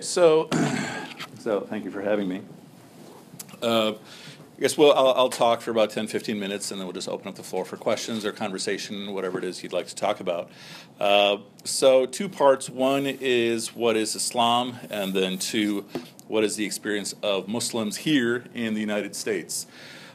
So, 0.00 0.48
so 1.38 1.60
thank 1.60 1.84
you 1.84 1.90
for 1.90 2.00
having 2.00 2.28
me. 2.28 2.40
Uh, 3.60 3.92
I 3.92 4.60
guess 4.60 4.78
we'll, 4.78 4.92
I'll, 4.92 5.12
I'll 5.14 5.28
talk 5.28 5.60
for 5.60 5.70
about 5.70 5.90
10, 5.90 6.06
15 6.06 6.38
minutes, 6.38 6.70
and 6.70 6.80
then 6.80 6.86
we'll 6.86 6.94
just 6.94 7.08
open 7.08 7.28
up 7.28 7.34
the 7.34 7.42
floor 7.42 7.64
for 7.64 7.76
questions 7.76 8.24
or 8.24 8.32
conversation, 8.32 9.12
whatever 9.12 9.38
it 9.38 9.44
is 9.44 9.62
you'd 9.62 9.72
like 9.72 9.88
to 9.88 9.94
talk 9.94 10.20
about. 10.20 10.50
Uh, 11.00 11.38
so, 11.64 12.06
two 12.06 12.28
parts. 12.28 12.70
One 12.70 13.06
is 13.06 13.74
what 13.74 13.96
is 13.96 14.14
Islam, 14.14 14.76
and 14.88 15.12
then 15.14 15.36
two, 15.38 15.84
what 16.28 16.44
is 16.44 16.56
the 16.56 16.64
experience 16.64 17.14
of 17.22 17.48
Muslims 17.48 17.98
here 17.98 18.44
in 18.54 18.74
the 18.74 18.80
United 18.80 19.16
States. 19.16 19.66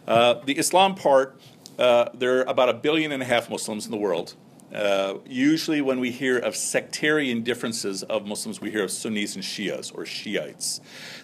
Uh, 0.07 0.35
the 0.45 0.57
Islam 0.57 0.95
part, 0.95 1.39
uh, 1.77 2.09
there 2.13 2.39
are 2.39 2.43
about 2.43 2.69
a 2.69 2.73
billion 2.73 3.11
and 3.11 3.21
a 3.21 3.25
half 3.25 3.49
Muslims 3.49 3.85
in 3.85 3.91
the 3.91 3.97
world. 3.97 4.33
Uh, 4.73 5.15
usually, 5.25 5.81
when 5.81 5.99
we 5.99 6.11
hear 6.11 6.37
of 6.37 6.55
sectarian 6.55 7.41
differences 7.41 8.03
of 8.03 8.25
Muslims, 8.25 8.59
we 8.59 8.69
hear 8.69 8.83
of 8.83 8.91
Sunnis 8.91 9.35
and 9.35 9.43
Shias 9.43 9.95
or 9.95 10.05
Shiites. 10.05 10.81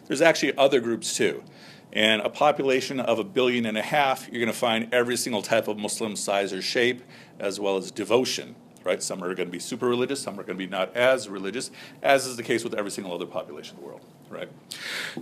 There's 0.07 0.21
actually 0.21 0.57
other 0.57 0.79
groups 0.79 1.15
too. 1.15 1.43
And 1.91 2.21
a 2.21 2.29
population 2.29 2.99
of 2.99 3.19
a 3.19 3.23
billion 3.23 3.65
and 3.65 3.77
a 3.77 3.81
half, 3.81 4.27
you're 4.29 4.39
going 4.39 4.51
to 4.51 4.57
find 4.57 4.91
every 4.91 5.15
single 5.15 5.43
type 5.43 5.67
of 5.67 5.77
Muslim 5.77 6.15
size 6.15 6.51
or 6.51 6.61
shape, 6.61 7.03
as 7.39 7.59
well 7.59 7.77
as 7.77 7.91
devotion. 7.91 8.55
Right? 8.83 9.01
Some 9.01 9.23
are 9.23 9.33
going 9.33 9.47
to 9.47 9.51
be 9.51 9.59
super 9.59 9.87
religious, 9.87 10.19
some 10.21 10.33
are 10.39 10.43
going 10.43 10.57
to 10.57 10.65
be 10.65 10.69
not 10.69 10.95
as 10.95 11.29
religious, 11.29 11.71
as 12.01 12.25
is 12.25 12.35
the 12.35 12.43
case 12.43 12.63
with 12.63 12.73
every 12.73 12.91
single 12.91 13.13
other 13.13 13.25
population 13.25 13.77
in 13.77 13.81
the 13.81 13.87
world. 13.87 14.01
Right? 14.29 14.49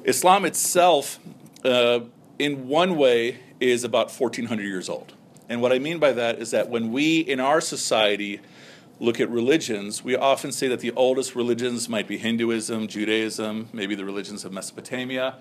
Islam 0.05 0.45
itself, 0.45 1.19
uh, 1.65 2.01
in 2.39 2.67
one 2.67 2.95
way, 2.95 3.39
is 3.59 3.83
about 3.83 4.11
1,400 4.11 4.63
years 4.63 4.89
old. 4.89 5.13
And 5.51 5.61
what 5.61 5.73
I 5.73 5.79
mean 5.79 5.99
by 5.99 6.13
that 6.13 6.39
is 6.39 6.51
that 6.51 6.69
when 6.69 6.93
we 6.93 7.19
in 7.19 7.41
our 7.41 7.59
society 7.59 8.39
look 9.01 9.19
at 9.19 9.29
religions, 9.29 10.01
we 10.01 10.15
often 10.15 10.53
say 10.53 10.69
that 10.69 10.79
the 10.79 10.91
oldest 10.91 11.35
religions 11.35 11.89
might 11.89 12.07
be 12.07 12.17
Hinduism, 12.17 12.87
Judaism, 12.87 13.67
maybe 13.73 13.93
the 13.93 14.05
religions 14.05 14.45
of 14.45 14.53
Mesopotamia. 14.53 15.35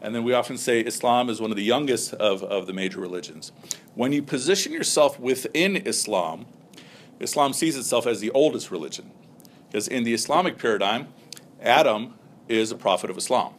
And 0.00 0.14
then 0.14 0.22
we 0.22 0.34
often 0.34 0.56
say 0.56 0.82
Islam 0.82 1.28
is 1.28 1.40
one 1.40 1.50
of 1.50 1.56
the 1.56 1.64
youngest 1.64 2.14
of, 2.14 2.44
of 2.44 2.68
the 2.68 2.72
major 2.72 3.00
religions. 3.00 3.50
When 3.96 4.12
you 4.12 4.22
position 4.22 4.72
yourself 4.72 5.18
within 5.18 5.74
Islam, 5.74 6.46
Islam 7.18 7.52
sees 7.52 7.76
itself 7.76 8.06
as 8.06 8.20
the 8.20 8.30
oldest 8.30 8.70
religion. 8.70 9.10
Because 9.66 9.88
in 9.88 10.04
the 10.04 10.14
Islamic 10.14 10.58
paradigm, 10.58 11.08
Adam 11.60 12.14
is 12.48 12.70
a 12.70 12.76
prophet 12.76 13.10
of 13.10 13.18
Islam. 13.18 13.54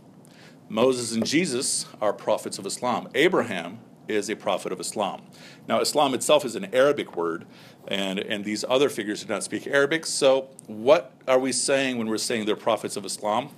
Moses 0.69 1.13
and 1.13 1.25
Jesus 1.25 1.85
are 1.99 2.13
prophets 2.13 2.57
of 2.57 2.65
Islam. 2.65 3.09
Abraham 3.13 3.79
is 4.07 4.29
a 4.29 4.35
prophet 4.35 4.71
of 4.71 4.79
Islam. 4.79 5.21
Now, 5.67 5.79
Islam 5.79 6.13
itself 6.13 6.45
is 6.45 6.55
an 6.55 6.73
Arabic 6.73 7.15
word, 7.15 7.45
and, 7.87 8.19
and 8.19 8.43
these 8.45 8.63
other 8.67 8.89
figures 8.89 9.23
do 9.23 9.33
not 9.33 9.43
speak 9.43 9.67
Arabic. 9.67 10.05
So, 10.05 10.49
what 10.67 11.13
are 11.27 11.39
we 11.39 11.51
saying 11.51 11.97
when 11.97 12.07
we're 12.07 12.17
saying 12.17 12.45
they're 12.45 12.55
prophets 12.55 12.95
of 12.95 13.05
Islam? 13.05 13.49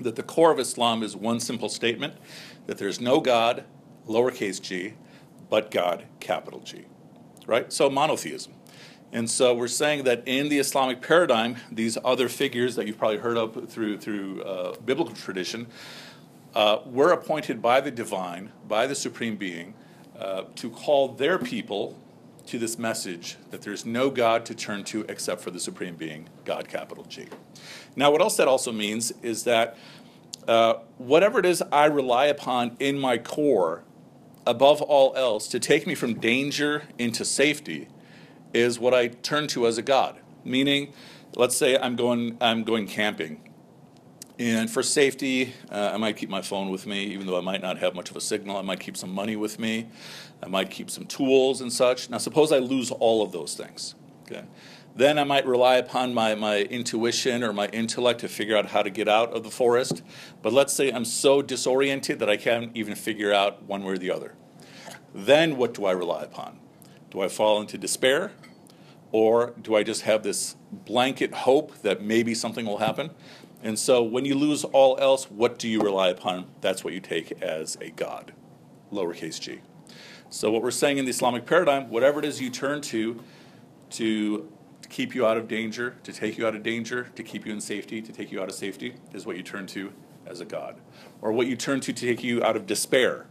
That 0.00 0.16
the 0.16 0.22
core 0.22 0.50
of 0.50 0.58
Islam 0.58 1.02
is 1.02 1.14
one 1.14 1.40
simple 1.40 1.68
statement 1.68 2.14
that 2.66 2.78
there's 2.78 3.00
no 3.00 3.20
God, 3.20 3.64
lowercase 4.06 4.60
g, 4.60 4.94
but 5.48 5.70
God, 5.70 6.04
capital 6.20 6.60
G. 6.60 6.86
Right? 7.46 7.72
So, 7.72 7.90
monotheism. 7.90 8.52
And 9.12 9.28
so 9.28 9.54
we're 9.54 9.68
saying 9.68 10.04
that 10.04 10.22
in 10.26 10.48
the 10.48 10.58
Islamic 10.58 11.02
paradigm, 11.02 11.56
these 11.70 11.98
other 12.04 12.28
figures 12.28 12.76
that 12.76 12.86
you've 12.86 12.98
probably 12.98 13.18
heard 13.18 13.36
of 13.36 13.68
through, 13.68 13.98
through 13.98 14.42
uh, 14.42 14.76
biblical 14.84 15.14
tradition 15.14 15.66
uh, 16.54 16.78
were 16.86 17.12
appointed 17.12 17.62
by 17.62 17.80
the 17.80 17.90
divine, 17.90 18.52
by 18.66 18.86
the 18.86 18.94
supreme 18.94 19.36
being, 19.36 19.74
uh, 20.18 20.44
to 20.56 20.70
call 20.70 21.08
their 21.08 21.38
people 21.38 21.98
to 22.46 22.58
this 22.58 22.78
message 22.78 23.36
that 23.50 23.62
there's 23.62 23.86
no 23.86 24.10
God 24.10 24.44
to 24.46 24.54
turn 24.54 24.82
to 24.84 25.04
except 25.08 25.40
for 25.40 25.50
the 25.50 25.60
supreme 25.60 25.94
being, 25.94 26.28
God, 26.44 26.68
capital 26.68 27.04
G. 27.04 27.26
Now, 27.94 28.10
what 28.10 28.20
else 28.20 28.36
that 28.36 28.48
also 28.48 28.72
means 28.72 29.12
is 29.22 29.44
that 29.44 29.76
uh, 30.48 30.74
whatever 30.98 31.38
it 31.38 31.46
is 31.46 31.62
I 31.70 31.84
rely 31.84 32.26
upon 32.26 32.76
in 32.80 32.98
my 32.98 33.18
core, 33.18 33.84
above 34.46 34.82
all 34.82 35.14
else, 35.16 35.46
to 35.48 35.60
take 35.60 35.86
me 35.86 35.94
from 35.94 36.14
danger 36.14 36.84
into 36.98 37.24
safety, 37.24 37.88
is 38.52 38.80
what 38.80 38.94
I 38.94 39.08
turn 39.08 39.46
to 39.48 39.66
as 39.66 39.78
a 39.78 39.82
God. 39.82 40.18
Meaning, 40.44 40.92
let's 41.36 41.56
say 41.56 41.78
I'm 41.78 41.94
going, 41.94 42.36
I'm 42.40 42.64
going 42.64 42.88
camping 42.88 43.49
and 44.40 44.70
for 44.70 44.82
safety, 44.82 45.52
uh, 45.70 45.90
I 45.92 45.98
might 45.98 46.16
keep 46.16 46.30
my 46.30 46.40
phone 46.40 46.70
with 46.70 46.86
me, 46.86 47.04
even 47.08 47.26
though 47.26 47.36
I 47.36 47.42
might 47.42 47.60
not 47.60 47.76
have 47.76 47.94
much 47.94 48.08
of 48.08 48.16
a 48.16 48.22
signal. 48.22 48.56
I 48.56 48.62
might 48.62 48.80
keep 48.80 48.96
some 48.96 49.10
money 49.10 49.36
with 49.36 49.58
me. 49.58 49.90
I 50.42 50.48
might 50.48 50.70
keep 50.70 50.88
some 50.88 51.04
tools 51.04 51.60
and 51.60 51.70
such. 51.70 52.08
Now, 52.08 52.16
suppose 52.16 52.50
I 52.50 52.56
lose 52.56 52.90
all 52.90 53.22
of 53.22 53.32
those 53.32 53.52
things. 53.54 53.96
Okay. 54.22 54.44
Then 54.96 55.18
I 55.18 55.24
might 55.24 55.46
rely 55.46 55.76
upon 55.76 56.14
my, 56.14 56.34
my 56.34 56.60
intuition 56.62 57.44
or 57.44 57.52
my 57.52 57.66
intellect 57.66 58.20
to 58.20 58.28
figure 58.28 58.56
out 58.56 58.64
how 58.64 58.82
to 58.82 58.88
get 58.88 59.08
out 59.08 59.30
of 59.34 59.42
the 59.42 59.50
forest. 59.50 60.00
But 60.40 60.54
let's 60.54 60.72
say 60.72 60.90
I'm 60.90 61.04
so 61.04 61.42
disoriented 61.42 62.18
that 62.20 62.30
I 62.30 62.38
can't 62.38 62.74
even 62.74 62.94
figure 62.94 63.34
out 63.34 63.62
one 63.64 63.84
way 63.84 63.92
or 63.92 63.98
the 63.98 64.10
other. 64.10 64.32
Then 65.14 65.58
what 65.58 65.74
do 65.74 65.84
I 65.84 65.92
rely 65.92 66.22
upon? 66.22 66.58
Do 67.10 67.20
I 67.20 67.28
fall 67.28 67.60
into 67.60 67.76
despair? 67.76 68.32
Or 69.12 69.54
do 69.60 69.74
I 69.74 69.82
just 69.82 70.02
have 70.02 70.22
this 70.22 70.56
blanket 70.72 71.34
hope 71.34 71.76
that 71.82 72.00
maybe 72.00 72.34
something 72.34 72.64
will 72.64 72.78
happen? 72.78 73.10
And 73.62 73.78
so 73.78 74.02
when 74.02 74.24
you 74.24 74.34
lose 74.34 74.64
all 74.64 74.96
else, 74.98 75.30
what 75.30 75.58
do 75.58 75.68
you 75.68 75.80
rely 75.80 76.08
upon? 76.08 76.46
That's 76.60 76.82
what 76.82 76.94
you 76.94 77.00
take 77.00 77.42
as 77.42 77.76
a 77.80 77.90
God, 77.90 78.32
lowercase 78.92 79.40
g. 79.40 79.60
So 80.30 80.50
what 80.50 80.62
we're 80.62 80.70
saying 80.70 80.98
in 80.98 81.04
the 81.04 81.10
Islamic 81.10 81.44
paradigm, 81.44 81.90
whatever 81.90 82.20
it 82.20 82.24
is 82.24 82.40
you 82.40 82.50
turn 82.50 82.80
to 82.82 83.22
to 83.90 84.48
keep 84.88 85.14
you 85.14 85.26
out 85.26 85.36
of 85.36 85.48
danger, 85.48 85.96
to 86.04 86.12
take 86.12 86.38
you 86.38 86.46
out 86.46 86.54
of 86.54 86.62
danger, 86.62 87.08
to 87.16 87.22
keep 87.22 87.44
you 87.44 87.52
in 87.52 87.60
safety, 87.60 88.00
to 88.00 88.12
take 88.12 88.30
you 88.30 88.40
out 88.40 88.48
of 88.48 88.54
safety, 88.54 88.94
is 89.12 89.26
what 89.26 89.36
you 89.36 89.42
turn 89.42 89.66
to 89.66 89.92
as 90.26 90.40
a 90.40 90.44
God. 90.44 90.80
Or 91.20 91.32
what 91.32 91.46
you 91.46 91.56
turn 91.56 91.80
to 91.80 91.92
to 91.92 92.06
take 92.06 92.22
you 92.22 92.42
out 92.42 92.56
of 92.56 92.66
despair. 92.66 93.26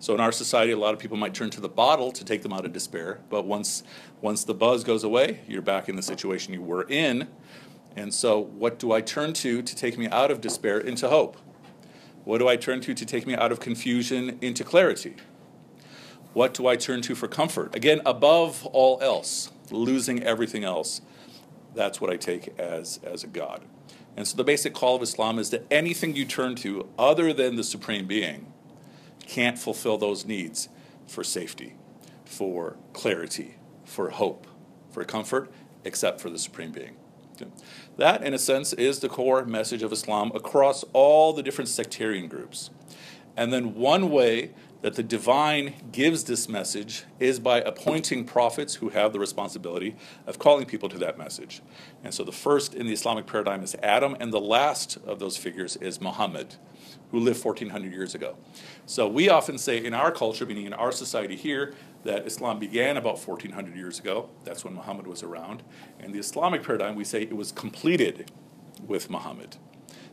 So 0.00 0.14
in 0.14 0.20
our 0.20 0.30
society, 0.30 0.70
a 0.70 0.78
lot 0.78 0.94
of 0.94 1.00
people 1.00 1.16
might 1.16 1.34
turn 1.34 1.50
to 1.50 1.60
the 1.60 1.68
bottle 1.68 2.12
to 2.12 2.24
take 2.24 2.42
them 2.42 2.52
out 2.52 2.64
of 2.64 2.72
despair, 2.72 3.20
but 3.28 3.44
once 3.44 3.82
once 4.20 4.44
the 4.44 4.54
buzz 4.54 4.84
goes 4.84 5.02
away, 5.02 5.40
you're 5.48 5.62
back 5.62 5.88
in 5.88 5.96
the 5.96 6.02
situation 6.02 6.54
you 6.54 6.62
were 6.62 6.86
in 6.88 7.28
and 7.98 8.14
so, 8.14 8.38
what 8.38 8.78
do 8.78 8.92
I 8.92 9.00
turn 9.00 9.32
to 9.34 9.60
to 9.60 9.76
take 9.76 9.98
me 9.98 10.06
out 10.08 10.30
of 10.30 10.40
despair 10.40 10.78
into 10.78 11.08
hope? 11.08 11.36
What 12.24 12.38
do 12.38 12.48
I 12.48 12.56
turn 12.56 12.80
to 12.82 12.94
to 12.94 13.04
take 13.04 13.26
me 13.26 13.34
out 13.34 13.50
of 13.50 13.58
confusion 13.58 14.38
into 14.40 14.62
clarity? 14.62 15.16
What 16.32 16.54
do 16.54 16.68
I 16.68 16.76
turn 16.76 17.02
to 17.02 17.14
for 17.16 17.26
comfort? 17.26 17.74
Again, 17.74 18.00
above 18.06 18.64
all 18.66 19.00
else, 19.02 19.50
losing 19.70 20.22
everything 20.22 20.62
else, 20.62 21.00
that's 21.74 22.00
what 22.00 22.10
I 22.10 22.16
take 22.16 22.56
as, 22.58 23.00
as 23.02 23.24
a 23.24 23.26
God. 23.26 23.64
And 24.16 24.26
so 24.26 24.36
the 24.36 24.44
basic 24.44 24.74
call 24.74 24.96
of 24.96 25.02
Islam 25.02 25.38
is 25.38 25.50
that 25.50 25.66
anything 25.70 26.14
you 26.14 26.24
turn 26.24 26.54
to 26.56 26.88
other 26.98 27.32
than 27.32 27.56
the 27.56 27.64
Supreme 27.64 28.06
Being 28.06 28.52
can't 29.26 29.58
fulfill 29.58 29.98
those 29.98 30.24
needs 30.24 30.68
for 31.06 31.24
safety, 31.24 31.74
for 32.24 32.76
clarity, 32.92 33.56
for 33.84 34.10
hope, 34.10 34.46
for 34.90 35.04
comfort, 35.04 35.50
except 35.84 36.20
for 36.20 36.30
the 36.30 36.38
Supreme 36.38 36.70
Being. 36.70 36.96
That, 37.96 38.22
in 38.22 38.34
a 38.34 38.38
sense, 38.38 38.72
is 38.72 39.00
the 39.00 39.08
core 39.08 39.44
message 39.44 39.82
of 39.82 39.92
Islam 39.92 40.32
across 40.34 40.84
all 40.92 41.32
the 41.32 41.42
different 41.42 41.68
sectarian 41.68 42.28
groups. 42.28 42.70
And 43.36 43.52
then 43.52 43.74
one 43.74 44.10
way 44.10 44.50
that 44.80 44.94
the 44.94 45.02
divine 45.02 45.74
gives 45.90 46.24
this 46.24 46.48
message 46.48 47.04
is 47.18 47.40
by 47.40 47.60
appointing 47.60 48.24
prophets 48.24 48.76
who 48.76 48.90
have 48.90 49.12
the 49.12 49.18
responsibility 49.18 49.96
of 50.26 50.38
calling 50.38 50.66
people 50.66 50.88
to 50.88 50.98
that 50.98 51.18
message. 51.18 51.62
And 52.04 52.14
so 52.14 52.22
the 52.22 52.32
first 52.32 52.74
in 52.74 52.86
the 52.86 52.92
Islamic 52.92 53.26
paradigm 53.26 53.62
is 53.62 53.74
Adam, 53.82 54.16
and 54.20 54.32
the 54.32 54.40
last 54.40 54.96
of 55.04 55.18
those 55.18 55.36
figures 55.36 55.76
is 55.76 56.00
Muhammad, 56.00 56.56
who 57.10 57.18
lived 57.18 57.44
1400 57.44 57.92
years 57.92 58.14
ago. 58.14 58.36
So 58.86 59.08
we 59.08 59.28
often 59.28 59.58
say 59.58 59.84
in 59.84 59.94
our 59.94 60.12
culture, 60.12 60.46
meaning 60.46 60.66
in 60.66 60.72
our 60.72 60.92
society 60.92 61.34
here, 61.34 61.74
that 62.04 62.26
Islam 62.26 62.58
began 62.58 62.96
about 62.96 63.18
1400 63.18 63.76
years 63.76 63.98
ago. 63.98 64.30
That's 64.44 64.64
when 64.64 64.74
Muhammad 64.74 65.06
was 65.06 65.22
around. 65.22 65.62
And 65.98 66.14
the 66.14 66.18
Islamic 66.18 66.62
paradigm, 66.62 66.94
we 66.94 67.04
say 67.04 67.22
it 67.22 67.36
was 67.36 67.52
completed 67.52 68.30
with 68.86 69.10
Muhammad. 69.10 69.56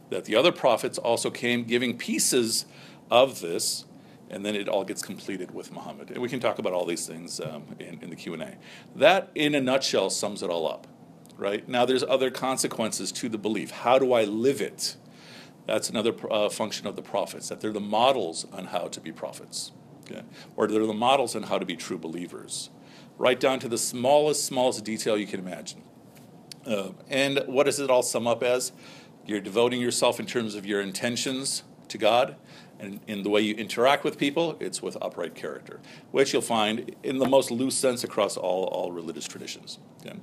That 0.09 0.25
the 0.25 0.35
other 0.35 0.51
prophets 0.51 0.97
also 0.97 1.29
came 1.29 1.63
giving 1.63 1.97
pieces 1.97 2.65
of 3.09 3.41
this, 3.41 3.85
and 4.29 4.45
then 4.45 4.55
it 4.55 4.67
all 4.67 4.83
gets 4.83 5.01
completed 5.01 5.51
with 5.51 5.71
Muhammad. 5.71 6.09
And 6.11 6.21
we 6.21 6.29
can 6.29 6.39
talk 6.39 6.59
about 6.59 6.73
all 6.73 6.85
these 6.85 7.05
things 7.07 7.39
um, 7.39 7.63
in, 7.79 7.99
in 8.01 8.09
the 8.09 8.15
Q&A. 8.15 8.57
That, 8.95 9.31
in 9.35 9.55
a 9.55 9.61
nutshell, 9.61 10.09
sums 10.09 10.41
it 10.41 10.49
all 10.49 10.67
up, 10.67 10.87
right? 11.37 11.67
Now, 11.67 11.85
there's 11.85 12.03
other 12.03 12.31
consequences 12.31 13.11
to 13.13 13.29
the 13.29 13.37
belief. 13.37 13.71
How 13.71 13.99
do 13.99 14.13
I 14.13 14.23
live 14.23 14.61
it? 14.61 14.95
That's 15.67 15.89
another 15.89 16.13
uh, 16.31 16.49
function 16.49 16.87
of 16.87 16.95
the 16.95 17.01
prophets, 17.01 17.49
that 17.49 17.61
they're 17.61 17.71
the 17.71 17.79
models 17.79 18.45
on 18.51 18.65
how 18.65 18.87
to 18.87 18.99
be 18.99 19.11
prophets 19.11 19.71
okay? 20.09 20.23
or 20.55 20.67
they're 20.67 20.85
the 20.85 20.93
models 20.93 21.35
on 21.35 21.43
how 21.43 21.57
to 21.57 21.65
be 21.65 21.75
true 21.75 21.97
believers, 21.97 22.69
right 23.17 23.39
down 23.39 23.59
to 23.59 23.67
the 23.67 23.77
smallest, 23.77 24.45
smallest 24.45 24.83
detail 24.83 25.17
you 25.17 25.27
can 25.27 25.39
imagine. 25.39 25.81
Uh, 26.65 26.89
and 27.09 27.43
what 27.45 27.65
does 27.65 27.79
it 27.79 27.89
all 27.89 28.03
sum 28.03 28.27
up 28.27 28.43
as? 28.43 28.71
You're 29.25 29.41
devoting 29.41 29.81
yourself 29.81 30.19
in 30.19 30.25
terms 30.25 30.55
of 30.55 30.65
your 30.65 30.81
intentions 30.81 31.63
to 31.89 31.97
God, 31.97 32.35
and 32.79 32.99
in 33.07 33.23
the 33.23 33.29
way 33.29 33.41
you 33.41 33.55
interact 33.55 34.03
with 34.03 34.17
people, 34.17 34.57
it's 34.59 34.81
with 34.81 34.97
upright 35.01 35.33
character, 35.35 35.79
which 36.11 36.33
you'll 36.33 36.41
find 36.41 36.95
in 37.03 37.19
the 37.19 37.25
most 37.25 37.51
loose 37.51 37.75
sense 37.75 38.03
across 38.03 38.37
all, 38.37 38.65
all 38.65 38.91
religious 38.91 39.27
traditions. 39.27 39.79
Okay? 40.05 40.17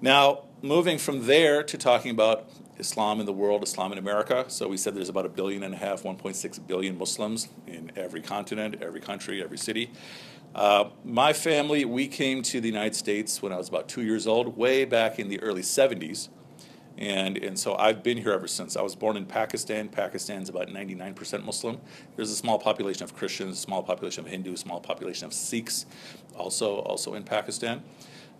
Now, 0.00 0.44
moving 0.60 0.98
from 0.98 1.26
there 1.26 1.62
to 1.62 1.78
talking 1.78 2.10
about 2.10 2.48
Islam 2.78 3.20
in 3.20 3.26
the 3.26 3.32
world, 3.32 3.62
Islam 3.62 3.92
in 3.92 3.98
America. 3.98 4.44
So 4.48 4.68
we 4.68 4.76
said 4.76 4.94
there's 4.94 5.08
about 5.08 5.26
a 5.26 5.30
billion 5.30 5.62
and 5.62 5.74
a 5.74 5.76
half, 5.76 6.02
1.6 6.02 6.66
billion 6.66 6.98
Muslims 6.98 7.48
in 7.66 7.92
every 7.96 8.20
continent, 8.20 8.76
every 8.80 9.00
country, 9.00 9.42
every 9.42 9.58
city. 9.58 9.90
Uh, 10.54 10.90
my 11.04 11.32
family, 11.32 11.84
we 11.84 12.06
came 12.06 12.42
to 12.42 12.60
the 12.60 12.68
United 12.68 12.94
States 12.94 13.40
when 13.40 13.52
I 13.52 13.56
was 13.56 13.68
about 13.68 13.88
two 13.88 14.02
years 14.02 14.26
old, 14.26 14.56
way 14.56 14.84
back 14.84 15.18
in 15.18 15.28
the 15.28 15.40
early 15.40 15.62
70s. 15.62 16.28
And, 16.98 17.38
and 17.38 17.58
so 17.58 17.74
I've 17.76 18.02
been 18.02 18.18
here 18.18 18.32
ever 18.32 18.46
since. 18.46 18.76
I 18.76 18.82
was 18.82 18.94
born 18.94 19.16
in 19.16 19.24
Pakistan. 19.24 19.88
Pakistan's 19.88 20.50
about 20.50 20.68
99% 20.68 21.44
Muslim. 21.44 21.80
There's 22.16 22.30
a 22.30 22.36
small 22.36 22.58
population 22.58 23.02
of 23.02 23.16
Christians, 23.16 23.58
small 23.58 23.82
population 23.82 24.24
of 24.24 24.30
Hindus, 24.30 24.60
small 24.60 24.80
population 24.80 25.26
of 25.26 25.32
Sikhs 25.32 25.86
also, 26.36 26.76
also 26.80 27.14
in 27.14 27.22
Pakistan. 27.22 27.82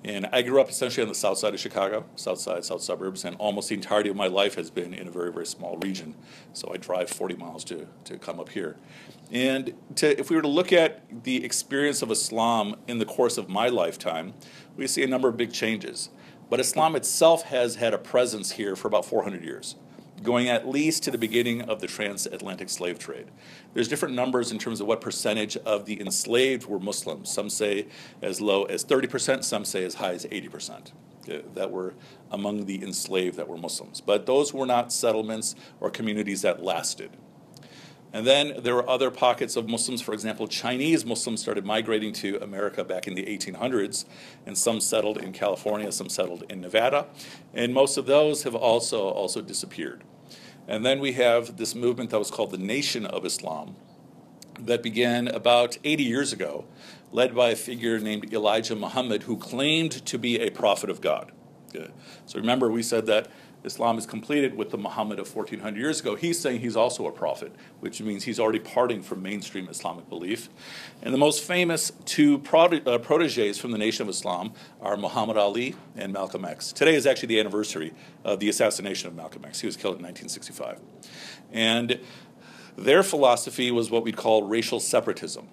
And 0.04 0.28
I 0.32 0.42
grew 0.42 0.60
up 0.60 0.68
essentially 0.68 1.02
on 1.02 1.08
the 1.08 1.14
south 1.14 1.38
side 1.38 1.54
of 1.54 1.60
Chicago, 1.60 2.04
south 2.16 2.38
side, 2.38 2.64
south 2.64 2.82
suburbs, 2.82 3.24
and 3.24 3.36
almost 3.36 3.68
the 3.68 3.76
entirety 3.76 4.10
of 4.10 4.16
my 4.16 4.26
life 4.26 4.56
has 4.56 4.68
been 4.68 4.92
in 4.92 5.06
a 5.06 5.10
very, 5.10 5.32
very 5.32 5.46
small 5.46 5.76
region. 5.76 6.16
So 6.52 6.72
I 6.74 6.76
drive 6.76 7.08
40 7.08 7.36
miles 7.36 7.62
to, 7.64 7.86
to 8.04 8.18
come 8.18 8.40
up 8.40 8.48
here. 8.48 8.76
And 9.30 9.74
to, 9.96 10.18
if 10.18 10.28
we 10.28 10.36
were 10.36 10.42
to 10.42 10.48
look 10.48 10.72
at 10.72 11.02
the 11.22 11.44
experience 11.44 12.02
of 12.02 12.10
Islam 12.10 12.76
in 12.88 12.98
the 12.98 13.04
course 13.04 13.38
of 13.38 13.48
my 13.48 13.68
lifetime, 13.68 14.34
we 14.76 14.88
see 14.88 15.04
a 15.04 15.06
number 15.06 15.28
of 15.28 15.36
big 15.36 15.52
changes. 15.52 16.10
But 16.50 16.58
Islam 16.58 16.96
itself 16.96 17.44
has 17.44 17.76
had 17.76 17.94
a 17.94 17.98
presence 17.98 18.52
here 18.52 18.74
for 18.74 18.88
about 18.88 19.04
400 19.04 19.42
years, 19.44 19.76
going 20.22 20.48
at 20.48 20.68
least 20.68 21.02
to 21.04 21.10
the 21.10 21.18
beginning 21.18 21.62
of 21.62 21.80
the 21.80 21.86
transatlantic 21.86 22.68
slave 22.68 22.98
trade. 22.98 23.26
There's 23.74 23.88
different 23.88 24.14
numbers 24.14 24.52
in 24.52 24.58
terms 24.58 24.80
of 24.80 24.86
what 24.86 25.00
percentage 25.00 25.56
of 25.58 25.86
the 25.86 26.00
enslaved 26.00 26.66
were 26.66 26.80
Muslims. 26.80 27.30
Some 27.30 27.50
say 27.50 27.86
as 28.20 28.40
low 28.40 28.64
as 28.64 28.84
30%, 28.84 29.44
some 29.44 29.64
say 29.64 29.84
as 29.84 29.94
high 29.94 30.12
as 30.12 30.26
80% 30.26 30.92
uh, 31.30 31.38
that 31.54 31.70
were 31.70 31.94
among 32.30 32.66
the 32.66 32.82
enslaved 32.82 33.36
that 33.36 33.48
were 33.48 33.58
Muslims. 33.58 34.00
But 34.00 34.26
those 34.26 34.52
were 34.52 34.66
not 34.66 34.92
settlements 34.92 35.54
or 35.80 35.90
communities 35.90 36.42
that 36.42 36.62
lasted. 36.62 37.10
And 38.12 38.26
then 38.26 38.54
there 38.58 38.74
were 38.74 38.88
other 38.88 39.10
pockets 39.10 39.56
of 39.56 39.68
Muslims. 39.68 40.02
For 40.02 40.12
example, 40.12 40.46
Chinese 40.46 41.06
Muslims 41.06 41.40
started 41.40 41.64
migrating 41.64 42.12
to 42.14 42.36
America 42.42 42.84
back 42.84 43.08
in 43.08 43.14
the 43.14 43.24
1800s, 43.24 44.04
and 44.44 44.56
some 44.56 44.80
settled 44.80 45.16
in 45.16 45.32
California, 45.32 45.90
some 45.92 46.10
settled 46.10 46.44
in 46.50 46.60
Nevada, 46.60 47.06
and 47.54 47.72
most 47.72 47.96
of 47.96 48.04
those 48.04 48.42
have 48.42 48.54
also 48.54 49.08
also 49.08 49.40
disappeared. 49.40 50.04
And 50.68 50.86
then 50.86 51.00
we 51.00 51.12
have 51.12 51.56
this 51.56 51.74
movement 51.74 52.10
that 52.10 52.18
was 52.18 52.30
called 52.30 52.50
the 52.50 52.58
Nation 52.58 53.04
of 53.04 53.24
Islam, 53.24 53.76
that 54.58 54.82
began 54.82 55.28
about 55.28 55.78
80 55.82 56.02
years 56.04 56.32
ago, 56.32 56.64
led 57.10 57.34
by 57.34 57.50
a 57.50 57.56
figure 57.56 57.98
named 57.98 58.32
Elijah 58.32 58.76
Muhammad, 58.76 59.24
who 59.24 59.36
claimed 59.36 59.92
to 60.06 60.18
be 60.18 60.40
a 60.40 60.50
prophet 60.50 60.88
of 60.88 61.00
God. 61.00 61.32
So 62.26 62.38
remember, 62.38 62.70
we 62.70 62.82
said 62.82 63.06
that 63.06 63.28
Islam 63.64 63.96
is 63.96 64.06
completed 64.06 64.56
with 64.56 64.70
the 64.70 64.78
Muhammad 64.78 65.18
of 65.18 65.32
1400 65.32 65.78
years 65.78 66.00
ago, 66.00 66.16
he's 66.16 66.38
saying 66.40 66.60
he's 66.60 66.76
also 66.76 67.06
a 67.06 67.12
prophet, 67.12 67.52
which 67.80 68.00
means 68.00 68.24
he's 68.24 68.40
already 68.40 68.58
parting 68.58 69.02
from 69.02 69.22
mainstream 69.22 69.68
Islamic 69.68 70.08
belief. 70.08 70.48
And 71.02 71.14
the 71.14 71.18
most 71.18 71.42
famous 71.44 71.92
two 72.04 72.38
prot- 72.38 72.86
uh, 72.86 72.98
proteges 72.98 73.58
from 73.58 73.70
the 73.70 73.78
Nation 73.78 74.02
of 74.02 74.08
Islam 74.08 74.52
are 74.80 74.96
Muhammad 74.96 75.36
Ali 75.36 75.76
and 75.96 76.12
Malcolm 76.12 76.44
X. 76.44 76.72
Today 76.72 76.94
is 76.94 77.06
actually 77.06 77.28
the 77.28 77.40
anniversary 77.40 77.92
of 78.24 78.40
the 78.40 78.48
assassination 78.48 79.08
of 79.08 79.14
Malcolm 79.14 79.44
X. 79.44 79.60
He 79.60 79.66
was 79.66 79.76
killed 79.76 79.96
in 79.96 80.02
1965. 80.02 80.80
And 81.52 82.00
their 82.76 83.02
philosophy 83.02 83.70
was 83.70 83.90
what 83.90 84.02
we'd 84.02 84.16
call 84.16 84.42
racial 84.42 84.80
separatism. 84.80 85.48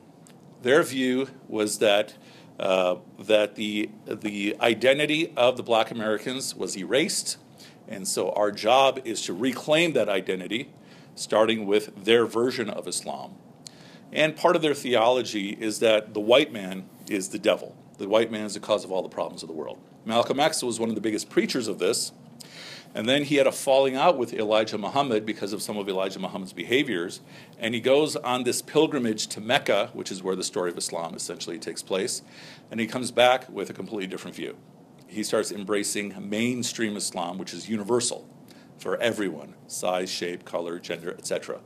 Their 0.61 0.83
view 0.83 1.29
was 1.47 1.79
that 1.79 2.15
uh, 2.59 2.97
that 3.17 3.55
the 3.55 3.89
the 4.05 4.55
identity 4.59 5.31
of 5.37 5.55
the 5.55 5.63
Black 5.63 5.91
Americans 5.91 6.53
was 6.53 6.77
erased 6.77 7.37
and 7.89 8.07
so 8.07 8.31
our 8.31 8.51
job 8.51 9.01
is 9.03 9.23
to 9.23 9.33
reclaim 9.33 9.93
that 9.93 10.07
identity, 10.07 10.69
starting 11.15 11.65
with 11.65 12.05
their 12.05 12.25
version 12.25 12.69
of 12.69 12.87
Islam. 12.87 13.33
And 14.13 14.35
part 14.35 14.55
of 14.55 14.61
their 14.61 14.75
theology 14.75 15.57
is 15.59 15.79
that 15.79 16.13
the 16.13 16.19
white 16.19 16.53
man 16.53 16.87
is 17.09 17.29
the 17.29 17.39
devil. 17.39 17.75
The 17.97 18.07
white 18.07 18.31
man 18.31 18.45
is 18.45 18.53
the 18.53 18.59
cause 18.59 18.85
of 18.85 18.91
all 18.91 19.01
the 19.01 19.09
problems 19.09 19.43
of 19.43 19.49
the 19.49 19.53
world. 19.53 19.79
Malcolm 20.05 20.39
X 20.39 20.63
was 20.63 20.79
one 20.79 20.89
of 20.89 20.95
the 20.95 21.01
biggest 21.01 21.29
preachers 21.29 21.67
of 21.67 21.79
this. 21.79 22.11
And 22.95 23.07
then 23.07 23.23
he 23.23 23.35
had 23.35 23.45
a 23.45 23.51
falling 23.51 23.95
out 23.95 24.17
with 24.17 24.33
Elijah 24.33 24.77
Muhammad 24.77 25.25
because 25.25 25.53
of 25.53 25.61
some 25.61 25.77
of 25.77 25.87
Elijah 25.87 26.19
Muhammad's 26.19 26.53
behaviors. 26.53 27.21
And 27.59 27.75
he 27.75 27.81
goes 27.81 28.15
on 28.15 28.43
this 28.43 28.61
pilgrimage 28.63 29.27
to 29.27 29.41
Mecca, 29.41 29.89
which 29.93 30.11
is 30.11 30.23
where 30.23 30.35
the 30.35 30.43
story 30.43 30.71
of 30.71 30.77
Islam 30.77 31.13
essentially 31.13 31.59
takes 31.59 31.83
place. 31.83 32.23
And 32.71 32.79
he 32.79 32.87
comes 32.87 33.11
back 33.11 33.47
with 33.49 33.69
a 33.69 33.73
completely 33.73 34.07
different 34.07 34.35
view 34.35 34.55
he 35.09 35.23
starts 35.23 35.51
embracing 35.51 36.13
mainstream 36.29 36.95
Islam, 36.95 37.37
which 37.37 37.53
is 37.53 37.67
universal 37.67 38.27
for 38.77 38.97
everyone 38.97 39.55
size, 39.67 40.09
shape, 40.09 40.45
color, 40.45 40.79
gender, 40.79 41.11
etc. 41.11 41.59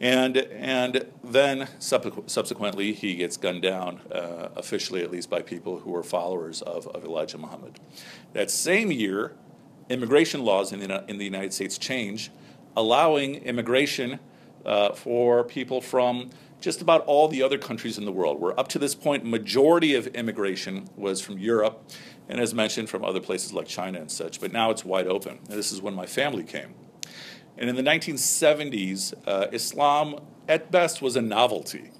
And, 0.00 0.36
and 0.36 1.06
then 1.22 1.68
subsequently, 1.78 2.92
he 2.92 3.14
gets 3.14 3.36
gunned 3.36 3.62
down, 3.62 4.00
uh, 4.10 4.48
officially 4.56 5.02
at 5.02 5.10
least 5.10 5.30
by 5.30 5.40
people 5.40 5.78
who 5.78 5.94
are 5.94 6.02
followers 6.02 6.62
of, 6.62 6.86
of 6.88 7.04
Elijah 7.04 7.38
Muhammad. 7.38 7.78
That 8.32 8.50
same 8.50 8.90
year, 8.90 9.34
immigration 9.88 10.44
laws 10.44 10.72
in 10.72 10.80
the, 10.80 11.04
in 11.08 11.18
the 11.18 11.24
United 11.24 11.52
States 11.52 11.78
change, 11.78 12.30
allowing 12.76 13.36
immigration 13.36 14.18
uh, 14.66 14.92
for 14.92 15.44
people 15.44 15.80
from 15.80 16.30
just 16.60 16.80
about 16.80 17.02
all 17.02 17.28
the 17.28 17.42
other 17.42 17.58
countries 17.58 17.98
in 17.98 18.04
the 18.04 18.12
world. 18.12 18.40
Where 18.40 18.58
up 18.58 18.68
to 18.68 18.78
this 18.78 18.94
point, 18.94 19.24
majority 19.24 19.94
of 19.94 20.06
immigration 20.08 20.88
was 20.96 21.20
from 21.20 21.38
Europe 21.38 21.90
and 22.28 22.40
as 22.40 22.54
mentioned 22.54 22.88
from 22.88 23.04
other 23.04 23.20
places 23.20 23.52
like 23.52 23.66
China 23.66 24.00
and 24.00 24.10
such, 24.10 24.40
but 24.40 24.52
now 24.52 24.70
it's 24.70 24.84
wide 24.84 25.06
open. 25.06 25.38
And 25.48 25.58
this 25.58 25.72
is 25.72 25.82
when 25.82 25.94
my 25.94 26.06
family 26.06 26.44
came. 26.44 26.74
And 27.56 27.70
in 27.70 27.76
the 27.76 27.82
1970s, 27.82 29.14
uh, 29.26 29.46
Islam 29.52 30.16
at 30.48 30.70
best 30.70 31.02
was 31.02 31.16
a 31.16 31.22
novelty. 31.22 31.90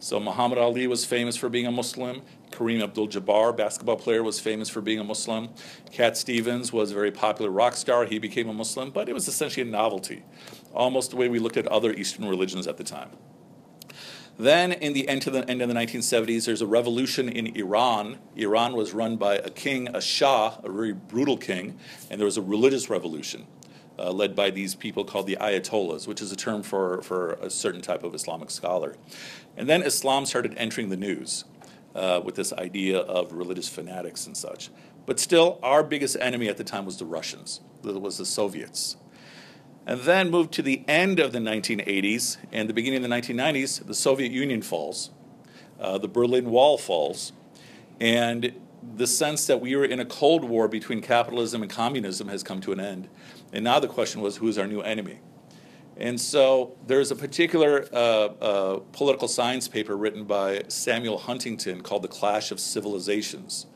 So 0.00 0.18
Muhammad 0.18 0.58
Ali 0.58 0.86
was 0.86 1.04
famous 1.04 1.36
for 1.36 1.48
being 1.48 1.66
a 1.66 1.70
Muslim. 1.70 2.22
Kareem 2.50 2.82
Abdul-Jabbar, 2.82 3.56
basketball 3.56 3.96
player, 3.96 4.22
was 4.22 4.40
famous 4.40 4.68
for 4.68 4.80
being 4.80 4.98
a 4.98 5.04
Muslim. 5.04 5.50
Cat 5.92 6.16
Stevens 6.16 6.72
was 6.72 6.90
a 6.90 6.94
very 6.94 7.12
popular 7.12 7.50
rock 7.50 7.76
star. 7.76 8.06
He 8.06 8.18
became 8.18 8.48
a 8.48 8.52
Muslim, 8.52 8.90
but 8.90 9.08
it 9.08 9.12
was 9.12 9.28
essentially 9.28 9.66
a 9.66 9.70
novelty, 9.70 10.24
almost 10.74 11.10
the 11.10 11.16
way 11.16 11.28
we 11.28 11.38
looked 11.38 11.56
at 11.56 11.66
other 11.68 11.92
Eastern 11.92 12.26
religions 12.26 12.66
at 12.66 12.76
the 12.76 12.84
time. 12.84 13.10
Then, 14.40 14.72
in 14.72 14.94
the 14.94 15.06
end, 15.06 15.20
to 15.22 15.30
the 15.30 15.46
end 15.50 15.60
of 15.60 15.68
the 15.68 15.74
1970s, 15.74 16.46
there's 16.46 16.62
a 16.62 16.66
revolution 16.66 17.28
in 17.28 17.54
Iran. 17.58 18.16
Iran 18.36 18.72
was 18.72 18.94
run 18.94 19.18
by 19.18 19.34
a 19.34 19.50
king, 19.50 19.88
a 19.94 20.00
Shah, 20.00 20.56
a 20.64 20.70
very 20.70 20.94
brutal 20.94 21.36
king, 21.36 21.78
and 22.08 22.18
there 22.18 22.24
was 22.24 22.38
a 22.38 22.42
religious 22.42 22.88
revolution 22.88 23.46
uh, 23.98 24.10
led 24.10 24.34
by 24.34 24.48
these 24.48 24.74
people 24.74 25.04
called 25.04 25.26
the 25.26 25.36
Ayatollahs, 25.38 26.08
which 26.08 26.22
is 26.22 26.32
a 26.32 26.36
term 26.36 26.62
for, 26.62 27.02
for 27.02 27.34
a 27.34 27.50
certain 27.50 27.82
type 27.82 28.02
of 28.02 28.14
Islamic 28.14 28.50
scholar. 28.50 28.96
And 29.58 29.68
then 29.68 29.82
Islam 29.82 30.24
started 30.24 30.54
entering 30.56 30.88
the 30.88 30.96
news 30.96 31.44
uh, 31.94 32.22
with 32.24 32.34
this 32.34 32.54
idea 32.54 33.00
of 33.00 33.34
religious 33.34 33.68
fanatics 33.68 34.24
and 34.24 34.34
such. 34.34 34.70
But 35.04 35.20
still, 35.20 35.58
our 35.62 35.82
biggest 35.82 36.16
enemy 36.18 36.48
at 36.48 36.56
the 36.56 36.64
time 36.64 36.86
was 36.86 36.96
the 36.96 37.04
Russians, 37.04 37.60
it 37.84 38.00
was 38.00 38.16
the 38.16 38.24
Soviets. 38.24 38.96
And 39.90 40.02
then 40.02 40.30
moved 40.30 40.52
to 40.52 40.62
the 40.62 40.84
end 40.86 41.18
of 41.18 41.32
the 41.32 41.40
1980s 41.40 42.36
and 42.52 42.68
the 42.68 42.72
beginning 42.72 43.02
of 43.02 43.10
the 43.10 43.16
1990s, 43.16 43.84
the 43.84 43.92
Soviet 43.92 44.30
Union 44.30 44.62
falls, 44.62 45.10
uh, 45.80 45.98
the 45.98 46.06
Berlin 46.06 46.48
Wall 46.48 46.78
falls, 46.78 47.32
and 48.00 48.52
the 48.94 49.08
sense 49.08 49.48
that 49.48 49.60
we 49.60 49.74
were 49.74 49.84
in 49.84 49.98
a 49.98 50.04
Cold 50.04 50.44
War 50.44 50.68
between 50.68 51.02
capitalism 51.02 51.60
and 51.60 51.68
communism 51.68 52.28
has 52.28 52.44
come 52.44 52.60
to 52.60 52.70
an 52.70 52.78
end. 52.78 53.08
And 53.52 53.64
now 53.64 53.80
the 53.80 53.88
question 53.88 54.20
was, 54.20 54.36
who 54.36 54.46
is 54.46 54.58
our 54.58 54.68
new 54.68 54.80
enemy? 54.80 55.18
And 55.96 56.20
so 56.20 56.76
there's 56.86 57.10
a 57.10 57.16
particular 57.16 57.88
uh, 57.92 57.96
uh, 57.96 58.78
political 58.92 59.26
science 59.26 59.66
paper 59.66 59.96
written 59.96 60.22
by 60.22 60.62
Samuel 60.68 61.18
Huntington 61.18 61.80
called 61.80 62.02
The 62.02 62.08
Clash 62.08 62.52
of 62.52 62.60
Civilizations. 62.60 63.66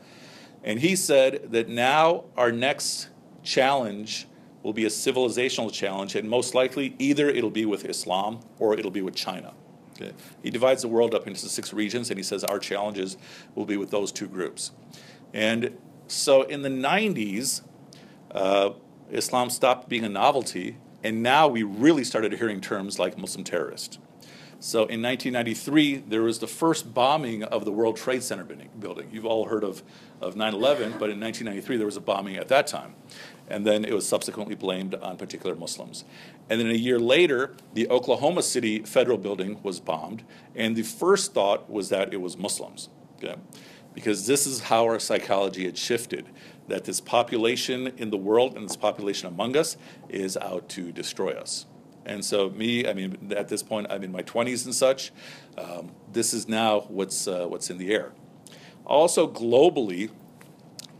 And 0.63 0.79
he 0.79 0.95
said 0.95 1.51
that 1.51 1.67
now 1.67 2.23
our 2.37 2.53
next 2.53 3.09
challenge 3.43 4.27
will 4.65 4.73
be 4.73 4.85
a 4.85 4.89
civilizational 4.89 5.71
challenge, 5.71 6.15
and 6.15 6.27
most 6.27 6.55
likely 6.55 6.95
either 6.97 7.29
it'll 7.29 7.51
be 7.51 7.67
with 7.67 7.85
Islam 7.85 8.39
or 8.57 8.73
it'll 8.73 8.89
be 8.89 9.03
with 9.03 9.13
China. 9.13 9.53
Okay. 9.93 10.11
He 10.41 10.49
divides 10.49 10.81
the 10.81 10.87
world 10.87 11.13
up 11.13 11.27
into 11.27 11.47
six 11.47 11.71
regions, 11.71 12.09
and 12.09 12.17
he 12.17 12.23
says 12.23 12.43
our 12.43 12.57
challenges 12.57 13.15
will 13.53 13.65
be 13.65 13.77
with 13.77 13.91
those 13.91 14.11
two 14.11 14.27
groups. 14.27 14.71
And 15.35 15.77
so 16.07 16.41
in 16.41 16.63
the 16.63 16.69
90s, 16.69 17.61
uh, 18.31 18.71
Islam 19.11 19.51
stopped 19.51 19.87
being 19.87 20.03
a 20.03 20.09
novelty, 20.09 20.77
and 21.03 21.21
now 21.21 21.47
we 21.47 21.61
really 21.61 22.03
started 22.03 22.33
hearing 22.33 22.59
terms 22.59 22.97
like 22.97 23.19
Muslim 23.19 23.43
terrorist. 23.43 23.99
So 24.59 24.79
in 24.79 24.99
1993, 24.99 26.05
there 26.07 26.23
was 26.23 26.39
the 26.39 26.47
first 26.47 26.91
bombing 26.91 27.43
of 27.43 27.65
the 27.65 27.71
World 27.71 27.97
Trade 27.97 28.23
Center 28.23 28.43
building. 28.43 29.09
You've 29.11 29.27
all 29.27 29.45
heard 29.45 29.63
of, 29.63 29.83
of 30.21 30.35
9 30.35 30.55
11, 30.55 30.93
but 30.93 31.11
in 31.11 31.19
1993, 31.19 31.77
there 31.77 31.85
was 31.85 31.97
a 31.97 32.01
bombing 32.01 32.37
at 32.37 32.47
that 32.47 32.65
time. 32.65 32.95
And 33.47 33.65
then 33.65 33.85
it 33.85 33.93
was 33.93 34.07
subsequently 34.07 34.55
blamed 34.55 34.95
on 34.95 35.17
particular 35.17 35.55
Muslims. 35.55 36.03
And 36.49 36.59
then 36.59 36.69
a 36.69 36.73
year 36.73 36.99
later, 36.99 37.55
the 37.73 37.87
Oklahoma 37.89 38.41
City 38.41 38.79
federal 38.79 39.17
building 39.17 39.59
was 39.61 39.79
bombed, 39.79 40.23
and 40.55 40.75
the 40.75 40.83
first 40.83 41.33
thought 41.33 41.69
was 41.69 41.89
that 41.89 42.13
it 42.13 42.21
was 42.21 42.37
Muslims. 42.37 42.89
Okay? 43.17 43.35
Because 43.93 44.27
this 44.27 44.45
is 44.45 44.61
how 44.61 44.83
our 44.85 44.99
psychology 44.99 45.65
had 45.65 45.77
shifted. 45.77 46.27
that 46.67 46.83
this 46.85 46.99
population 46.99 47.93
in 47.97 48.09
the 48.09 48.17
world 48.17 48.57
and 48.57 48.67
this 48.67 48.75
population 48.75 49.27
among 49.27 49.55
us 49.55 49.77
is 50.09 50.35
out 50.37 50.67
to 50.67 50.91
destroy 50.91 51.29
us. 51.31 51.67
And 52.05 52.23
so, 52.23 52.49
me, 52.49 52.87
I 52.87 52.93
mean, 52.93 53.33
at 53.35 53.49
this 53.49 53.63
point, 53.63 53.87
I'm 53.89 54.03
in 54.03 54.11
my 54.11 54.21
20s 54.21 54.65
and 54.65 54.73
such. 54.73 55.11
Um, 55.57 55.91
this 56.11 56.33
is 56.33 56.47
now 56.47 56.81
what's, 56.81 57.27
uh, 57.27 57.45
what's 57.47 57.69
in 57.69 57.77
the 57.77 57.91
air. 57.91 58.13
Also, 58.85 59.27
globally, 59.27 60.11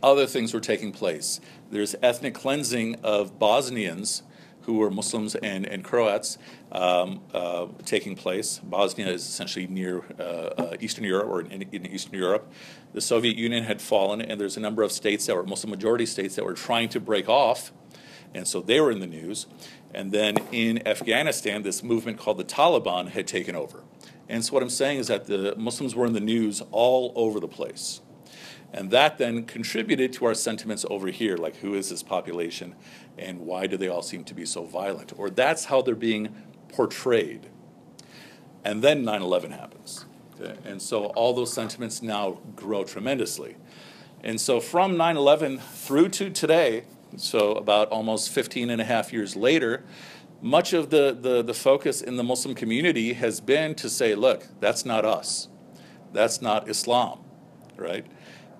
other 0.02 0.25
things 0.25 0.54
were 0.54 0.60
taking 0.60 0.92
place. 0.92 1.40
There's 1.75 1.94
ethnic 2.01 2.34
cleansing 2.34 2.96
of 3.03 3.38
Bosnians 3.38 4.24
who 4.62 4.75
were 4.75 4.89
Muslims 4.89 5.36
and, 5.36 5.65
and 5.65 5.84
Croats 5.84 6.38
um, 6.72 7.20
uh, 7.34 7.67
taking 7.84 8.15
place. 8.15 8.60
Bosnia 8.60 9.10
is 9.10 9.27
essentially 9.27 9.67
near 9.67 10.05
uh, 10.17 10.24
uh, 10.24 10.77
Eastern 10.79 11.03
Europe 11.03 11.27
or 11.27 11.41
in, 11.41 11.63
in, 11.63 11.86
Eastern 11.86 12.17
Europe. 12.17 12.50
The 12.94 13.01
Soviet 13.01 13.36
Union 13.36 13.65
had 13.65 13.82
fallen, 13.82 14.22
and 14.22 14.39
there's 14.39 14.55
a 14.55 14.62
number 14.62 14.84
of 14.84 14.94
states 14.94 15.25
that 15.25 15.36
were 15.36 15.44
Muslim 15.44 15.70
majority 15.70 16.05
states 16.05 16.36
that 16.36 16.46
were 16.46 16.53
trying 16.53 16.88
to 16.88 17.01
break 17.01 17.27
off, 17.27 17.74
and 18.34 18.48
so 18.48 18.62
they 18.62 18.79
were 18.79 18.89
in 18.89 19.01
the 19.01 19.05
news. 19.05 19.46
And 19.94 20.13
then 20.13 20.38
in 20.53 20.88
Afghanistan, 20.88 21.63
this 21.63 21.84
movement 21.84 22.20
called 22.20 22.38
the 22.38 22.46
Taliban 22.46 23.10
had 23.10 23.27
taken 23.27 23.53
over. 23.53 23.84
And 24.29 24.46
so 24.46 24.53
what 24.53 24.63
I'm 24.63 24.70
saying 24.70 25.00
is 25.00 25.08
that 25.08 25.25
the 25.25 25.55
Muslims 25.58 25.94
were 25.94 26.05
in 26.05 26.13
the 26.13 26.22
news 26.22 26.62
all 26.72 27.12
over 27.17 27.41
the 27.41 27.50
place. 27.50 28.00
And 28.75 28.91
that 28.91 29.17
then 29.17 29.46
contributed 29.46 30.12
to 30.13 30.25
our 30.25 30.34
sentiments 30.34 30.86
over 30.89 31.08
here, 31.08 31.38
like 31.38 31.55
who 31.55 31.75
is 31.75 31.89
this 31.89 32.03
population 32.03 32.75
and 33.17 33.39
why 33.39 33.67
do 33.67 33.77
they 33.77 33.88
all 33.88 34.01
seem 34.01 34.25
to 34.25 34.34
be 34.34 34.46
so 34.46 34.65
violent? 34.65 35.13
Or 35.17 35.29
that's 35.29 35.65
how 35.65 35.82
they're 35.82 35.96
being 35.96 36.36
portrayed. 36.67 37.50
And 38.65 38.84
then 38.84 39.05
9 39.05 39.22
11 39.22 39.51
happens. 39.51 40.05
Okay? 40.38 40.58
And 40.65 40.82
so 40.82 41.05
all 41.05 41.34
those 41.34 41.53
sentiments 41.53 42.01
now 42.01 42.39
grow 42.58 42.84
tremendously. 42.84 43.55
And 44.22 44.41
so 44.41 44.60
from 44.60 44.98
9 44.98 45.15
11 45.15 45.60
through 45.60 46.10
to 46.10 46.29
today, 46.29 46.84
so 47.15 47.53
about 47.53 47.88
almost 47.91 48.29
15 48.29 48.70
and 48.70 48.82
a 48.82 48.86
half 48.86 49.13
years 49.13 49.38
later, 49.38 49.86
much 50.41 50.74
of 50.74 50.89
the, 50.89 51.17
the, 51.17 51.41
the 51.41 51.53
focus 51.53 52.01
in 52.01 52.17
the 52.17 52.24
Muslim 52.24 52.53
community 52.53 53.13
has 53.13 53.39
been 53.39 53.74
to 53.75 53.89
say, 53.89 54.15
look, 54.15 54.48
that's 54.60 54.84
not 54.84 55.05
us. 55.05 55.48
That's 56.12 56.41
not 56.41 56.67
Islam, 56.67 57.20
right? 57.77 58.05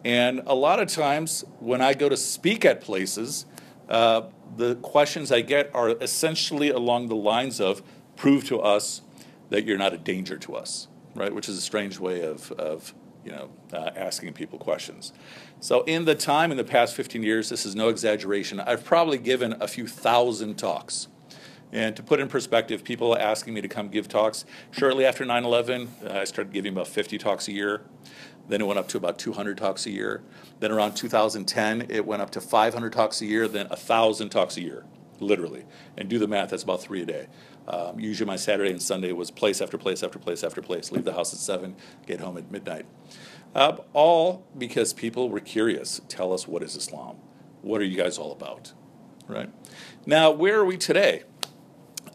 And 0.06 0.44
a 0.46 0.54
lot 0.54 0.80
of 0.80 0.88
times 0.88 1.44
when 1.60 1.82
I 1.82 1.96
go 1.96 2.08
to 2.10 2.16
speak 2.16 2.64
at 2.64 2.80
places, 2.80 3.48
uh, 3.90 4.28
the 4.56 4.76
questions 4.76 5.32
I 5.32 5.42
get 5.42 5.74
are 5.74 5.90
essentially 6.00 6.70
along 6.70 7.08
the 7.08 7.16
lines 7.16 7.60
of 7.60 7.82
prove 8.16 8.46
to 8.46 8.62
us 8.62 9.02
that 9.50 9.66
you're 9.66 9.80
not 9.80 9.94
a 9.94 9.98
danger 9.98 10.38
to 10.38 10.56
us, 10.56 10.88
right? 11.16 11.34
Which 11.34 11.50
is 11.50 11.58
a 11.58 11.62
strange 11.62 12.00
way 12.00 12.22
of, 12.22 12.52
of 12.52 12.94
you 13.26 13.32
know, 13.32 13.50
uh, 13.74 13.90
asking 13.96 14.34
people 14.34 14.60
questions. 14.60 15.12
So, 15.60 15.82
in 15.86 16.06
the 16.06 16.14
time 16.14 16.52
in 16.52 16.58
the 16.58 16.64
past 16.64 16.94
15 16.94 17.24
years, 17.24 17.50
this 17.50 17.66
is 17.66 17.76
no 17.76 17.90
exaggeration, 17.90 18.60
I've 18.60 18.86
probably 18.86 19.18
given 19.18 19.56
a 19.60 19.68
few 19.68 19.88
thousand 19.88 20.58
talks. 20.58 21.08
And 21.72 21.96
to 21.96 22.04
put 22.04 22.20
in 22.20 22.28
perspective, 22.28 22.84
people 22.84 23.18
asking 23.18 23.56
me 23.56 23.62
to 23.62 23.68
come 23.68 23.90
give 23.90 24.08
talks. 24.08 24.46
Shortly 24.70 25.04
after 25.04 25.26
9 25.26 25.44
11, 25.44 25.90
uh, 26.06 26.14
I 26.14 26.24
started 26.26 26.54
giving 26.54 26.74
about 26.74 26.88
50 26.88 27.18
talks 27.18 27.48
a 27.48 27.52
year. 27.52 27.82
Then 28.48 28.62
it 28.62 28.66
went 28.66 28.80
up 28.80 28.88
to 28.90 28.98
about 28.98 29.18
200 29.18 29.58
talks 29.58 29.86
a 29.86 29.92
year. 29.92 30.22
Then 30.60 30.72
around 30.72 30.96
2010, 30.96 31.88
it 31.90 32.06
went 32.06 32.22
up 32.22 32.32
to 32.32 32.42
500 32.42 32.94
talks 32.94 33.22
a 33.22 33.26
year, 33.26 33.48
then 33.48 33.68
1,000 33.70 34.30
talks 34.30 34.58
a 34.58 34.62
year, 34.62 34.86
literally. 35.20 35.66
And 35.98 36.10
do 36.10 36.20
the 36.20 36.28
math, 36.28 36.50
that's 36.50 36.64
about 36.64 36.82
three 36.82 37.02
a 37.02 37.06
day. 37.06 37.28
Um, 37.68 38.00
usually 38.00 38.28
my 38.28 38.36
Saturday 38.36 38.70
and 38.70 38.82
Sunday 38.82 39.12
was 39.12 39.32
place 39.32 39.62
after 39.62 39.78
place 39.78 40.04
after 40.04 40.20
place 40.20 40.44
after 40.44 40.62
place. 40.62 40.92
Leave 40.92 41.06
the 41.06 41.14
house 41.14 41.34
at 41.34 41.40
7, 41.40 41.76
get 42.06 42.20
home 42.20 42.38
at 42.38 42.52
midnight. 42.52 42.86
Uh, 43.56 43.78
all 43.94 44.46
because 44.58 44.94
people 44.94 45.30
were 45.30 45.40
curious. 45.40 46.02
Tell 46.08 46.34
us 46.34 46.48
what 46.48 46.62
is 46.62 46.76
Islam? 46.76 47.18
What 47.62 47.82
are 47.82 47.86
you 47.86 47.98
guys 47.98 48.18
all 48.18 48.32
about? 48.32 48.74
Right? 49.28 49.50
Now, 50.06 50.30
where 50.30 50.60
are 50.60 50.66
we 50.66 50.78
today? 50.78 51.24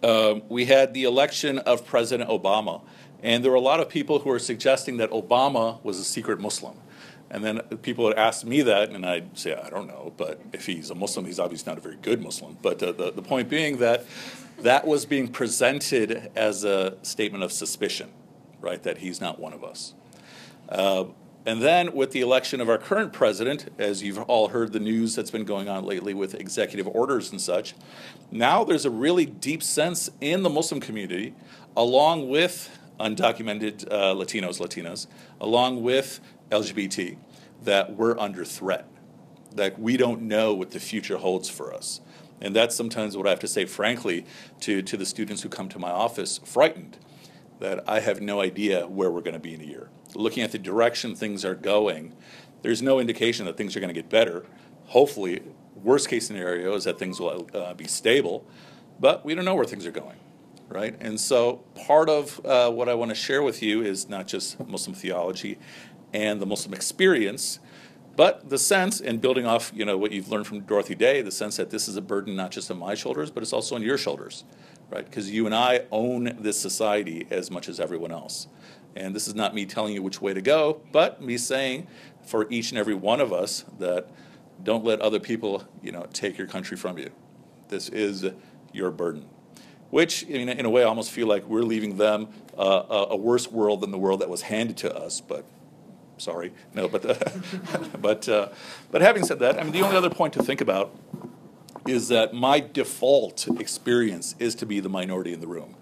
Um, 0.03 0.43
we 0.49 0.67
had 0.67 0.95
the 0.95 1.05
election 1.05 1.59
of 1.59 1.85
President 1.85 2.31
Obama. 2.31 2.83
And 3.23 3.45
there 3.45 3.51
were 3.51 3.57
a 3.57 3.61
lot 3.61 3.81
of 3.81 3.89
people 3.89 4.21
who 4.21 4.31
were 4.31 4.39
suggesting 4.39 4.97
that 4.99 5.11
Obama 5.11 5.83
was 5.85 5.99
a 5.99 6.05
secret 6.05 6.41
Muslim. 6.41 6.77
And 7.31 7.45
then 7.45 7.61
people 7.83 8.05
would 8.05 8.19
ask 8.19 8.45
me 8.45 8.63
that, 8.63 8.91
and 8.91 9.07
I'd 9.07 9.39
say, 9.39 9.55
I 9.55 9.71
don't 9.71 9.87
know, 9.87 10.13
but 10.17 10.41
if 10.53 10.67
he's 10.67 10.91
a 10.91 10.97
Muslim, 10.97 11.27
he's 11.27 11.39
obviously 11.39 11.71
not 11.71 11.79
a 11.79 11.81
very 11.81 11.97
good 11.97 12.21
Muslim. 12.21 12.57
But 12.61 12.83
uh, 12.83 12.93
the, 12.93 13.13
the 13.13 13.23
point 13.23 13.49
being 13.49 13.77
that 13.79 14.05
that 14.63 14.87
was 14.87 15.07
being 15.07 15.29
presented 15.29 16.31
as 16.35 16.65
a 16.65 16.97
statement 17.03 17.45
of 17.45 17.53
suspicion, 17.53 18.11
right, 18.61 18.83
that 18.83 18.99
he's 18.99 19.21
not 19.21 19.39
one 19.39 19.53
of 19.53 19.63
us. 19.63 19.95
Uh, 20.69 21.05
and 21.47 21.63
then 21.63 21.95
with 21.95 22.11
the 22.11 22.21
election 22.21 22.61
of 22.61 22.69
our 22.69 22.77
current 22.77 23.13
president, 23.13 23.71
as 23.79 24.03
you've 24.03 24.19
all 24.19 24.49
heard 24.49 24.73
the 24.73 24.81
news 24.81 25.15
that's 25.15 25.31
been 25.31 25.45
going 25.45 25.69
on 25.69 25.85
lately 25.85 26.13
with 26.13 26.35
executive 26.35 26.87
orders 26.89 27.31
and 27.31 27.41
such, 27.41 27.75
now 28.31 28.63
there's 28.63 28.85
a 28.85 28.91
really 28.91 29.25
deep 29.25 29.63
sense 29.63 30.11
in 30.21 30.43
the 30.43 30.51
Muslim 30.51 30.81
community, 30.81 31.35
along 31.77 32.29
with 32.29 32.79
undocumented 33.01 33.91
uh, 33.91 34.15
Latinos, 34.15 34.61
Latinas, 34.61 35.07
along 35.41 35.83
with 35.83 36.21
LGBT, 36.51 37.17
that 37.63 37.97
we're 37.97 38.19
under 38.19 38.45
threat, 38.45 38.87
that 39.55 39.79
we 39.79 39.97
don't 39.97 40.23
know 40.23 40.55
what 40.55 40.71
the 40.71 40.81
future 40.81 41.19
holds 41.19 41.49
for 41.49 41.75
us. 41.75 42.01
And 42.41 42.57
that's 42.57 42.75
sometimes 42.75 43.17
what 43.17 43.27
I 43.27 43.31
have 43.31 43.41
to 43.41 43.49
say, 43.49 43.65
frankly, 43.67 44.25
to, 44.61 44.83
to 44.83 44.97
the 44.97 45.05
students 45.05 45.43
who 45.43 45.49
come 45.49 45.69
to 45.71 45.79
my 45.79 45.91
office, 45.91 46.41
frightened 46.45 46.99
that 47.59 47.85
I 47.87 48.01
have 48.01 48.23
no 48.23 48.41
idea 48.41 48.87
where 48.87 49.11
we're 49.11 49.21
going 49.21 49.35
to 49.35 49.41
be 49.41 49.53
in 49.53 49.61
a 49.61 49.65
year. 49.65 49.91
Looking 50.15 50.43
at 50.43 50.53
the 50.53 50.59
direction 50.59 51.15
things 51.15 51.45
are 51.45 51.55
going, 51.55 52.15
there's 52.63 52.81
no 52.81 52.99
indication 52.99 53.45
that 53.47 53.57
things 53.57 53.77
are 53.77 53.81
going 53.81 53.93
to 53.93 54.01
get 54.01 54.09
better. 54.09 54.47
Hopefully, 54.87 55.43
worst 55.75 56.09
case 56.09 56.27
scenario 56.27 56.75
is 56.75 56.85
that 56.85 56.99
things 56.99 57.21
will 57.21 57.49
uh, 57.55 57.75
be 57.75 57.87
stable, 57.87 58.47
but 58.99 59.25
we 59.25 59.35
don't 59.35 59.45
know 59.45 59.55
where 59.55 59.67
things 59.67 59.87
are 59.87 59.93
going 59.93 60.17
right? 60.71 60.97
And 61.01 61.21
so 61.21 61.65
part 61.75 62.09
of 62.09 62.45
uh, 62.47 62.71
what 62.71 62.89
I 62.89 62.95
want 62.95 63.11
to 63.11 63.15
share 63.15 63.43
with 63.43 63.63
you 63.63 63.83
is 63.83 64.09
not 64.09 64.27
just 64.27 64.65
Muslim 64.67 64.95
theology 64.95 65.59
and 66.15 66.41
the 66.41 66.47
Muslim 66.47 66.73
experience, 66.73 67.59
but 68.17 68.49
the 68.49 68.59
sense, 68.59 69.01
and 69.01 69.21
building 69.21 69.47
off 69.47 69.73
you 69.75 69.85
know 69.85 69.99
what 69.99 70.13
you've 70.13 70.29
learned 70.29 70.47
from 70.47 70.61
Dorothy 70.61 70.95
Day, 70.95 71.23
the 71.23 71.31
sense 71.31 71.57
that 71.57 71.71
this 71.71 71.89
is 71.89 71.97
a 71.97 72.01
burden 72.01 72.37
not 72.37 72.51
just 72.51 72.71
on 72.71 72.79
my 72.79 72.95
shoulders, 72.95 73.31
but 73.31 73.43
it's 73.43 73.53
also 73.53 73.75
on 73.75 73.83
your 73.83 73.99
shoulders, 73.99 74.45
right? 74.91 75.05
Because 75.05 75.31
you 75.31 75.47
and 75.47 75.55
I 75.55 75.83
own 75.91 76.37
this 76.41 76.59
society 76.59 77.27
as 77.31 77.51
much 77.51 77.69
as 77.69 77.81
everyone 77.81 78.13
else. 78.13 78.49
And 78.97 79.15
this 79.15 79.29
is 79.29 79.35
not 79.35 79.55
me 79.55 79.67
telling 79.67 79.95
you 79.95 80.03
which 80.03 80.21
way 80.21 80.35
to 80.35 80.43
go, 80.43 80.83
but 80.93 81.23
me 81.23 81.37
saying 81.37 81.87
for 82.25 82.51
each 82.51 82.71
and 82.71 82.79
every 82.79 82.95
one 82.95 83.21
of 83.21 83.33
us 83.33 83.65
that 83.79 84.09
don't 84.63 84.85
let 84.85 85.01
other 85.01 85.21
people, 85.21 85.65
you 85.83 85.93
know, 85.93 86.07
take 86.13 86.37
your 86.37 86.49
country 86.49 86.77
from 86.77 86.99
you. 86.99 87.11
This 87.69 87.89
is 87.89 88.27
your 88.73 88.91
burden 88.91 89.27
which 89.91 90.23
in, 90.25 90.49
in 90.49 90.65
a 90.65 90.71
way 90.71 90.83
I 90.83 90.87
almost 90.87 91.11
feel 91.11 91.27
like 91.27 91.45
we're 91.47 91.63
leaving 91.63 91.97
them 91.97 92.29
uh, 92.57 92.85
a, 92.89 93.07
a, 93.11 93.17
worse 93.17 93.51
world 93.51 93.81
than 93.81 93.91
the 93.91 93.99
world 93.99 94.21
that 94.21 94.29
was 94.29 94.43
handed 94.43 94.77
to 94.79 94.97
us. 94.97 95.21
But 95.21 95.45
sorry, 96.19 96.53
no, 96.75 96.89
but 96.89 97.05
uh, 97.05 97.15
but 98.01 98.29
uh, 98.29 98.49
but 98.91 99.03
having 99.03 99.25
said 99.25 99.39
that, 99.41 99.59
I 99.59 99.63
mean 99.63 99.73
the 99.73 99.83
only 99.83 99.97
other 99.97 100.11
point 100.11 100.35
to 100.35 100.43
think 100.43 100.61
about 100.61 100.95
is 101.87 102.09
that 102.09 102.35
my 102.35 102.61
default 102.61 103.49
experience 103.61 104.35
is 104.39 104.55
to 104.57 104.67
be 104.67 104.81
the 104.81 104.89
minority 104.89 105.33
in 105.33 105.41
the 105.41 105.47
room. 105.47 105.77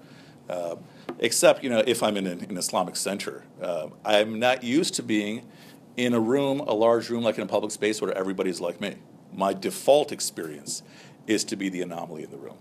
Uh, 0.48 0.76
except, 1.18 1.62
you 1.62 1.70
know, 1.70 1.82
if 1.86 2.02
I'm 2.02 2.16
in 2.16 2.26
an, 2.26 2.44
an 2.48 2.56
Islamic 2.56 2.96
center, 2.96 3.44
uh, 3.60 3.88
I'm 4.04 4.38
not 4.38 4.62
used 4.62 4.94
to 4.94 5.02
being 5.02 5.46
in 5.96 6.14
a 6.14 6.20
room, 6.20 6.60
a 6.60 6.72
large 6.72 7.10
room 7.10 7.24
like 7.24 7.36
in 7.36 7.42
a 7.42 7.46
public 7.46 7.72
space 7.72 8.00
where 8.00 8.16
everybody's 8.16 8.60
like 8.60 8.80
me. 8.80 8.96
My 9.32 9.52
default 9.52 10.12
experience 10.12 10.82
is 11.26 11.44
to 11.44 11.56
be 11.56 11.68
the 11.68 11.82
anomaly 11.82 12.22
in 12.22 12.30
the 12.30 12.38
room. 12.38 12.56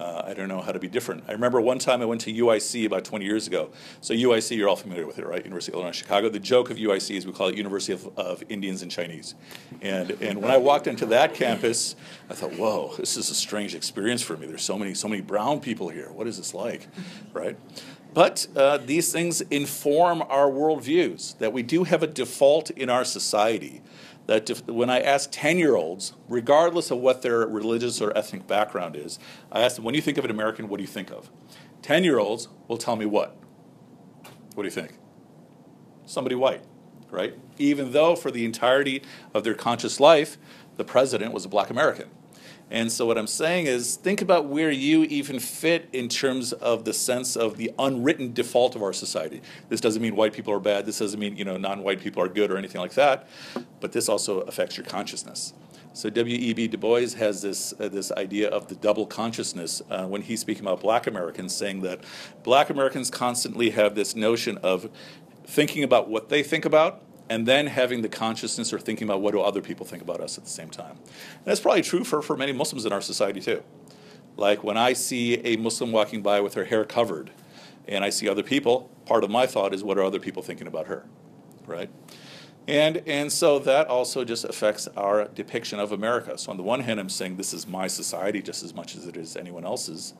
Uh, 0.00 0.24
I 0.26 0.32
don't 0.32 0.48
know 0.48 0.62
how 0.62 0.72
to 0.72 0.78
be 0.78 0.88
different. 0.88 1.24
I 1.28 1.32
remember 1.32 1.60
one 1.60 1.78
time 1.78 2.00
I 2.00 2.06
went 2.06 2.22
to 2.22 2.32
UIC 2.32 2.86
about 2.86 3.04
20 3.04 3.22
years 3.26 3.46
ago. 3.46 3.70
So 4.00 4.14
UIC, 4.14 4.56
you're 4.56 4.68
all 4.68 4.74
familiar 4.74 5.06
with 5.06 5.18
it, 5.18 5.26
right? 5.26 5.44
University 5.44 5.72
of 5.72 5.74
Illinois 5.74 5.92
Chicago. 5.92 6.30
The 6.30 6.38
joke 6.38 6.70
of 6.70 6.78
UIC 6.78 7.16
is 7.16 7.26
we 7.26 7.32
call 7.32 7.48
it 7.48 7.56
University 7.56 7.92
of, 7.92 8.08
of 8.18 8.42
Indians 8.48 8.80
and 8.80 8.90
Chinese. 8.90 9.34
And, 9.82 10.12
and 10.22 10.40
when 10.40 10.50
I 10.50 10.56
walked 10.56 10.86
into 10.86 11.04
that 11.06 11.34
campus, 11.34 11.96
I 12.30 12.34
thought, 12.34 12.54
whoa, 12.54 12.94
this 12.96 13.18
is 13.18 13.28
a 13.28 13.34
strange 13.34 13.74
experience 13.74 14.22
for 14.22 14.38
me. 14.38 14.46
There's 14.46 14.62
so 14.62 14.78
many, 14.78 14.94
so 14.94 15.06
many 15.06 15.20
brown 15.20 15.60
people 15.60 15.90
here. 15.90 16.10
What 16.10 16.26
is 16.26 16.38
this 16.38 16.54
like, 16.54 16.88
right? 17.34 17.58
But 18.14 18.46
uh, 18.56 18.78
these 18.78 19.12
things 19.12 19.42
inform 19.42 20.22
our 20.22 20.48
worldviews, 20.50 21.36
that 21.38 21.52
we 21.52 21.62
do 21.62 21.84
have 21.84 22.02
a 22.02 22.06
default 22.06 22.70
in 22.70 22.88
our 22.88 23.04
society 23.04 23.82
that 24.30 24.48
if, 24.48 24.64
when 24.68 24.88
I 24.88 25.00
ask 25.00 25.28
10 25.32 25.58
year 25.58 25.74
olds, 25.74 26.12
regardless 26.28 26.92
of 26.92 26.98
what 26.98 27.22
their 27.22 27.40
religious 27.40 28.00
or 28.00 28.16
ethnic 28.16 28.46
background 28.46 28.94
is, 28.94 29.18
I 29.50 29.62
ask 29.62 29.74
them, 29.74 29.84
when 29.84 29.96
you 29.96 30.00
think 30.00 30.18
of 30.18 30.24
an 30.24 30.30
American, 30.30 30.68
what 30.68 30.76
do 30.76 30.84
you 30.84 30.88
think 30.88 31.10
of? 31.10 31.28
10 31.82 32.04
year 32.04 32.20
olds 32.20 32.46
will 32.68 32.78
tell 32.78 32.94
me 32.94 33.06
what? 33.06 33.36
What 34.54 34.62
do 34.62 34.68
you 34.68 34.70
think? 34.70 34.92
Somebody 36.06 36.36
white, 36.36 36.62
right? 37.10 37.34
Even 37.58 37.90
though 37.90 38.14
for 38.14 38.30
the 38.30 38.44
entirety 38.44 39.02
of 39.34 39.42
their 39.42 39.54
conscious 39.54 39.98
life, 39.98 40.38
the 40.76 40.84
president 40.84 41.32
was 41.32 41.44
a 41.44 41.48
black 41.48 41.68
American. 41.68 42.08
And 42.70 42.90
so, 42.92 43.04
what 43.04 43.18
I'm 43.18 43.26
saying 43.26 43.66
is, 43.66 43.96
think 43.96 44.22
about 44.22 44.46
where 44.46 44.70
you 44.70 45.02
even 45.04 45.40
fit 45.40 45.88
in 45.92 46.08
terms 46.08 46.52
of 46.52 46.84
the 46.84 46.92
sense 46.92 47.36
of 47.36 47.56
the 47.56 47.72
unwritten 47.78 48.32
default 48.32 48.76
of 48.76 48.82
our 48.82 48.92
society. 48.92 49.42
This 49.68 49.80
doesn't 49.80 50.00
mean 50.00 50.14
white 50.14 50.32
people 50.32 50.54
are 50.54 50.60
bad. 50.60 50.86
This 50.86 51.00
doesn't 51.00 51.18
mean 51.18 51.36
you 51.36 51.44
know 51.44 51.56
non-white 51.56 52.00
people 52.00 52.22
are 52.22 52.28
good 52.28 52.50
or 52.50 52.56
anything 52.56 52.80
like 52.80 52.94
that. 52.94 53.26
But 53.80 53.90
this 53.92 54.08
also 54.08 54.42
affects 54.42 54.76
your 54.76 54.86
consciousness. 54.86 55.52
So 55.92 56.08
W.E.B. 56.08 56.68
Du 56.68 56.78
Bois 56.78 57.10
has 57.16 57.42
this 57.42 57.74
uh, 57.80 57.88
this 57.88 58.12
idea 58.12 58.48
of 58.48 58.68
the 58.68 58.76
double 58.76 59.06
consciousness 59.06 59.82
uh, 59.90 60.06
when 60.06 60.22
he's 60.22 60.40
speaking 60.40 60.64
about 60.64 60.80
Black 60.80 61.08
Americans, 61.08 61.54
saying 61.54 61.80
that 61.82 62.04
Black 62.44 62.70
Americans 62.70 63.10
constantly 63.10 63.70
have 63.70 63.96
this 63.96 64.14
notion 64.14 64.58
of 64.58 64.88
thinking 65.44 65.82
about 65.82 66.08
what 66.08 66.28
they 66.28 66.44
think 66.44 66.64
about 66.64 67.02
and 67.30 67.46
then 67.46 67.68
having 67.68 68.02
the 68.02 68.08
consciousness 68.08 68.72
or 68.72 68.78
thinking 68.80 69.08
about 69.08 69.22
what 69.22 69.30
do 69.30 69.40
other 69.40 69.62
people 69.62 69.86
think 69.86 70.02
about 70.02 70.20
us 70.20 70.36
at 70.36 70.44
the 70.44 70.50
same 70.50 70.68
time. 70.68 70.96
And 70.98 71.44
that's 71.44 71.60
probably 71.60 71.82
true 71.82 72.02
for, 72.02 72.20
for 72.20 72.36
many 72.36 72.52
Muslims 72.52 72.84
in 72.84 72.92
our 72.92 73.00
society 73.00 73.40
too. 73.40 73.62
Like 74.36 74.64
when 74.64 74.76
I 74.76 74.94
see 74.94 75.36
a 75.36 75.56
Muslim 75.56 75.92
walking 75.92 76.22
by 76.22 76.40
with 76.40 76.54
her 76.54 76.64
hair 76.64 76.84
covered 76.84 77.30
and 77.86 78.04
I 78.04 78.10
see 78.10 78.28
other 78.28 78.42
people, 78.42 78.90
part 79.06 79.22
of 79.22 79.30
my 79.30 79.46
thought 79.46 79.72
is 79.72 79.84
what 79.84 79.96
are 79.96 80.02
other 80.02 80.18
people 80.18 80.42
thinking 80.42 80.66
about 80.66 80.88
her, 80.88 81.06
right? 81.66 81.88
And, 82.66 83.02
and 83.06 83.32
so 83.32 83.60
that 83.60 83.86
also 83.86 84.24
just 84.24 84.44
affects 84.44 84.88
our 84.96 85.28
depiction 85.28 85.78
of 85.78 85.92
America. 85.92 86.36
So, 86.36 86.50
on 86.50 86.56
the 86.56 86.62
one 86.62 86.80
hand, 86.80 87.00
I'm 87.00 87.08
saying 87.08 87.36
this 87.36 87.52
is 87.52 87.66
my 87.66 87.86
society 87.86 88.42
just 88.42 88.62
as 88.62 88.74
much 88.74 88.94
as 88.96 89.06
it 89.06 89.16
is 89.16 89.36
anyone 89.36 89.64
else's. 89.64 90.14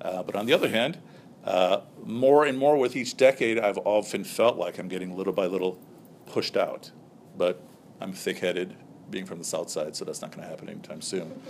Uh, 0.00 0.22
but 0.22 0.36
on 0.36 0.46
the 0.46 0.52
other 0.52 0.68
hand, 0.68 0.98
uh, 1.44 1.80
more 2.04 2.44
and 2.44 2.58
more 2.58 2.76
with 2.76 2.96
each 2.96 3.16
decade, 3.16 3.58
I've 3.58 3.78
often 3.78 4.24
felt 4.24 4.58
like 4.58 4.78
I'm 4.78 4.88
getting 4.88 5.16
little 5.16 5.32
by 5.32 5.46
little 5.46 5.78
pushed 6.26 6.56
out. 6.56 6.90
But 7.36 7.62
I'm 8.00 8.12
thick 8.12 8.38
headed, 8.38 8.76
being 9.10 9.26
from 9.26 9.38
the 9.38 9.44
South 9.44 9.70
Side, 9.70 9.96
so 9.96 10.04
that's 10.04 10.20
not 10.20 10.30
going 10.30 10.42
to 10.42 10.48
happen 10.48 10.68
anytime 10.68 11.00
soon. 11.00 11.40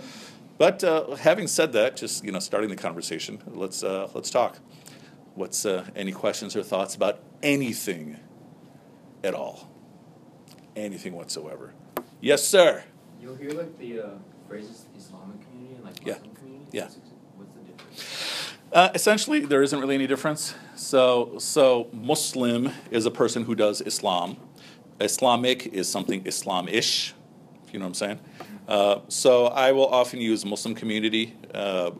But 0.57 0.83
uh, 0.83 1.15
having 1.15 1.47
said 1.47 1.73
that, 1.73 1.97
just 1.97 2.23
you 2.23 2.31
know, 2.31 2.39
starting 2.39 2.69
the 2.69 2.75
conversation, 2.75 3.41
let's, 3.47 3.83
uh, 3.83 4.09
let's 4.13 4.29
talk. 4.29 4.59
What's 5.35 5.65
uh, 5.65 5.85
any 5.95 6.11
questions 6.11 6.55
or 6.55 6.63
thoughts 6.63 6.95
about 6.95 7.19
anything 7.43 8.17
at 9.23 9.33
all? 9.33 9.69
anything 10.77 11.13
whatsoever. 11.13 11.73
Yes, 12.21 12.47
sir. 12.47 12.83
You'll 13.21 13.35
hear 13.35 13.51
like 13.51 13.77
the 13.77 13.99
uh, 13.99 14.09
phrases 14.47 14.85
Islamic 14.95 15.41
community 15.41 15.75
and 15.75 15.83
like 15.83 16.05
Muslim 16.05 16.31
yeah. 16.31 16.39
community. 16.39 16.65
Yeah. 16.71 16.89
What's 17.35 17.51
the 17.53 17.61
difference? 17.61 18.53
Uh, 18.71 18.89
essentially, 18.93 19.39
there 19.39 19.63
isn't 19.63 19.79
really 19.79 19.95
any 19.95 20.07
difference. 20.07 20.53
So, 20.75 21.35
so 21.39 21.89
Muslim 21.91 22.71
is 22.91 23.05
a 23.05 23.11
person 23.11 23.43
who 23.43 23.55
does 23.55 23.81
Islam. 23.81 24.37
Islamic 24.99 25.67
is 25.67 25.89
something 25.89 26.23
Islamish. 26.25 27.13
If 27.65 27.73
you 27.73 27.79
know 27.79 27.85
what 27.85 27.89
I'm 27.89 27.93
saying? 27.93 28.19
Uh, 28.67 28.99
so 29.07 29.47
I 29.47 29.71
will 29.71 29.87
often 29.87 30.19
use 30.19 30.45
Muslim 30.45 30.75
community. 30.75 31.35
Uh, 31.53 31.91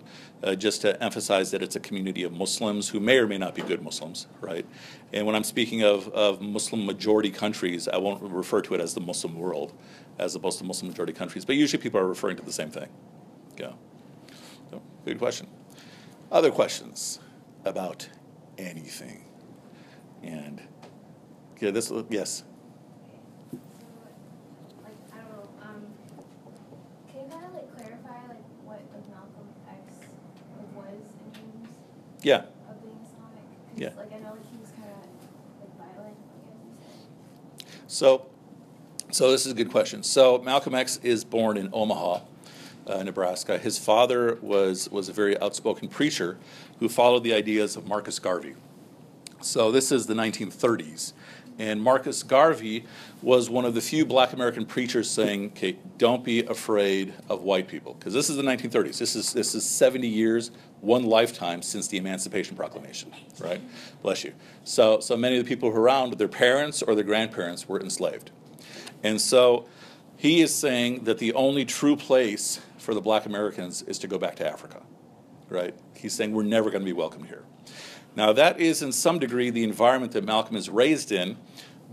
uh, 0.44 0.56
just 0.56 0.82
to 0.82 1.02
emphasize 1.04 1.52
that 1.52 1.64
it's 1.64 1.76
a 1.76 1.80
community 1.80 2.24
of 2.24 2.32
Muslims 2.32 2.90
who 2.90 3.00
may 3.00 3.18
or 3.18 3.28
may 3.28 3.38
not 3.38 3.56
be 3.56 3.62
good 3.62 3.82
Muslims, 3.82 4.28
right? 4.40 4.66
And 5.14 5.26
when 5.26 5.36
I'm 5.36 5.44
speaking 5.44 5.84
of, 5.84 6.08
of 6.10 6.42
Muslim 6.42 6.86
majority 6.86 7.32
countries, 7.32 7.88
I 7.88 7.98
won't 7.98 8.22
refer 8.22 8.62
to 8.62 8.76
it 8.76 8.82
as 8.82 8.94
the 8.94 9.02
Muslim 9.02 9.36
world 9.36 9.74
as 10.20 10.36
opposed 10.36 10.60
to 10.60 10.64
Muslim 10.64 10.90
majority 10.90 11.14
countries, 11.14 11.46
but 11.46 11.56
usually 11.56 11.82
people 11.82 12.00
are 12.00 12.08
referring 12.08 12.38
to 12.38 12.44
the 12.44 12.52
same 12.52 12.70
thing. 12.70 12.90
Yeah. 13.58 13.72
So, 14.70 14.82
good 15.06 15.18
question. 15.18 15.48
Other 16.32 16.52
questions 16.52 17.20
about 17.66 18.08
anything? 18.58 19.26
And 20.22 20.62
yeah, 21.60 21.72
this 21.72 21.92
yes. 22.10 22.44
Yeah. 32.22 32.38
Of 32.70 32.82
being 32.84 32.98
Islamic? 33.06 33.44
Yeah. 33.76 33.90
Like 33.98 34.14
I 34.14 34.20
know 34.20 34.36
he 34.52 34.58
was 34.58 34.70
kind 34.72 34.90
of 34.90 35.80
like 35.80 35.96
violent. 35.96 36.18
So, 37.88 38.28
so 39.12 39.32
this 39.32 39.46
is 39.46 39.52
a 39.52 39.56
good 39.56 39.72
question. 39.72 40.04
So 40.04 40.40
Malcolm 40.40 40.76
X 40.76 40.98
is 41.04 41.24
born 41.24 41.58
in 41.58 41.70
Omaha, 41.74 42.22
uh, 42.88 43.04
Nebraska. 43.04 43.58
His 43.58 43.78
father 43.78 44.38
was 44.42 44.90
was 44.90 45.10
a 45.10 45.14
very 45.14 45.40
outspoken 45.40 45.88
preacher 45.88 46.38
who 46.80 46.90
followed 46.90 47.24
the 47.24 47.34
ideas 47.34 47.76
of 47.76 47.88
Marcus 47.88 48.20
Garvey. 48.20 48.56
So 49.42 49.72
this 49.72 49.92
is 49.92 50.08
the 50.08 50.16
1930s, 50.16 51.14
and 51.60 51.82
Marcus 51.82 52.22
Garvey 52.24 52.86
was 53.22 53.50
one 53.50 53.66
of 53.66 53.74
the 53.74 53.82
few 53.82 54.06
black 54.06 54.34
American 54.34 54.66
preachers 54.66 55.10
saying, 55.10 55.48
okay, 55.48 55.78
don't 55.98 56.24
be 56.24 56.46
afraid 56.46 57.14
of 57.30 57.42
white 57.42 57.68
people. 57.68 57.96
Because 57.96 58.14
this 58.14 58.30
is 58.30 58.36
the 58.36 58.44
1930s. 58.44 59.00
This 59.00 59.16
is, 59.16 59.34
this 59.34 59.56
is 59.56 59.68
70 59.68 60.08
years, 60.08 60.52
one 60.82 61.04
lifetime 61.04 61.64
since 61.64 61.88
the 61.88 61.98
Emancipation 61.98 62.56
Proclamation, 62.56 63.12
right? 63.40 63.62
Bless 64.04 64.24
you. 64.24 64.34
So, 64.64 65.00
so 65.00 65.18
many 65.18 65.38
of 65.38 65.46
the 65.46 65.50
people 65.50 65.72
who 65.72 65.78
are 65.78 65.82
around, 65.82 66.14
their 66.14 66.28
parents 66.28 66.84
or 66.84 66.94
their 66.94 67.04
grandparents 67.04 67.68
were 67.68 67.82
enslaved. 67.82 68.30
And 69.04 69.20
so 69.20 69.68
he 70.16 70.42
is 70.42 70.54
saying 70.54 71.06
that 71.06 71.18
the 71.18 71.34
only 71.34 71.66
true 71.66 71.96
place 71.96 72.62
for 72.78 72.94
the 72.94 73.02
black 73.02 73.26
Americans 73.26 73.82
is 73.82 73.98
to 74.00 74.08
go 74.08 74.20
back 74.20 74.36
to 74.36 74.48
Africa, 74.48 74.82
right? 75.50 75.76
He's 75.96 76.14
saying 76.14 76.34
we're 76.34 76.44
never 76.44 76.70
going 76.70 76.82
to 76.82 76.86
be 76.86 76.94
welcome 76.94 77.24
here. 77.24 77.44
Now, 78.18 78.34
that 78.34 78.60
is 78.60 78.82
in 78.82 78.94
some 78.94 79.20
degree 79.20 79.52
the 79.52 79.64
environment 79.64 80.14
that 80.14 80.24
Malcolm 80.24 80.56
is 80.56 80.72
raised 80.72 81.12
in, 81.12 81.38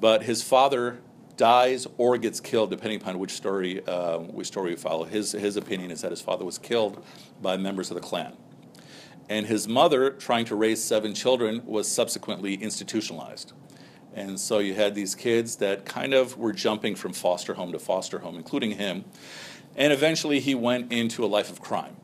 but 0.00 0.22
his 0.22 0.42
father 0.42 1.00
dies 1.36 1.86
or 1.98 2.16
gets 2.16 2.40
killed, 2.40 2.70
depending 2.70 2.98
upon 2.98 3.18
which 3.18 3.32
story, 3.32 3.86
uh, 3.86 4.20
which 4.20 4.46
story 4.46 4.70
you 4.70 4.78
follow. 4.78 5.04
His, 5.04 5.32
his 5.32 5.58
opinion 5.58 5.90
is 5.90 6.00
that 6.00 6.10
his 6.10 6.22
father 6.22 6.46
was 6.46 6.56
killed 6.56 7.04
by 7.42 7.58
members 7.58 7.90
of 7.90 7.96
the 7.96 8.00
Klan. 8.00 8.32
And 9.28 9.44
his 9.44 9.68
mother, 9.68 10.08
trying 10.12 10.46
to 10.46 10.54
raise 10.54 10.82
seven 10.82 11.12
children, 11.12 11.60
was 11.66 11.92
subsequently 11.92 12.54
institutionalized. 12.54 13.52
And 14.14 14.40
so 14.40 14.60
you 14.60 14.72
had 14.72 14.94
these 14.94 15.14
kids 15.14 15.56
that 15.56 15.84
kind 15.84 16.14
of 16.14 16.38
were 16.38 16.54
jumping 16.54 16.94
from 16.94 17.12
foster 17.12 17.52
home 17.52 17.70
to 17.72 17.78
foster 17.78 18.20
home, 18.20 18.36
including 18.36 18.78
him. 18.78 19.04
And 19.76 19.92
eventually 19.92 20.40
he 20.40 20.54
went 20.54 20.90
into 20.90 21.22
a 21.22 21.26
life 21.26 21.50
of 21.50 21.60
crime 21.60 21.96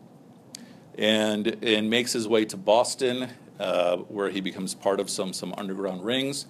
and, 0.99 1.57
and 1.65 1.89
makes 1.89 2.13
his 2.13 2.29
way 2.29 2.45
to 2.45 2.59
Boston 2.59 3.31
uh, 3.61 3.99
where 4.09 4.31
he 4.31 4.41
becomes 4.41 4.75
part 4.75 4.99
of 5.01 5.11
some, 5.11 5.33
some 5.33 5.55
underground 5.59 6.03
rings. 6.03 6.47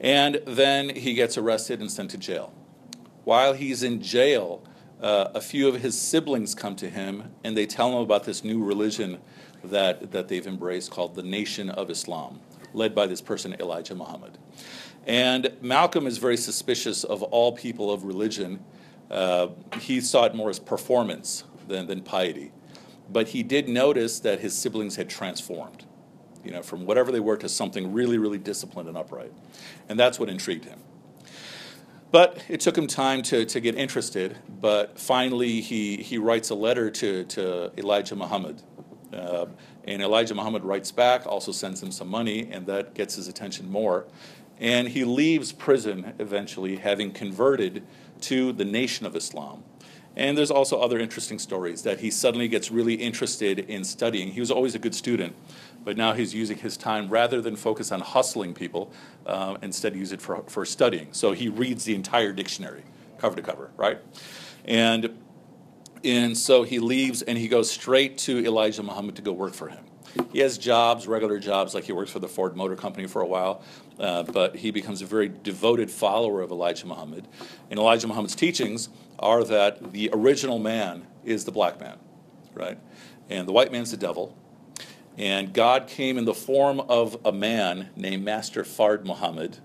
And 0.00 0.40
then 0.46 0.94
he 0.94 1.14
gets 1.14 1.38
arrested 1.38 1.80
and 1.80 1.90
sent 1.90 2.10
to 2.10 2.18
jail. 2.18 2.52
While 3.24 3.54
he's 3.54 3.82
in 3.82 4.02
jail, 4.02 4.62
uh, 5.00 5.28
a 5.34 5.40
few 5.40 5.66
of 5.66 5.80
his 5.80 5.98
siblings 5.98 6.54
come 6.54 6.76
to 6.76 6.90
him 6.90 7.34
and 7.42 7.56
they 7.56 7.66
tell 7.66 7.90
him 7.90 7.98
about 7.98 8.24
this 8.24 8.44
new 8.44 8.62
religion 8.62 9.18
that, 9.64 10.10
that 10.12 10.28
they've 10.28 10.46
embraced 10.46 10.90
called 10.90 11.14
the 11.14 11.22
Nation 11.22 11.70
of 11.70 11.88
Islam, 11.88 12.40
led 12.74 12.94
by 12.94 13.06
this 13.06 13.20
person, 13.20 13.56
Elijah 13.58 13.94
Muhammad. 13.94 14.36
And 15.06 15.52
Malcolm 15.60 16.06
is 16.06 16.18
very 16.18 16.36
suspicious 16.36 17.02
of 17.02 17.22
all 17.22 17.52
people 17.52 17.90
of 17.90 18.04
religion. 18.04 18.62
Uh, 19.10 19.48
he 19.80 20.00
saw 20.00 20.24
it 20.24 20.34
more 20.34 20.50
as 20.50 20.58
performance 20.58 21.44
than, 21.68 21.86
than 21.86 22.02
piety. 22.02 22.52
But 23.10 23.28
he 23.28 23.42
did 23.42 23.68
notice 23.68 24.20
that 24.20 24.40
his 24.40 24.56
siblings 24.56 24.96
had 24.96 25.08
transformed 25.08 25.86
you 26.44 26.50
know, 26.50 26.62
from 26.62 26.86
whatever 26.86 27.12
they 27.12 27.20
were 27.20 27.36
to 27.36 27.48
something 27.48 27.92
really, 27.92 28.18
really 28.18 28.38
disciplined 28.38 28.88
and 28.88 28.96
upright. 28.96 29.32
And 29.88 29.98
that's 29.98 30.18
what 30.18 30.28
intrigued 30.28 30.64
him. 30.64 30.78
But 32.10 32.44
it 32.48 32.60
took 32.60 32.76
him 32.76 32.86
time 32.86 33.22
to, 33.22 33.46
to 33.46 33.60
get 33.60 33.74
interested, 33.74 34.36
but 34.60 34.98
finally 34.98 35.62
he, 35.62 35.96
he 35.96 36.18
writes 36.18 36.50
a 36.50 36.54
letter 36.54 36.90
to, 36.90 37.24
to 37.24 37.72
Elijah 37.78 38.14
Muhammad. 38.14 38.60
Uh, 39.12 39.46
and 39.84 40.02
Elijah 40.02 40.34
Muhammad 40.34 40.62
writes 40.62 40.92
back, 40.92 41.26
also 41.26 41.52
sends 41.52 41.82
him 41.82 41.90
some 41.90 42.08
money, 42.08 42.48
and 42.50 42.66
that 42.66 42.94
gets 42.94 43.14
his 43.14 43.28
attention 43.28 43.70
more. 43.70 44.04
And 44.60 44.88
he 44.88 45.04
leaves 45.04 45.52
prison 45.52 46.12
eventually, 46.18 46.76
having 46.76 47.12
converted 47.12 47.82
to 48.22 48.52
the 48.52 48.64
Nation 48.64 49.06
of 49.06 49.16
Islam. 49.16 49.64
And 50.14 50.36
there's 50.36 50.50
also 50.50 50.78
other 50.78 50.98
interesting 50.98 51.38
stories 51.38 51.82
that 51.82 52.00
he 52.00 52.10
suddenly 52.10 52.46
gets 52.46 52.70
really 52.70 52.94
interested 52.94 53.58
in 53.58 53.82
studying. 53.84 54.32
He 54.32 54.40
was 54.40 54.50
always 54.50 54.74
a 54.74 54.78
good 54.78 54.94
student, 54.94 55.34
but 55.84 55.96
now 55.96 56.12
he's 56.12 56.34
using 56.34 56.58
his 56.58 56.76
time 56.76 57.08
rather 57.08 57.40
than 57.40 57.56
focus 57.56 57.92
on 57.92 58.00
hustling 58.00 58.54
people, 58.54 58.92
uh, 59.26 59.56
instead 59.62 59.94
use 59.94 60.12
it 60.12 60.20
for, 60.20 60.42
for 60.48 60.64
studying. 60.64 61.08
So 61.12 61.32
he 61.32 61.48
reads 61.48 61.84
the 61.84 61.94
entire 61.94 62.32
dictionary, 62.32 62.84
cover 63.18 63.36
to 63.36 63.42
cover, 63.42 63.70
right? 63.76 63.98
And, 64.64 65.18
and 66.04 66.36
so 66.36 66.62
he 66.62 66.78
leaves 66.78 67.22
and 67.22 67.36
he 67.36 67.48
goes 67.48 67.70
straight 67.70 68.18
to 68.18 68.44
Elijah 68.44 68.82
Muhammad 68.82 69.16
to 69.16 69.22
go 69.22 69.32
work 69.32 69.54
for 69.54 69.68
him. 69.68 69.84
He 70.32 70.40
has 70.40 70.58
jobs, 70.58 71.06
regular 71.06 71.38
jobs, 71.38 71.74
like 71.74 71.84
he 71.84 71.92
works 71.92 72.10
for 72.10 72.18
the 72.18 72.28
Ford 72.28 72.54
Motor 72.54 72.76
Company 72.76 73.06
for 73.06 73.22
a 73.22 73.26
while, 73.26 73.62
uh, 73.98 74.22
but 74.24 74.56
he 74.56 74.70
becomes 74.70 75.00
a 75.00 75.06
very 75.06 75.28
devoted 75.28 75.90
follower 75.90 76.42
of 76.42 76.50
Elijah 76.50 76.86
Muhammad. 76.86 77.26
And 77.70 77.78
Elijah 77.78 78.06
Muhammad's 78.08 78.34
teachings 78.34 78.88
are 79.18 79.42
that 79.44 79.92
the 79.92 80.10
original 80.12 80.58
man 80.58 81.06
is 81.24 81.44
the 81.44 81.52
black 81.52 81.80
man, 81.80 81.98
right? 82.54 82.78
And 83.30 83.48
the 83.48 83.52
white 83.52 83.72
man's 83.72 83.90
the 83.90 83.96
devil, 83.96 84.36
and 85.18 85.52
God 85.52 85.86
came 85.88 86.16
in 86.16 86.24
the 86.24 86.34
form 86.34 86.80
of 86.80 87.16
a 87.24 87.32
man 87.32 87.90
named 87.96 88.24
Master 88.24 88.64
Fard 88.64 89.04
Muhammad, 89.04 89.58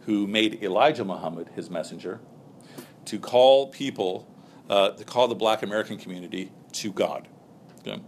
who 0.00 0.26
made 0.26 0.62
Elijah 0.62 1.04
Muhammad 1.04 1.50
his 1.54 1.68
messenger, 1.68 2.20
to 3.06 3.18
call 3.18 3.68
people, 3.68 4.28
uh, 4.70 4.90
to 4.90 5.04
call 5.04 5.28
the 5.28 5.34
black 5.34 5.62
American 5.62 5.98
community 5.98 6.52
to 6.72 6.92
God. 6.92 7.28
Okay? 7.80 8.00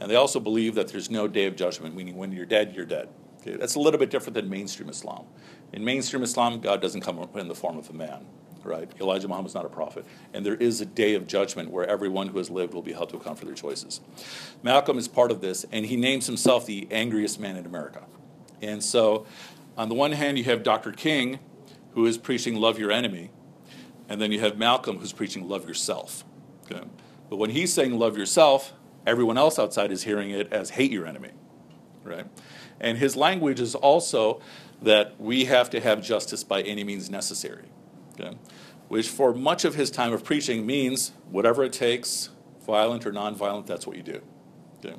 And 0.00 0.10
they 0.10 0.16
also 0.16 0.40
believe 0.40 0.74
that 0.76 0.88
there's 0.88 1.10
no 1.10 1.26
day 1.26 1.46
of 1.46 1.56
judgment, 1.56 1.94
meaning 1.94 2.16
when 2.16 2.32
you're 2.32 2.46
dead, 2.46 2.74
you're 2.74 2.86
dead. 2.86 3.08
Okay? 3.40 3.56
That's 3.56 3.74
a 3.74 3.80
little 3.80 3.98
bit 3.98 4.10
different 4.10 4.34
than 4.34 4.48
mainstream 4.48 4.88
Islam. 4.88 5.26
In 5.72 5.84
mainstream 5.84 6.22
Islam, 6.22 6.60
God 6.60 6.80
doesn't 6.80 7.00
come 7.00 7.18
in 7.34 7.48
the 7.48 7.54
form 7.54 7.78
of 7.78 7.90
a 7.90 7.92
man. 7.92 8.26
Right? 8.64 8.90
Elijah 9.00 9.28
Muhammad 9.28 9.42
Muhammad's 9.42 9.54
not 9.54 9.66
a 9.66 9.68
prophet. 9.68 10.06
And 10.32 10.46
there 10.46 10.54
is 10.54 10.80
a 10.80 10.86
day 10.86 11.14
of 11.14 11.26
judgment 11.26 11.70
where 11.70 11.86
everyone 11.86 12.28
who 12.28 12.38
has 12.38 12.48
lived 12.48 12.74
will 12.74 12.82
be 12.82 12.92
held 12.92 13.08
to 13.10 13.16
account 13.16 13.38
for 13.38 13.44
their 13.44 13.54
choices. 13.54 14.00
Malcolm 14.62 14.98
is 14.98 15.08
part 15.08 15.30
of 15.30 15.40
this, 15.40 15.66
and 15.72 15.86
he 15.86 15.96
names 15.96 16.26
himself 16.26 16.64
the 16.64 16.86
angriest 16.90 17.40
man 17.40 17.56
in 17.56 17.66
America. 17.66 18.04
And 18.60 18.82
so, 18.82 19.26
on 19.76 19.88
the 19.88 19.94
one 19.94 20.12
hand, 20.12 20.38
you 20.38 20.44
have 20.44 20.62
Dr. 20.62 20.92
King, 20.92 21.40
who 21.94 22.06
is 22.06 22.18
preaching 22.18 22.56
love 22.56 22.78
your 22.78 22.92
enemy, 22.92 23.30
and 24.08 24.20
then 24.20 24.30
you 24.30 24.40
have 24.40 24.56
Malcolm, 24.56 24.98
who's 24.98 25.12
preaching 25.12 25.48
love 25.48 25.66
yourself. 25.66 26.24
Okay? 26.70 26.84
But 27.28 27.36
when 27.36 27.50
he's 27.50 27.72
saying 27.72 27.98
love 27.98 28.16
yourself, 28.16 28.72
everyone 29.06 29.38
else 29.38 29.58
outside 29.58 29.90
is 29.90 30.04
hearing 30.04 30.30
it 30.30 30.52
as 30.52 30.70
hate 30.70 30.92
your 30.92 31.06
enemy, 31.06 31.30
right? 32.04 32.26
And 32.80 32.98
his 32.98 33.16
language 33.16 33.58
is 33.58 33.74
also 33.74 34.40
that 34.82 35.18
we 35.18 35.46
have 35.46 35.70
to 35.70 35.80
have 35.80 36.02
justice 36.02 36.44
by 36.44 36.62
any 36.62 36.84
means 36.84 37.10
necessary, 37.10 37.64
okay? 38.14 38.36
Which 38.92 39.08
for 39.08 39.32
much 39.32 39.64
of 39.64 39.74
his 39.74 39.90
time 39.90 40.12
of 40.12 40.22
preaching 40.22 40.66
means 40.66 41.12
whatever 41.30 41.64
it 41.64 41.72
takes, 41.72 42.28
violent 42.66 43.06
or 43.06 43.10
nonviolent, 43.10 43.64
that's 43.64 43.86
what 43.86 43.96
you 43.96 44.02
do. 44.02 44.20
Okay? 44.84 44.94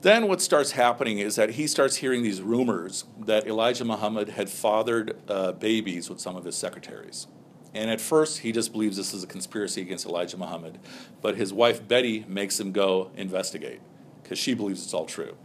Then 0.00 0.26
what 0.26 0.40
starts 0.40 0.72
happening 0.72 1.20
is 1.20 1.36
that 1.36 1.50
he 1.50 1.68
starts 1.68 1.94
hearing 1.94 2.24
these 2.24 2.42
rumors 2.42 3.04
that 3.26 3.46
Elijah 3.46 3.84
Muhammad 3.84 4.30
had 4.30 4.50
fathered 4.50 5.16
uh, 5.28 5.52
babies 5.52 6.10
with 6.10 6.18
some 6.18 6.34
of 6.34 6.44
his 6.44 6.56
secretaries. 6.56 7.28
And 7.74 7.92
at 7.92 8.00
first, 8.00 8.38
he 8.38 8.50
just 8.50 8.72
believes 8.72 8.96
this 8.96 9.14
is 9.14 9.22
a 9.22 9.28
conspiracy 9.28 9.82
against 9.82 10.04
Elijah 10.04 10.36
Muhammad. 10.36 10.80
But 11.22 11.36
his 11.36 11.52
wife, 11.52 11.86
Betty, 11.86 12.24
makes 12.26 12.58
him 12.58 12.72
go 12.72 13.12
investigate 13.16 13.82
because 14.20 14.40
she 14.40 14.52
believes 14.52 14.82
it's 14.82 14.94
all 14.94 15.06
true. 15.06 15.36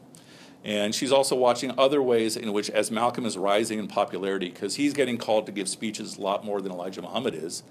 And 0.65 0.95
she's 0.95 1.11
also 1.11 1.35
watching 1.35 1.71
other 1.77 2.01
ways 2.01 2.35
in 2.35 2.51
which, 2.51 2.71
as 2.71 2.89
Malcolm 2.89 3.25
is 3.25 3.37
rising 3.37 3.77
in 3.77 3.87
popularity, 3.87 4.49
because 4.49 4.75
he's 4.75 4.93
getting 4.93 5.19
called 5.19 5.45
to 5.45 5.51
give 5.51 5.69
speeches 5.69 6.17
a 6.17 6.21
lot 6.21 6.43
more 6.43 6.59
than 6.59 6.71
Elijah 6.71 7.03
Muhammad 7.03 7.35
is, 7.35 7.61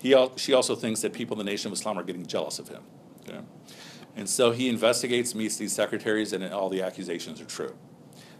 he, 0.00 0.16
she 0.36 0.54
also 0.54 0.74
thinks 0.74 1.02
that 1.02 1.12
people 1.12 1.38
in 1.38 1.44
the 1.44 1.50
Nation 1.50 1.70
of 1.70 1.74
Islam 1.74 1.98
are 1.98 2.02
getting 2.02 2.24
jealous 2.24 2.58
of 2.58 2.68
him. 2.68 2.82
Okay? 3.28 3.40
And 4.16 4.26
so 4.26 4.50
he 4.50 4.70
investigates, 4.70 5.34
meets 5.34 5.58
these 5.58 5.74
secretaries, 5.74 6.32
and 6.32 6.42
all 6.52 6.70
the 6.70 6.80
accusations 6.80 7.38
are 7.42 7.44
true. 7.44 7.76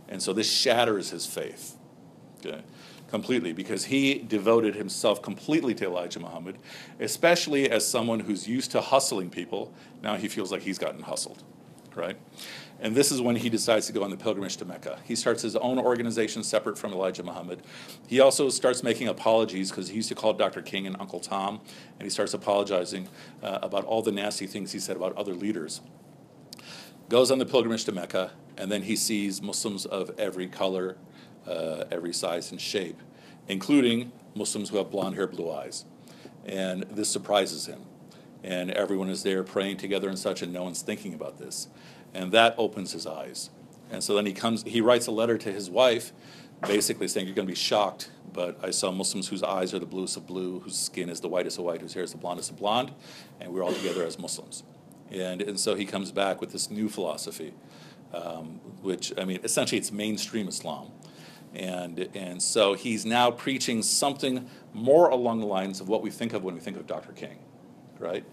And 0.09 0.23
so 0.23 0.33
this 0.33 0.51
shatters 0.51 1.11
his 1.11 1.27
faith 1.27 1.77
okay, 2.45 2.63
completely 3.09 3.53
because 3.53 3.85
he 3.85 4.15
devoted 4.19 4.75
himself 4.75 5.21
completely 5.21 5.75
to 5.75 5.85
Elijah 5.85 6.21
Muhammad, 6.21 6.57
especially 6.99 7.71
as 7.71 7.87
someone 7.87 8.21
who's 8.21 8.49
used 8.49 8.71
to 8.71 8.81
hustling 8.81 9.29
people. 9.29 9.73
Now 10.03 10.17
he 10.17 10.29
feels 10.29 10.51
like 10.51 10.63
he's 10.63 10.79
gotten 10.79 11.03
hustled, 11.03 11.43
right? 11.95 12.17
And 12.81 12.95
this 12.95 13.11
is 13.11 13.21
when 13.21 13.37
he 13.37 13.51
decides 13.51 13.87
to 13.89 13.93
go 13.93 14.05
on 14.05 14.11
the 14.11 14.17
pilgrimage 14.17 14.57
to 14.59 14.65
Mecca. 14.65 15.01
He 15.05 15.17
starts 15.17 15.43
his 15.43 15.57
own 15.57 15.79
organization 15.79 16.45
separate 16.45 16.79
from 16.79 16.93
Elijah 16.93 17.25
Muhammad. 17.25 17.63
He 18.07 18.21
also 18.21 18.49
starts 18.51 18.83
making 18.85 19.09
apologies 19.09 19.71
because 19.71 19.89
he 19.89 19.97
used 19.97 20.09
to 20.11 20.15
call 20.15 20.33
Dr. 20.33 20.63
King 20.63 20.87
and 20.87 20.97
Uncle 21.01 21.19
Tom, 21.19 21.61
and 21.99 22.03
he 22.03 22.11
starts 22.11 22.35
apologizing 22.35 23.09
uh, 23.43 23.59
about 23.63 23.85
all 23.85 24.03
the 24.03 24.13
nasty 24.13 24.47
things 24.47 24.73
he 24.73 24.79
said 24.79 24.97
about 24.97 25.17
other 25.17 25.35
leaders. 25.35 25.81
Goes 27.09 27.31
on 27.31 27.39
the 27.39 27.47
pilgrimage 27.47 27.85
to 27.87 27.93
Mecca, 27.93 28.33
and 28.57 28.71
then 28.71 28.83
he 28.83 28.95
sees 28.95 29.43
Muslims 29.43 29.85
of 29.85 30.13
every 30.19 30.47
color, 30.47 30.99
uh, 31.47 31.85
every 31.91 32.13
size 32.13 32.53
and 32.53 32.61
shape, 32.61 33.01
including 33.49 34.13
Muslims 34.37 34.69
who 34.69 34.77
have 34.77 34.91
blonde 34.91 35.17
hair, 35.17 35.27
blue 35.27 35.51
eyes. 35.51 35.85
And 36.45 36.85
this 36.85 37.09
surprises 37.09 37.67
him. 37.67 37.83
And 38.45 38.71
everyone 38.71 39.09
is 39.09 39.25
there 39.25 39.43
praying 39.43 39.79
together 39.79 40.09
and 40.09 40.19
such, 40.19 40.43
and 40.43 40.53
no 40.53 40.63
one's 40.63 40.81
thinking 40.81 41.13
about 41.13 41.39
this 41.39 41.67
and 42.15 42.33
that 42.33 42.55
opens 42.59 42.93
his 42.93 43.07
eyes. 43.07 43.51
And 43.91 44.03
so 44.03 44.15
then 44.15 44.27
he 44.27 44.33
comes, 44.33 44.63
he 44.65 44.81
writes 44.81 45.07
a 45.07 45.11
letter 45.11 45.39
to 45.39 45.53
his 45.53 45.71
wife, 45.71 46.13
basically 46.67 47.09
saying, 47.09 47.27
You're 47.27 47.35
going 47.35 47.47
to 47.47 47.53
be 47.53 47.57
shocked, 47.57 48.11
but 48.33 48.59
I 48.63 48.71
saw 48.71 48.91
Muslims 48.91 49.29
whose 49.29 49.43
eyes 49.43 49.73
are 49.73 49.79
the 49.79 49.87
bluest 49.87 50.17
of 50.17 50.27
blue, 50.27 50.61
whose 50.61 50.77
skin 50.77 51.09
is 51.09 51.21
the 51.21 51.29
whitest 51.29 51.59
of 51.59 51.65
white, 51.65 51.81
whose 51.81 51.95
hair 51.95 52.03
is 52.03 52.13
the 52.13 52.19
blondest 52.19 52.51
of 52.51 52.57
blonde, 52.57 52.93
and 53.41 53.53
we're 53.53 53.63
all 53.65 53.73
together 53.73 54.05
as 54.05 54.19
Muslims. 54.19 54.63
And, 55.11 55.41
and 55.41 55.59
so 55.59 55.75
he 55.75 55.87
comes 55.87 56.13
back 56.13 56.41
with 56.41 56.53
this 56.53 56.71
new 56.71 56.89
philosophy, 56.89 57.55
um, 58.13 58.61
which, 58.83 59.13
I 59.19 59.25
mean, 59.25 59.41
essentially 59.43 59.79
it's 59.79 59.93
mainstream 59.93 60.49
Islam. 60.49 60.91
And, 61.55 62.11
and 62.15 62.43
so 62.43 62.75
he's 62.75 63.07
now 63.07 63.31
preaching 63.31 63.83
something 63.83 64.49
more 64.75 65.09
along 65.09 65.41
the 65.41 65.47
lines 65.47 65.81
of 65.81 65.89
what 65.89 66.03
we 66.03 66.11
think 66.11 66.35
of 66.35 66.45
when 66.45 66.55
we 66.55 66.61
think 66.61 66.77
of 66.77 66.87
Dr. 66.87 67.13
King, 67.13 67.39
right? 67.99 68.25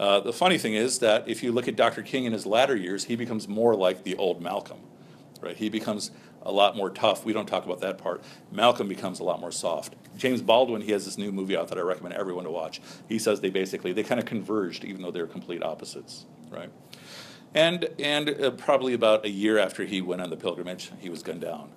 Uh, 0.00 0.18
the 0.18 0.32
funny 0.32 0.56
thing 0.56 0.72
is 0.72 1.00
that 1.00 1.28
if 1.28 1.42
you 1.42 1.52
look 1.52 1.68
at 1.68 1.76
Dr. 1.76 2.00
King 2.00 2.24
in 2.24 2.32
his 2.32 2.46
latter 2.46 2.74
years, 2.74 3.04
he 3.04 3.16
becomes 3.16 3.46
more 3.46 3.76
like 3.76 4.02
the 4.02 4.16
old 4.16 4.40
Malcolm, 4.40 4.78
right? 5.42 5.54
He 5.54 5.68
becomes 5.68 6.10
a 6.40 6.50
lot 6.50 6.74
more 6.74 6.88
tough. 6.88 7.26
We 7.26 7.34
don't 7.34 7.44
talk 7.44 7.66
about 7.66 7.82
that 7.82 7.98
part. 7.98 8.22
Malcolm 8.50 8.88
becomes 8.88 9.20
a 9.20 9.24
lot 9.24 9.40
more 9.40 9.52
soft. 9.52 9.96
James 10.16 10.40
Baldwin, 10.40 10.80
he 10.80 10.92
has 10.92 11.04
this 11.04 11.18
new 11.18 11.30
movie 11.30 11.54
out 11.54 11.68
that 11.68 11.76
I 11.76 11.82
recommend 11.82 12.14
everyone 12.14 12.44
to 12.44 12.50
watch. 12.50 12.80
He 13.10 13.18
says 13.18 13.42
they 13.42 13.50
basically 13.50 13.92
they 13.92 14.02
kind 14.02 14.18
of 14.18 14.24
converged, 14.24 14.84
even 14.84 15.02
though 15.02 15.10
they're 15.10 15.26
complete 15.26 15.62
opposites, 15.62 16.24
right? 16.48 16.70
And 17.52 17.90
and 17.98 18.30
uh, 18.30 18.52
probably 18.52 18.94
about 18.94 19.26
a 19.26 19.30
year 19.30 19.58
after 19.58 19.84
he 19.84 20.00
went 20.00 20.22
on 20.22 20.30
the 20.30 20.36
pilgrimage, 20.38 20.92
he 20.98 21.10
was 21.10 21.22
gunned 21.22 21.42
down. 21.42 21.72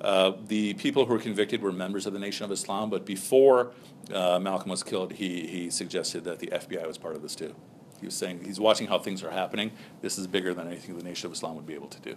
Uh, 0.00 0.32
the 0.48 0.74
people 0.74 1.06
who 1.06 1.12
were 1.12 1.18
convicted 1.18 1.62
were 1.62 1.72
members 1.72 2.06
of 2.06 2.12
the 2.12 2.18
Nation 2.18 2.44
of 2.44 2.52
Islam, 2.52 2.90
but 2.90 3.06
before 3.06 3.72
uh, 4.12 4.38
Malcolm 4.38 4.70
was 4.70 4.82
killed, 4.82 5.12
he, 5.12 5.46
he 5.46 5.70
suggested 5.70 6.24
that 6.24 6.40
the 6.40 6.48
FBI 6.48 6.86
was 6.86 6.98
part 6.98 7.14
of 7.16 7.22
this 7.22 7.34
too. 7.34 7.54
He 8.00 8.06
was 8.06 8.14
saying 8.14 8.44
he's 8.44 8.60
watching 8.60 8.88
how 8.88 8.98
things 8.98 9.22
are 9.22 9.30
happening. 9.30 9.70
This 10.02 10.18
is 10.18 10.26
bigger 10.26 10.52
than 10.52 10.66
anything 10.66 10.96
the 10.98 11.04
Nation 11.04 11.26
of 11.26 11.32
Islam 11.32 11.56
would 11.56 11.66
be 11.66 11.74
able 11.74 11.88
to 11.88 12.00
do. 12.00 12.16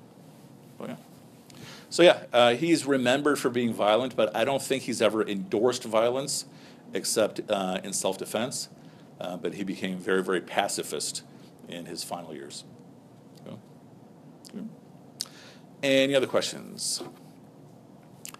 Oh, 0.79 0.87
yeah. 0.87 0.95
So, 1.89 2.03
yeah, 2.03 2.23
uh, 2.33 2.55
he's 2.55 2.85
remembered 2.85 3.39
for 3.39 3.49
being 3.49 3.73
violent, 3.73 4.15
but 4.15 4.35
I 4.35 4.43
don't 4.43 4.61
think 4.61 4.83
he's 4.83 5.01
ever 5.01 5.25
endorsed 5.25 5.83
violence 5.85 6.45
except 6.93 7.39
uh, 7.49 7.79
in 7.83 7.93
self 7.93 8.17
defense. 8.17 8.69
Uh, 9.19 9.37
but 9.37 9.55
he 9.55 9.63
became 9.63 9.97
very, 9.97 10.21
very 10.21 10.41
pacifist 10.41 11.23
in 11.67 11.85
his 11.85 12.03
final 12.03 12.35
years. 12.35 12.65
Any 15.83 16.15
other 16.15 16.27
questions? 16.27 17.03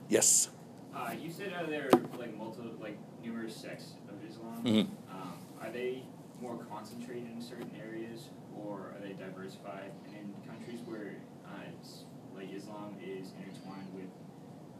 Yes. 0.09 0.49
Uh, 0.95 1.11
you 1.21 1.29
said 1.29 1.53
uh, 1.53 1.65
there 1.69 1.89
are 1.93 2.17
like 2.17 2.35
multiple, 2.37 2.71
like 2.81 2.97
numerous 3.23 3.55
sects 3.55 3.93
of 4.09 4.15
Islam. 4.27 4.63
Mhm. 4.63 4.87
Um, 5.11 5.33
are 5.61 5.69
they 5.71 6.03
more 6.41 6.57
concentrated 6.69 7.27
in 7.35 7.41
certain 7.41 7.71
areas, 7.79 8.29
or 8.55 8.93
are 8.95 9.01
they 9.01 9.13
diversified? 9.13 9.91
And 10.07 10.33
in 10.33 10.49
countries 10.49 10.79
where 10.85 11.15
uh, 11.45 11.49
it's, 11.79 12.03
like 12.35 12.51
Islam 12.53 12.95
is 13.03 13.31
intertwined 13.37 13.87
with 13.95 14.09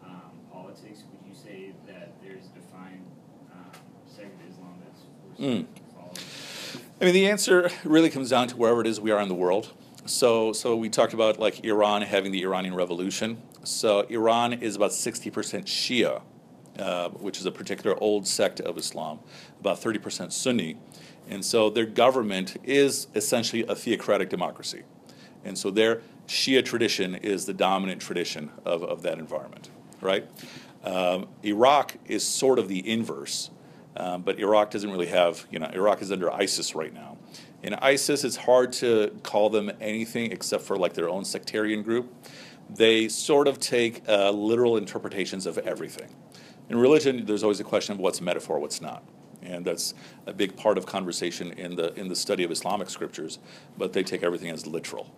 um, 0.06 0.32
politics, 0.52 1.04
would 1.12 1.28
you 1.28 1.36
say 1.36 1.74
that 1.88 2.13
there's 2.24 2.46
a 2.46 2.60
defined 2.60 3.06
um, 3.52 3.72
sect 4.08 4.34
of 4.42 4.50
Islam 4.50 4.76
that's 4.84 5.02
forced 5.22 5.42
Mm. 5.42 5.66
I 7.00 7.06
mean, 7.06 7.13
the 7.13 7.30
answer 7.30 7.70
really 7.84 8.10
comes 8.10 8.30
down 8.30 8.48
to 8.48 8.56
wherever 8.56 8.82
it 8.82 8.88
is 8.88 9.00
we 9.00 9.12
are 9.12 9.22
in 9.22 9.28
the 9.28 9.36
world. 9.36 9.72
So, 10.06 10.52
so 10.54 10.76
we 10.76 10.90
talked 10.90 11.13
about 11.13 11.40
like 11.40 11.63
Iran 11.63 12.02
having 12.02 12.32
the 12.32 12.42
Iranian 12.44 12.74
Revolution. 12.74 13.42
So 13.67 14.01
Iran 14.03 14.53
is 14.53 14.77
about 14.77 14.91
60% 14.91 15.32
Shia, 15.65 16.21
uh, 16.80 17.10
which 17.10 17.38
is 17.38 17.45
a 17.45 17.51
particular 17.51 18.01
old 18.01 18.25
sect 18.25 18.62
of 18.62 18.77
Islam, 18.77 19.19
about 19.60 19.82
30% 19.82 20.32
Sunni. 20.32 20.77
And 21.30 21.43
so 21.43 21.69
their 21.69 21.86
government 21.86 22.56
is 22.63 23.08
essentially 23.13 23.65
a 23.67 23.75
theocratic 23.75 24.30
democracy. 24.30 24.84
And 25.43 25.58
so 25.58 25.69
their 25.69 26.01
Shia 26.27 26.63
tradition 26.63 27.15
is 27.15 27.45
the 27.45 27.53
dominant 27.53 28.01
tradition 28.01 28.51
of, 28.63 28.84
of 28.84 29.01
that 29.01 29.19
environment, 29.19 29.69
right? 29.99 30.25
Um, 30.86 31.27
Iraq 31.43 31.97
is 32.06 32.25
sort 32.25 32.60
of 32.60 32.69
the 32.69 32.89
inverse, 32.89 33.49
um, 33.97 34.21
but 34.21 34.39
Iraq 34.39 34.71
doesn't 34.71 34.89
really 34.89 35.08
have, 35.08 35.45
you 35.51 35.60
know, 35.60 35.69
Iraq 35.73 36.01
is 36.01 36.10
under 36.10 36.32
ISIS 36.32 36.73
right 36.73 36.93
now. 36.93 37.17
In 37.63 37.73
ISIS, 37.73 38.23
it's 38.23 38.38
hard 38.38 38.71
to 38.73 39.19
call 39.23 39.49
them 39.49 39.71
anything 39.82 40.32
except 40.32 40.63
for 40.63 40.77
like 40.77 40.93
their 40.93 41.10
own 41.10 41.25
sectarian 41.25 41.82
group. 41.82 42.13
They 42.69 43.08
sort 43.08 43.47
of 43.47 43.60
take 43.60 44.08
uh, 44.08 44.32
literal 44.32 44.77
interpretations 44.77 45.45
of 45.45 45.58
everything. 45.60 46.10
In 46.69 46.77
religion, 46.77 47.25
there's 47.25 47.43
always 47.43 47.60
a 47.60 47.63
question 47.63 47.93
of 47.93 47.99
what's 47.99 48.19
metaphor, 48.19 48.60
what's 48.60 48.82
not. 48.82 49.03
And 49.41 49.63
that's 49.63 49.93
a 50.25 50.34
big 50.34 50.58
part 50.58 50.77
of 50.77 50.86
conversation 50.86 51.53
in 51.53 51.75
the, 51.75 51.93
in 51.93 52.10
the 52.10 52.15
study 52.15 52.43
of 52.43 52.51
Islamic 52.51 52.89
scriptures, 52.89 53.39
but 53.77 53.93
they 53.93 54.03
take 54.03 54.23
everything 54.23 54.49
as 54.49 54.67
literal, 54.67 55.10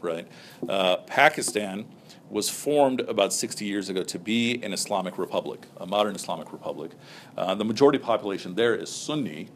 right? 0.00 0.28
Uh, 0.68 0.98
Pakistan 0.98 1.86
was 2.30 2.48
formed 2.48 3.00
about 3.00 3.32
60 3.32 3.64
years 3.64 3.88
ago 3.88 4.02
to 4.04 4.18
be 4.18 4.62
an 4.62 4.72
Islamic 4.72 5.18
republic, 5.18 5.66
a 5.78 5.86
modern 5.86 6.14
Islamic 6.14 6.52
republic. 6.52 6.92
Uh, 7.36 7.54
the 7.54 7.64
majority 7.64 7.98
population 7.98 8.54
there 8.54 8.74
is 8.74 8.88
Sunni, 8.90 9.48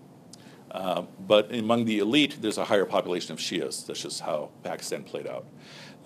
uh, 0.73 1.03
but 1.27 1.55
among 1.55 1.85
the 1.85 2.01
elite, 2.01 2.37
there's 2.43 2.59
a 2.59 2.65
higher 2.65 2.85
population 2.85 3.33
of 3.33 3.39
Shias. 3.39 3.87
That's 3.87 4.03
just 4.03 4.21
how 4.21 4.51
Pakistan 4.63 5.05
played 5.05 5.27
out. 5.27 5.47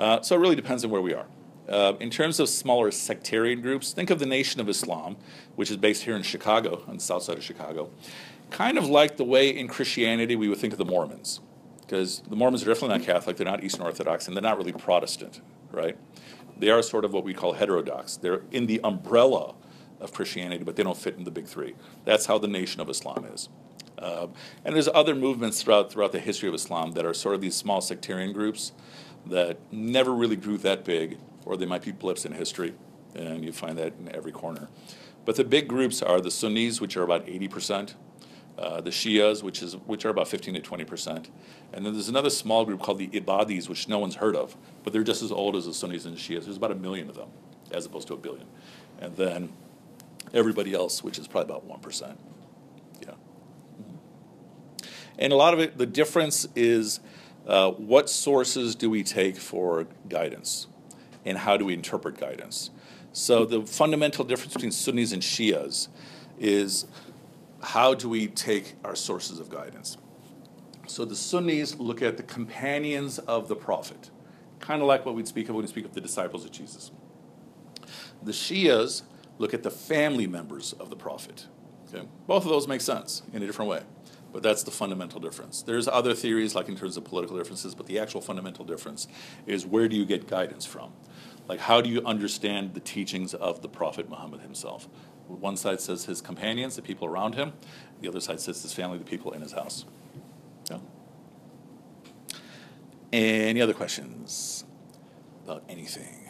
Uh, 0.01 0.23
so 0.23 0.35
it 0.35 0.39
really 0.39 0.57
depends 0.57 0.83
on 0.83 0.91
where 0.91 1.03
we 1.03 1.13
are. 1.13 1.27
Uh, 1.69 1.93
in 2.01 2.09
terms 2.09 2.41
of 2.41 2.49
smaller 2.49 2.91
sectarian 2.91 3.61
groups, 3.61 3.93
think 3.93 4.09
of 4.09 4.19
the 4.19 4.25
Nation 4.25 4.59
of 4.59 4.69
Islam, 4.69 5.17
which 5.57 5.71
is 5.71 5.77
based 5.77 6.05
here 6.05 6.17
in 6.17 6.23
Chicago, 6.23 6.83
on 6.89 6.97
the 6.97 7.03
south 7.03 7.23
side 7.23 7.37
of 7.37 7.45
Chicago. 7.45 7.91
Kind 8.51 8.79
of 8.79 8.89
like 8.89 9.19
the 9.19 9.25
way 9.25 9.51
in 9.51 9.69
Christianity 9.69 10.35
we 10.37 10.49
would 10.49 10.57
think 10.57 10.73
of 10.73 10.79
the 10.79 10.87
Mormons, 10.87 11.41
because 11.83 12.21
the 12.21 12.35
Mormons 12.35 12.63
are 12.63 12.67
definitely 12.67 12.97
not 12.97 13.07
Catholic, 13.07 13.37
they're 13.37 13.45
not 13.45 13.63
Eastern 13.63 13.83
Orthodox, 13.83 14.27
and 14.27 14.35
they're 14.35 14.43
not 14.43 14.57
really 14.57 14.73
Protestant, 14.73 15.43
right? 15.71 15.99
They 16.59 16.71
are 16.71 16.83
sort 16.83 17.05
of 17.05 17.13
what 17.13 17.23
we 17.23 17.35
call 17.35 17.53
heterodox. 17.53 18.17
They're 18.17 18.43
in 18.51 18.67
the 18.67 18.81
umbrella 18.83 19.55
of 20.01 20.15
Christianity, 20.15 20.65
but 20.65 20.77
they 20.77 20.83
don't 20.83 20.97
fit 20.97 21.17
in 21.19 21.25
the 21.25 21.31
big 21.31 21.47
three. 21.47 21.75
That's 22.07 22.25
how 22.25 22.39
the 22.39 22.49
nation 22.49 22.81
of 22.81 22.89
Islam 22.89 23.27
is. 23.27 23.51
Uh, 23.99 24.29
and 24.65 24.75
there's 24.75 24.89
other 24.89 25.15
movements 25.15 25.63
throughout 25.63 25.93
throughout 25.93 26.13
the 26.13 26.21
history 26.21 26.49
of 26.49 26.55
Islam 26.55 26.93
that 26.93 27.05
are 27.05 27.13
sort 27.13 27.35
of 27.35 27.43
these 27.43 27.55
small 27.55 27.83
sectarian 27.83 28.33
groups 28.33 28.73
that 29.27 29.59
never 29.73 30.13
really 30.13 30.37
grew 30.37 30.59
that 30.59 30.85
big, 30.85 31.19
or 31.45 31.57
they 31.57 31.67
might 31.67 31.83
be 31.83 31.93
blips 31.93 32.25
in 32.25 32.33
history, 32.33 32.75
and 33.15 33.45
you 33.45 33.53
find 33.53 33.79
that 33.79 33.95
in 33.99 34.15
every 34.15 34.33
corner. 34.33 34.69
But 35.25 35.37
the 35.37 35.45
big 35.45 35.69
groups 35.69 36.03
are 36.03 36.21
the 36.21 36.31
Sunnis, 36.31 36.81
which 36.81 36.97
are 36.97 37.03
about 37.03 37.29
80 37.29 37.49
percent, 37.49 37.95
uh, 38.59 38.81
the 38.81 38.91
Shias, 38.91 39.43
which 39.43 39.63
is 39.63 39.77
which 39.87 40.05
are 40.05 40.11
about 40.11 40.29
15 40.29 40.55
to 40.55 40.61
20 40.61 40.85
percent, 40.85 41.31
and 41.73 41.85
then 41.85 41.93
there's 41.93 42.09
another 42.09 42.31
small 42.31 42.65
group 42.65 42.81
called 42.81 42.99
the 42.99 43.09
Ibadis, 43.09 43.69
which 43.69 43.89
no 43.89 43.99
one's 43.99 44.17
heard 44.17 44.37
of, 44.37 44.57
but 44.83 44.93
they're 44.93 45.03
just 45.03 45.23
as 45.23 45.33
old 45.33 45.57
as 45.57 45.67
the 45.67 45.75
Sunnis 45.75 46.05
and 46.05 46.17
the 46.17 46.21
Shias. 46.21 46.45
There's 46.45 46.57
about 46.57 46.73
a 46.73 46.77
million 46.77 47.09
of 47.09 47.17
them, 47.17 47.31
as 47.71 47.87
opposed 47.87 48.09
to 48.09 48.15
a 48.15 48.19
billion, 48.19 48.47
and 49.01 49.17
then 49.17 49.53
everybody 50.35 50.75
else, 50.75 51.03
which 51.03 51.19
is 51.19 51.27
probably 51.27 51.51
about 51.51 51.65
one 51.65 51.81
percent. 51.81 52.19
Yeah, 53.01 53.15
and 55.19 55.33
a 55.33 55.37
lot 55.37 55.55
of 55.55 55.61
it, 55.61 55.79
the 55.79 55.87
difference 55.87 56.47
is 56.55 57.01
uh, 57.51 57.73
what 57.73 58.09
sources 58.09 58.77
do 58.77 58.89
we 58.89 59.03
take 59.03 59.37
for 59.37 59.89
guidance, 60.09 60.69
and 61.25 61.37
how 61.37 61.57
do 61.57 61.65
we 61.65 61.75
interpret 61.75 62.17
guidance. 62.17 62.71
So 63.13 63.45
the 63.45 63.63
fundamental 63.63 64.25
difference 64.25 64.55
between 64.55 64.71
Sunnis 64.71 65.13
and 65.13 65.21
Shias 65.21 65.89
is 66.39 66.87
how 67.61 67.93
do 67.95 68.09
we 68.09 68.29
take 68.29 68.75
our 68.85 68.95
sources 68.95 69.41
of 69.41 69.51
guidance? 69.51 69.99
So 70.87 71.05
the 71.05 71.17
Sunnis 71.17 71.77
look 71.77 72.03
at 72.03 72.17
the 72.17 72.23
companions 72.23 73.19
of 73.19 73.49
the 73.49 73.57
Prophet, 73.57 74.11
kind 74.61 74.81
of 74.81 74.87
like 74.87 75.05
what 75.05 75.17
we'd 75.17 75.27
speak 75.27 75.49
of 75.49 75.57
when 75.57 75.65
we 75.65 75.69
speak 75.69 75.85
of 75.85 75.93
the 75.93 76.01
disciples 76.01 76.45
of 76.45 76.53
Jesus. 76.53 76.93
The 78.23 78.33
Shias 78.33 79.03
look 79.39 79.55
at 79.55 79.65
the 79.65 79.73
family 79.73 80.29
members 80.29 80.73
of 80.75 80.89
the 80.89 80.97
Prophet. 80.97 81.47
Okay? 81.89 82.07
Both 82.29 82.45
of 82.45 82.51
those 82.51 82.69
make 82.69 82.81
sense 82.81 83.23
in 83.33 83.43
a 83.43 83.47
different 83.47 83.73
way, 83.73 83.83
but 84.33 84.43
that's 84.43 84.63
the 84.63 84.71
fundamental 84.71 85.21
difference. 85.21 85.63
There's 85.63 85.89
other 85.89 86.15
theories, 86.15 86.55
like 86.55 86.69
in 86.69 86.77
terms 86.77 86.97
of 86.97 87.05
political 87.05 87.37
differences, 87.37 87.75
but 87.75 87.87
the 87.87 87.99
actual 87.99 88.21
fundamental 88.21 88.65
difference 88.65 89.09
is 89.47 89.67
where 89.67 89.89
do 89.89 89.97
you 89.97 90.05
get 90.05 90.27
guidance 90.27 90.65
from? 90.65 90.93
Like, 91.49 91.61
how 91.61 91.81
do 91.81 91.91
you 91.91 92.01
understand 92.05 92.75
the 92.75 92.81
teachings 92.81 93.35
of 93.35 93.61
the 93.61 93.69
Prophet 93.69 94.09
Muhammad 94.09 94.41
himself? 94.41 94.89
One 95.27 95.57
side 95.57 95.81
says 95.81 96.05
his 96.05 96.21
companions, 96.21 96.77
the 96.77 96.83
people 96.83 97.07
around 97.09 97.35
him. 97.35 97.53
The 98.01 98.09
other 98.09 98.21
side 98.21 98.41
says 98.41 98.63
his 98.63 98.73
family, 98.73 98.99
the 98.99 99.05
people 99.05 99.33
in 99.33 99.43
his 99.43 99.53
house. 99.53 99.85
Yeah. 100.71 100.79
Any 103.13 103.61
other 103.61 103.75
questions 103.75 104.65
about 105.45 105.65
anything? 105.69 106.29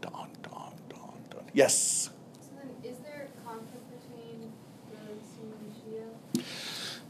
Don, 0.00 0.30
Don, 0.42 0.74
Don, 0.88 1.14
Don. 1.30 1.44
Yes. 1.52 2.10
So 2.40 2.48
then, 2.56 2.70
is 2.82 2.98
there 2.98 3.28
conflict 3.44 3.86
between 3.88 4.52
the 4.90 4.96
Sunni 5.22 5.54
and 5.60 6.42
Shia? 6.42 6.44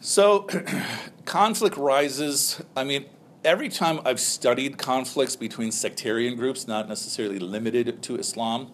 So, 0.04 0.48
conflict 1.26 1.76
rises. 1.76 2.60
I 2.76 2.82
mean, 2.82 3.04
every 3.44 3.68
time 3.68 4.00
I've 4.04 4.18
studied 4.18 4.76
conflicts 4.76 5.36
between 5.36 5.70
sectarian 5.70 6.34
groups, 6.34 6.66
not 6.66 6.88
necessarily 6.88 7.38
limited 7.38 8.02
to 8.02 8.16
Islam, 8.16 8.72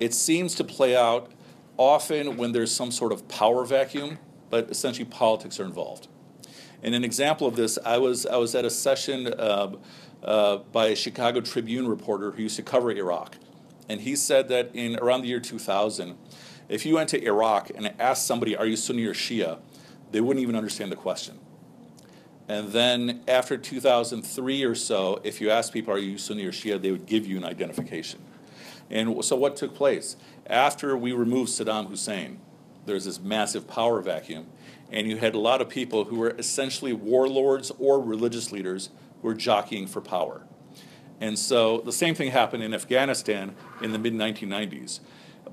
it 0.00 0.12
seems 0.12 0.56
to 0.56 0.64
play 0.64 0.96
out 0.96 1.30
often 1.76 2.36
when 2.36 2.50
there's 2.50 2.74
some 2.74 2.90
sort 2.90 3.12
of 3.12 3.28
power 3.28 3.64
vacuum, 3.64 4.18
but 4.50 4.68
essentially 4.68 5.04
politics 5.04 5.60
are 5.60 5.64
involved. 5.64 6.08
And 6.82 6.92
an 6.92 7.04
example 7.04 7.46
of 7.46 7.54
this, 7.54 7.78
I 7.86 7.98
was, 7.98 8.26
I 8.26 8.36
was 8.38 8.56
at 8.56 8.64
a 8.64 8.70
session 8.70 9.28
uh, 9.28 9.76
uh, 10.24 10.56
by 10.56 10.86
a 10.86 10.96
Chicago 10.96 11.40
Tribune 11.40 11.86
reporter 11.86 12.32
who 12.32 12.42
used 12.42 12.56
to 12.56 12.64
cover 12.64 12.90
Iraq. 12.90 13.36
And 13.88 14.00
he 14.00 14.16
said 14.16 14.48
that 14.48 14.74
in 14.74 14.98
around 14.98 15.22
the 15.22 15.28
year 15.28 15.38
2000, 15.38 16.18
if 16.68 16.84
you 16.84 16.96
went 16.96 17.10
to 17.10 17.24
Iraq 17.24 17.70
and 17.72 17.94
asked 18.00 18.26
somebody, 18.26 18.56
Are 18.56 18.66
you 18.66 18.74
Sunni 18.74 19.04
or 19.04 19.14
Shia? 19.14 19.60
They 20.14 20.20
wouldn't 20.20 20.42
even 20.42 20.54
understand 20.54 20.92
the 20.92 20.96
question. 20.96 21.40
And 22.46 22.68
then 22.68 23.22
after 23.26 23.58
2003 23.58 24.62
or 24.62 24.76
so, 24.76 25.20
if 25.24 25.40
you 25.40 25.50
asked 25.50 25.72
people, 25.72 25.92
Are 25.92 25.98
you 25.98 26.18
Sunni 26.18 26.44
or 26.44 26.52
Shia? 26.52 26.80
they 26.80 26.92
would 26.92 27.06
give 27.06 27.26
you 27.26 27.36
an 27.36 27.44
identification. 27.44 28.20
And 28.88 29.24
so 29.24 29.34
what 29.34 29.56
took 29.56 29.74
place? 29.74 30.14
After 30.46 30.96
we 30.96 31.10
removed 31.10 31.50
Saddam 31.50 31.88
Hussein, 31.88 32.38
there's 32.86 33.06
this 33.06 33.18
massive 33.18 33.66
power 33.66 34.00
vacuum, 34.00 34.46
and 34.92 35.08
you 35.08 35.16
had 35.16 35.34
a 35.34 35.38
lot 35.40 35.60
of 35.60 35.68
people 35.68 36.04
who 36.04 36.20
were 36.20 36.36
essentially 36.38 36.92
warlords 36.92 37.72
or 37.80 38.00
religious 38.00 38.52
leaders 38.52 38.90
who 39.20 39.26
were 39.26 39.34
jockeying 39.34 39.88
for 39.88 40.00
power. 40.00 40.42
And 41.20 41.36
so 41.36 41.78
the 41.80 41.92
same 41.92 42.14
thing 42.14 42.30
happened 42.30 42.62
in 42.62 42.72
Afghanistan 42.72 43.56
in 43.82 43.90
the 43.90 43.98
mid 43.98 44.12
1990s. 44.12 45.00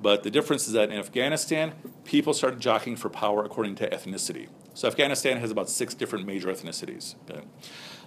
But 0.02 0.24
the 0.24 0.32
difference 0.32 0.68
is 0.68 0.74
that 0.74 0.90
in 0.90 0.98
Afghanistan, 0.98 1.74
people 2.06 2.34
started 2.34 2.60
jockeying 2.60 2.96
for 2.96 3.10
power 3.10 3.46
according 3.46 3.76
to 3.76 3.90
ethnicity. 3.90 4.48
So 4.74 4.88
Afghanistan 4.88 5.38
has 5.38 5.52
about 5.52 5.70
six 5.70 5.94
different 5.94 6.26
major 6.26 6.48
ethnicities, 6.48 7.16
okay? 7.30 7.42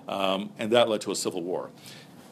um, 0.09 0.51
and 0.59 0.73
that 0.73 0.89
led 0.89 1.01
to 1.03 1.11
a 1.11 1.15
civil 1.15 1.43
war. 1.43 1.71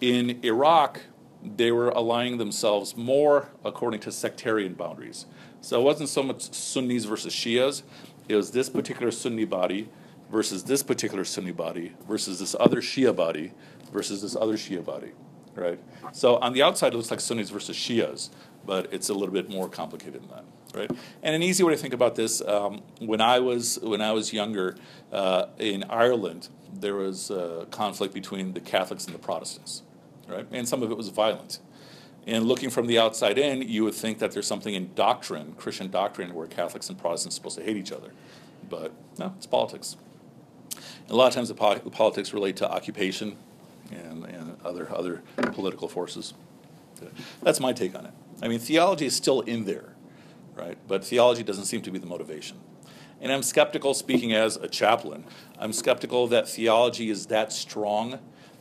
In 0.00 0.40
Iraq, 0.44 1.02
they 1.42 1.72
were 1.72 1.90
aligning 1.90 2.38
themselves 2.38 2.96
more 2.96 3.50
according 3.64 4.00
to 4.00 4.12
sectarian 4.12 4.74
boundaries. 4.74 5.26
So 5.60 5.80
it 5.80 5.84
wasn't 5.84 6.08
so 6.08 6.22
much 6.22 6.52
Sunnis 6.52 7.04
versus 7.04 7.34
Shias, 7.34 7.82
it 8.28 8.36
was 8.36 8.52
this 8.52 8.68
particular 8.68 9.10
Sunni 9.10 9.44
body 9.44 9.88
versus 10.30 10.64
this 10.64 10.82
particular 10.82 11.24
Sunni 11.24 11.52
body 11.52 11.92
versus 12.08 12.38
this 12.38 12.56
other 12.58 12.80
Shia 12.80 13.14
body 13.14 13.52
versus 13.92 14.22
this 14.22 14.34
other 14.36 14.54
Shia 14.54 14.84
body, 14.84 15.12
right? 15.54 15.78
So 16.12 16.36
on 16.36 16.52
the 16.52 16.62
outside, 16.62 16.94
it 16.94 16.96
looks 16.96 17.10
like 17.10 17.20
Sunnis 17.20 17.50
versus 17.50 17.76
Shias, 17.76 18.30
but 18.66 18.92
it's 18.92 19.08
a 19.08 19.14
little 19.14 19.32
bit 19.32 19.50
more 19.50 19.68
complicated 19.68 20.22
than 20.22 20.30
that, 20.30 20.44
right? 20.74 20.90
And 21.22 21.34
an 21.34 21.42
easy 21.42 21.64
way 21.64 21.74
to 21.74 21.78
think 21.78 21.94
about 21.94 22.14
this: 22.14 22.40
um, 22.42 22.82
when 22.98 23.20
I 23.20 23.38
was 23.38 23.78
when 23.82 24.00
I 24.00 24.12
was 24.12 24.32
younger 24.32 24.76
uh, 25.12 25.46
in 25.58 25.84
Ireland, 25.84 26.48
there 26.72 26.94
was 26.94 27.30
a 27.30 27.66
conflict 27.70 28.14
between 28.14 28.52
the 28.52 28.60
Catholics 28.60 29.06
and 29.06 29.14
the 29.14 29.18
Protestants, 29.18 29.82
right? 30.28 30.46
And 30.52 30.68
some 30.68 30.82
of 30.82 30.90
it 30.90 30.96
was 30.96 31.08
violent. 31.08 31.58
And 32.24 32.44
looking 32.44 32.70
from 32.70 32.86
the 32.86 32.98
outside 33.00 33.36
in, 33.36 33.62
you 33.62 33.82
would 33.82 33.94
think 33.94 34.20
that 34.20 34.30
there's 34.30 34.46
something 34.46 34.74
in 34.74 34.94
doctrine, 34.94 35.54
Christian 35.58 35.90
doctrine, 35.90 36.34
where 36.34 36.46
Catholics 36.46 36.88
and 36.88 36.96
Protestants 36.96 37.34
are 37.34 37.38
supposed 37.38 37.58
to 37.58 37.64
hate 37.64 37.76
each 37.76 37.90
other. 37.90 38.12
But 38.70 38.92
no, 39.18 39.34
it's 39.36 39.46
politics. 39.46 39.96
And 40.72 41.10
a 41.10 41.16
lot 41.16 41.26
of 41.26 41.34
times 41.34 41.48
the 41.48 41.54
po- 41.54 41.80
politics 41.90 42.32
relate 42.32 42.56
to 42.58 42.70
occupation 42.70 43.36
and, 43.92 44.24
and 44.24 44.56
other, 44.64 44.88
other 44.94 45.22
political 45.52 45.88
forces. 45.88 46.34
That's 47.42 47.60
my 47.60 47.72
take 47.72 47.94
on 47.96 48.06
it. 48.06 48.12
I 48.40 48.48
mean, 48.48 48.58
theology 48.58 49.06
is 49.06 49.14
still 49.14 49.40
in 49.40 49.64
there, 49.64 49.94
right? 50.54 50.78
But 50.86 51.04
theology 51.04 51.42
doesn't 51.42 51.64
seem 51.64 51.82
to 51.82 51.90
be 51.90 51.98
the 51.98 52.06
motivation. 52.06 52.58
And 53.20 53.30
I'm 53.30 53.42
skeptical, 53.42 53.94
speaking 53.94 54.32
as 54.32 54.56
a 54.56 54.68
chaplain, 54.68 55.24
I'm 55.58 55.72
skeptical 55.72 56.26
that 56.28 56.48
theology 56.48 57.08
is 57.08 57.26
that 57.26 57.52
strong 57.52 58.18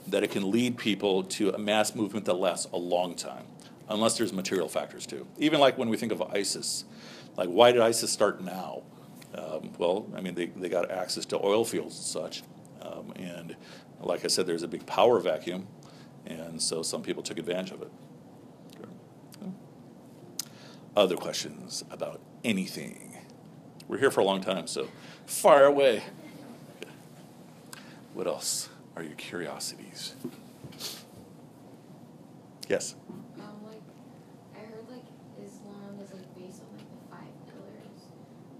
that 0.07 0.23
it 0.23 0.31
can 0.31 0.51
lead 0.51 0.77
people 0.77 1.23
to 1.23 1.49
a 1.51 1.57
mass 1.57 1.95
movement 1.95 2.25
that 2.25 2.35
lasts 2.35 2.67
a 2.71 2.77
long 2.77 3.15
time, 3.15 3.45
unless 3.89 4.17
there's 4.17 4.33
material 4.33 4.67
factors 4.67 5.05
too. 5.05 5.25
Even 5.37 5.59
like 5.59 5.77
when 5.77 5.89
we 5.89 5.97
think 5.97 6.11
of 6.11 6.21
ISIS, 6.21 6.85
like 7.37 7.49
why 7.49 7.71
did 7.71 7.81
ISIS 7.81 8.11
start 8.11 8.43
now? 8.43 8.83
Um, 9.33 9.71
well, 9.77 10.07
I 10.15 10.21
mean, 10.21 10.35
they, 10.35 10.47
they 10.47 10.69
got 10.69 10.91
access 10.91 11.25
to 11.27 11.43
oil 11.43 11.63
fields 11.63 11.95
and 11.95 12.05
such. 12.05 12.43
Um, 12.81 13.13
and 13.15 13.55
like 14.03 14.23
I 14.25 14.27
said, 14.27 14.47
there's 14.47 14.63
a 14.63 14.67
big 14.67 14.85
power 14.85 15.19
vacuum, 15.19 15.67
and 16.25 16.61
so 16.61 16.81
some 16.83 17.01
people 17.01 17.23
took 17.23 17.37
advantage 17.39 17.71
of 17.71 17.81
it. 17.81 17.91
Other 20.95 21.15
questions 21.15 21.85
about 21.89 22.19
anything? 22.43 23.17
We're 23.87 23.97
here 23.99 24.11
for 24.11 24.19
a 24.19 24.25
long 24.25 24.41
time, 24.41 24.67
so 24.67 24.89
fire 25.25 25.65
away. 25.65 26.03
What 28.13 28.27
else 28.27 28.67
are 28.97 29.03
your 29.03 29.15
curiosities? 29.15 30.15
Yes. 32.67 32.95
Um, 33.39 33.63
like, 33.65 33.81
I 34.55 34.59
heard 34.67 34.83
like 34.91 35.03
Islam 35.39 35.95
is 36.03 36.11
like 36.11 36.27
based 36.35 36.61
on 36.61 36.75
like 36.75 36.87
the 36.91 37.01
five 37.09 37.33
pillars. 37.47 38.03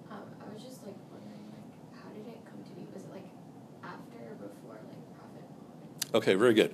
Um, 0.10 0.24
I 0.40 0.54
was 0.54 0.64
just 0.64 0.84
like 0.88 0.96
wondering 1.12 1.48
like, 1.52 1.68
how 2.00 2.10
did 2.16 2.28
it 2.28 2.40
come 2.48 2.64
to 2.64 2.72
be? 2.80 2.88
Was 2.94 3.04
it 3.04 3.12
like 3.12 3.28
after 3.84 4.20
or 4.32 4.36
before 4.36 4.80
like 4.88 5.04
Prophet 5.20 5.44
Muhammad? 5.52 6.01
Okay, 6.14 6.36
very 6.36 6.54
good. 6.54 6.74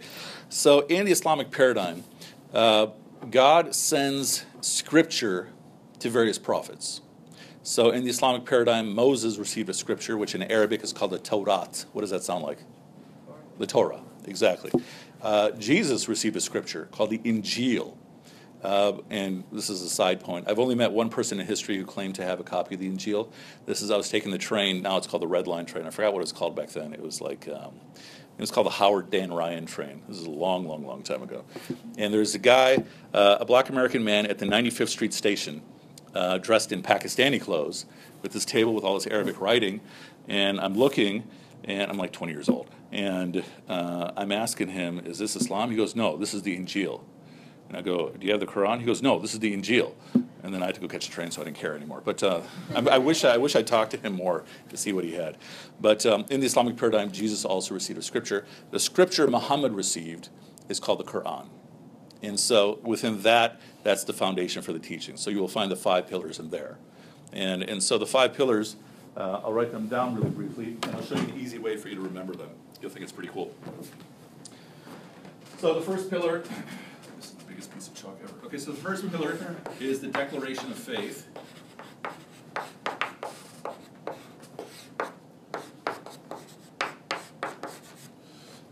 So, 0.49 0.81
in 0.87 1.05
the 1.05 1.11
Islamic 1.11 1.51
paradigm, 1.51 2.03
uh, 2.53 2.87
God 3.29 3.75
sends 3.75 4.45
scripture 4.61 5.49
to 5.99 6.09
various 6.09 6.39
prophets. 6.39 7.01
So, 7.61 7.91
in 7.91 8.03
the 8.03 8.09
Islamic 8.09 8.45
paradigm, 8.45 8.95
Moses 8.95 9.37
received 9.37 9.69
a 9.69 9.75
scripture, 9.75 10.17
which 10.17 10.33
in 10.33 10.41
Arabic 10.43 10.83
is 10.83 10.91
called 10.91 11.11
the 11.11 11.19
Torah. 11.19 11.69
What 11.93 12.01
does 12.01 12.09
that 12.09 12.23
sound 12.23 12.43
like? 12.45 12.59
The 13.59 13.67
Torah, 13.67 14.01
exactly. 14.25 14.71
Uh, 15.21 15.51
Jesus 15.51 16.07
received 16.07 16.35
a 16.35 16.41
scripture 16.41 16.87
called 16.91 17.11
the 17.11 17.19
Injil. 17.19 17.95
Uh, 18.63 18.93
and 19.11 19.43
this 19.51 19.69
is 19.69 19.83
a 19.83 19.89
side 19.89 20.19
point. 20.19 20.49
I've 20.49 20.57
only 20.57 20.73
met 20.73 20.91
one 20.91 21.09
person 21.09 21.39
in 21.39 21.45
history 21.45 21.77
who 21.77 21.85
claimed 21.85 22.15
to 22.15 22.23
have 22.23 22.39
a 22.39 22.43
copy 22.43 22.73
of 22.73 22.81
the 22.81 22.89
Injil. 22.89 23.29
This 23.67 23.83
is 23.83 23.91
I 23.91 23.97
was 23.97 24.09
taking 24.09 24.31
the 24.31 24.39
train. 24.39 24.81
Now 24.81 24.97
it's 24.97 25.05
called 25.05 25.21
the 25.21 25.27
Red 25.27 25.45
Line 25.45 25.67
train. 25.67 25.85
I 25.85 25.91
forgot 25.91 26.11
what 26.11 26.19
it 26.19 26.23
was 26.23 26.31
called 26.31 26.55
back 26.55 26.69
then. 26.69 26.91
It 26.93 27.01
was 27.01 27.21
like 27.21 27.47
um, 27.47 27.75
It 28.37 28.41
was 28.41 28.51
called 28.51 28.67
the 28.67 28.71
Howard 28.71 29.09
Dan 29.09 29.33
Ryan 29.33 29.65
train. 29.65 30.03
This 30.07 30.19
is 30.19 30.27
a 30.27 30.29
long, 30.29 30.67
long, 30.67 30.85
long 30.85 31.01
time 31.01 31.23
ago. 31.23 31.43
And 31.97 32.13
there's 32.13 32.35
a 32.35 32.39
guy, 32.39 32.83
uh, 33.11 33.37
a 33.39 33.45
black 33.45 33.69
American 33.69 34.03
man 34.03 34.27
at 34.27 34.37
the 34.37 34.45
95th 34.45 34.89
Street 34.89 35.11
station, 35.11 35.63
uh, 36.13 36.37
dressed 36.37 36.71
in 36.71 36.83
Pakistani 36.83 37.41
clothes, 37.41 37.87
with 38.21 38.33
this 38.33 38.45
table 38.45 38.75
with 38.75 38.83
all 38.83 38.93
this 38.93 39.07
Arabic 39.07 39.41
writing. 39.41 39.81
And 40.27 40.59
I'm 40.59 40.75
looking, 40.75 41.23
and 41.63 41.89
I'm 41.89 41.97
like 41.97 42.11
20 42.11 42.31
years 42.31 42.47
old. 42.47 42.69
And 42.91 43.43
uh, 43.67 44.11
I'm 44.15 44.31
asking 44.31 44.69
him, 44.69 44.99
Is 44.99 45.17
this 45.17 45.35
Islam? 45.35 45.71
He 45.71 45.77
goes, 45.77 45.95
No, 45.95 46.15
this 46.15 46.35
is 46.35 46.43
the 46.43 46.55
Injil. 46.55 47.01
And 47.67 47.77
I 47.77 47.81
go, 47.81 48.09
Do 48.09 48.25
you 48.25 48.31
have 48.31 48.39
the 48.39 48.47
Quran? 48.47 48.79
He 48.79 48.85
goes, 48.85 49.01
No, 49.01 49.19
this 49.19 49.33
is 49.33 49.39
the 49.39 49.55
Injil. 49.55 49.93
And 50.43 50.53
then 50.53 50.63
I 50.63 50.67
had 50.67 50.75
to 50.75 50.81
go 50.81 50.87
catch 50.87 51.07
a 51.07 51.11
train, 51.11 51.29
so 51.31 51.41
I 51.41 51.45
didn't 51.45 51.57
care 51.57 51.75
anymore. 51.75 52.01
But 52.03 52.23
uh, 52.23 52.41
I, 52.73 52.79
I, 52.79 52.97
wish 52.99 53.25
I, 53.25 53.33
I 53.33 53.37
wish 53.37 53.55
I 53.55 53.63
talked 53.63 53.91
to 53.91 53.97
him 53.97 54.13
more 54.13 54.45
to 54.69 54.77
see 54.77 54.93
what 54.93 55.03
he 55.03 55.13
had. 55.13 55.37
But 55.81 56.05
um, 56.05 56.25
in 56.29 56.39
the 56.39 56.45
Islamic 56.45 56.77
paradigm, 56.77 57.11
Jesus 57.11 57.43
also 57.43 57.73
received 57.73 57.99
a 57.99 58.01
scripture. 58.01 58.45
The 58.71 58.79
scripture 58.79 59.27
Muhammad 59.27 59.73
received 59.73 60.29
is 60.69 60.79
called 60.79 60.99
the 60.99 61.03
Quran. 61.03 61.49
And 62.23 62.39
so 62.39 62.79
within 62.81 63.21
that, 63.23 63.59
that's 63.83 64.05
the 64.05 64.13
foundation 64.13 64.61
for 64.61 64.71
the 64.71 64.79
teaching. 64.79 65.17
So 65.17 65.29
you 65.29 65.39
will 65.39 65.47
find 65.47 65.69
the 65.69 65.75
five 65.75 66.07
pillars 66.07 66.39
in 66.39 66.49
there. 66.49 66.77
And, 67.33 67.61
and 67.63 67.83
so 67.83 67.97
the 67.97 68.07
five 68.07 68.33
pillars, 68.33 68.77
uh, 69.17 69.41
I'll 69.43 69.53
write 69.53 69.71
them 69.71 69.87
down 69.87 70.15
really 70.15 70.29
briefly, 70.29 70.77
and 70.83 70.95
I'll 70.95 71.03
show 71.03 71.15
you 71.15 71.23
an 71.23 71.37
easy 71.37 71.57
way 71.57 71.75
for 71.75 71.89
you 71.89 71.95
to 71.95 72.01
remember 72.01 72.33
them. 72.33 72.49
You'll 72.81 72.91
think 72.91 73.03
it's 73.03 73.11
pretty 73.11 73.29
cool. 73.29 73.53
So 75.57 75.73
the 75.73 75.81
first 75.81 76.09
pillar 76.09 76.43
biggest 77.57 77.73
piece 77.73 77.87
of 77.87 77.95
chalk 77.95 78.19
ever. 78.23 78.36
Okay, 78.47 78.57
so 78.59 78.71
the 78.71 78.77
first 78.77 79.11
pillar 79.11 79.37
is 79.81 79.99
the 79.99 80.07
declaration 80.07 80.71
of 80.71 80.77
faith. 80.77 81.27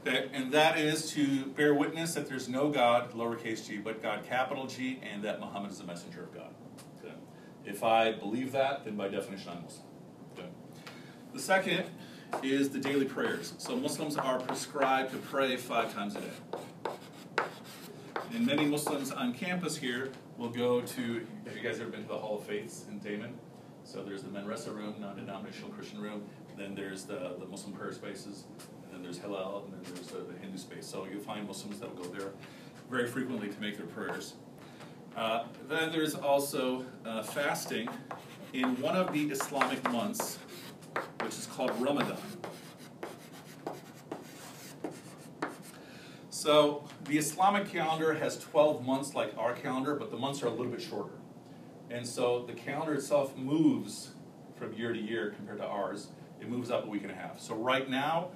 Okay, 0.08 0.30
and 0.32 0.50
that 0.54 0.80
is 0.80 1.12
to 1.12 1.48
bear 1.48 1.74
witness 1.74 2.14
that 2.14 2.30
there's 2.30 2.48
no 2.48 2.70
God, 2.70 3.12
lowercase 3.12 3.68
g, 3.68 3.78
but 3.78 4.02
God, 4.02 4.24
capital 4.26 4.66
G, 4.66 5.02
and 5.04 5.22
that 5.26 5.42
Muhammad 5.42 5.72
is 5.72 5.80
the 5.80 5.84
messenger 5.84 6.24
of 6.24 6.34
God. 6.34 6.56
Okay. 7.04 7.14
If 7.66 7.84
I 7.84 8.14
believe 8.14 8.54
that, 8.54 8.86
then 8.86 8.96
by 8.96 9.10
definition 9.10 9.50
I'm 9.58 9.64
Muslim. 9.64 9.88
Okay. 10.38 10.48
The 11.34 11.42
second 11.42 11.90
is 12.42 12.70
the 12.70 12.80
daily 12.80 13.06
prayers. 13.06 13.56
So 13.58 13.76
Muslims 13.76 14.16
are 14.16 14.40
prescribed 14.40 15.12
to 15.12 15.18
pray 15.18 15.58
five 15.58 15.94
times 15.94 16.16
a 16.16 16.22
day. 16.22 16.32
And 18.36 18.46
many 18.46 18.66
Muslims 18.66 19.14
on 19.14 19.34
campus 19.34 19.78
here 19.78 20.12
will 20.38 20.50
go 20.50 20.82
to, 20.82 21.26
have 21.46 21.56
you 21.56 21.64
guys 21.64 21.80
ever 21.80 21.90
been 21.90 22.02
to 22.02 22.08
the 22.10 22.18
Hall 22.18 22.38
of 22.38 22.44
Faiths 22.44 22.84
in 22.90 23.00
Damen? 23.00 23.32
So 23.86 24.04
there's 24.04 24.24
the 24.24 24.30
Manresa 24.30 24.72
room, 24.72 24.96
non-denominational 25.00 25.70
Christian 25.70 26.02
room, 26.02 26.22
then 26.58 26.76
there's 26.76 27.06
the, 27.06 27.38
the 27.40 27.46
Muslim 27.46 27.72
prayer 27.72 27.94
spaces, 27.94 28.44
and 28.84 28.94
then 28.94 29.02
there's 29.02 29.20
Hillel, 29.20 29.64
and 29.64 29.74
then 29.74 29.94
there's 29.94 30.08
the, 30.08 30.18
the 30.18 30.38
Hindu 30.38 30.58
space. 30.58 30.86
So 30.86 31.08
you'll 31.10 31.22
find 31.22 31.48
Muslims 31.48 31.80
that 31.80 31.96
will 31.96 32.04
go 32.04 32.10
there 32.10 32.32
very 32.92 33.08
frequently 33.08 33.48
to 33.48 33.62
make 33.62 33.78
their 33.78 33.86
prayers. 33.86 34.34
Uh, 35.16 35.46
then 35.70 35.94
there's 35.94 36.14
also 36.14 36.86
uh, 37.06 37.24
fasting 37.24 37.88
in 38.52 38.76
one 38.82 38.98
of 38.98 39.14
the 39.14 39.30
Islamic 39.30 39.82
months, 39.94 40.40
which 41.22 41.36
is 41.36 41.46
called 41.46 41.72
Ramadan. 41.80 42.18
So 46.46 46.84
the 47.06 47.18
Islamic 47.18 47.72
calendar 47.72 48.14
has 48.14 48.38
12 48.38 48.86
months 48.86 49.16
like 49.16 49.36
our 49.36 49.54
calendar, 49.54 49.96
but 49.96 50.12
the 50.12 50.18
months 50.18 50.44
are 50.44 50.46
a 50.46 50.52
little 50.52 50.72
bit 50.72 50.80
shorter. 50.80 51.16
And 51.90 52.06
so 52.06 52.44
the 52.46 52.54
calendar 52.54 52.94
itself 52.94 53.36
moves 53.36 54.12
from 54.56 54.72
year 54.74 54.94
to 54.94 55.00
year 55.00 55.34
compared 55.36 55.58
to 55.58 55.66
ours. 55.66 56.10
It 56.40 56.48
moves 56.48 56.70
up 56.70 56.86
a 56.86 56.88
week 56.88 57.02
and 57.02 57.10
a 57.10 57.16
half. 57.16 57.42
So 57.42 57.56
right 57.56 57.90
now, 57.90 58.28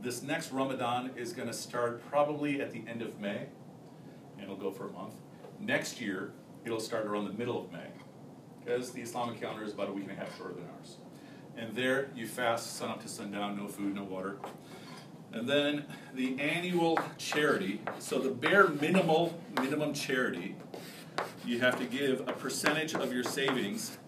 this 0.00 0.22
next 0.22 0.52
Ramadan 0.52 1.10
is 1.16 1.32
going 1.32 1.48
to 1.48 1.52
start 1.52 2.08
probably 2.08 2.60
at 2.60 2.70
the 2.70 2.84
end 2.86 3.02
of 3.02 3.18
May, 3.18 3.46
and 4.36 4.44
it'll 4.44 4.54
go 4.54 4.70
for 4.70 4.86
a 4.86 4.92
month. 4.92 5.14
Next 5.58 6.00
year, 6.00 6.34
it'll 6.64 6.78
start 6.78 7.06
around 7.06 7.24
the 7.24 7.32
middle 7.32 7.60
of 7.60 7.72
May, 7.72 7.88
because 8.64 8.92
the 8.92 9.00
Islamic 9.00 9.40
calendar 9.40 9.64
is 9.64 9.72
about 9.72 9.88
a 9.88 9.92
week 9.92 10.04
and 10.04 10.12
a 10.12 10.14
half 10.14 10.36
shorter 10.38 10.54
than 10.54 10.68
ours. 10.78 10.98
And 11.56 11.74
there, 11.74 12.08
you 12.14 12.28
fast 12.28 12.76
sun 12.76 12.88
up 12.88 13.02
to 13.02 13.08
sundown, 13.08 13.56
no 13.56 13.66
food, 13.66 13.96
no 13.96 14.04
water. 14.04 14.38
And 15.32 15.48
then 15.48 15.84
the 16.14 16.38
annual 16.40 16.98
charity. 17.18 17.80
So 17.98 18.18
the 18.18 18.30
bare 18.30 18.68
minimal 18.68 19.40
minimum 19.60 19.92
charity, 19.92 20.56
you 21.44 21.60
have 21.60 21.78
to 21.78 21.84
give 21.84 22.20
a 22.20 22.32
percentage 22.32 22.94
of 22.94 23.12
your 23.12 23.24
savings 23.24 23.98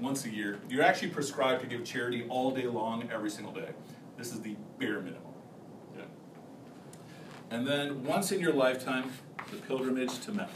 once 0.00 0.24
a 0.24 0.30
year. 0.30 0.58
You're 0.68 0.82
actually 0.82 1.10
prescribed 1.10 1.62
to 1.62 1.66
give 1.66 1.84
charity 1.84 2.26
all 2.28 2.50
day 2.50 2.66
long, 2.66 3.08
every 3.12 3.30
single 3.30 3.52
day. 3.52 3.70
This 4.16 4.32
is 4.32 4.40
the 4.40 4.56
bare 4.78 5.00
minimum. 5.00 5.22
Yeah. 5.96 6.04
And 7.50 7.66
then 7.66 8.04
once 8.04 8.32
in 8.32 8.40
your 8.40 8.52
lifetime, 8.52 9.10
the 9.50 9.56
pilgrimage 9.56 10.18
to 10.20 10.32
Mecca. 10.32 10.50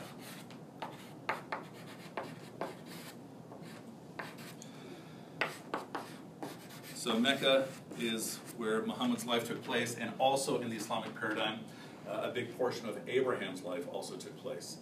So 6.94 7.18
Mecca 7.18 7.68
is 8.00 8.38
where 8.56 8.84
Muhammad's 8.84 9.26
life 9.26 9.46
took 9.46 9.62
place, 9.64 9.96
and 9.98 10.12
also 10.18 10.60
in 10.60 10.70
the 10.70 10.76
Islamic 10.76 11.14
paradigm, 11.18 11.60
uh, 12.08 12.22
a 12.24 12.30
big 12.30 12.56
portion 12.58 12.88
of 12.88 12.98
Abraham's 13.08 13.62
life 13.62 13.86
also 13.92 14.16
took 14.16 14.36
place. 14.38 14.78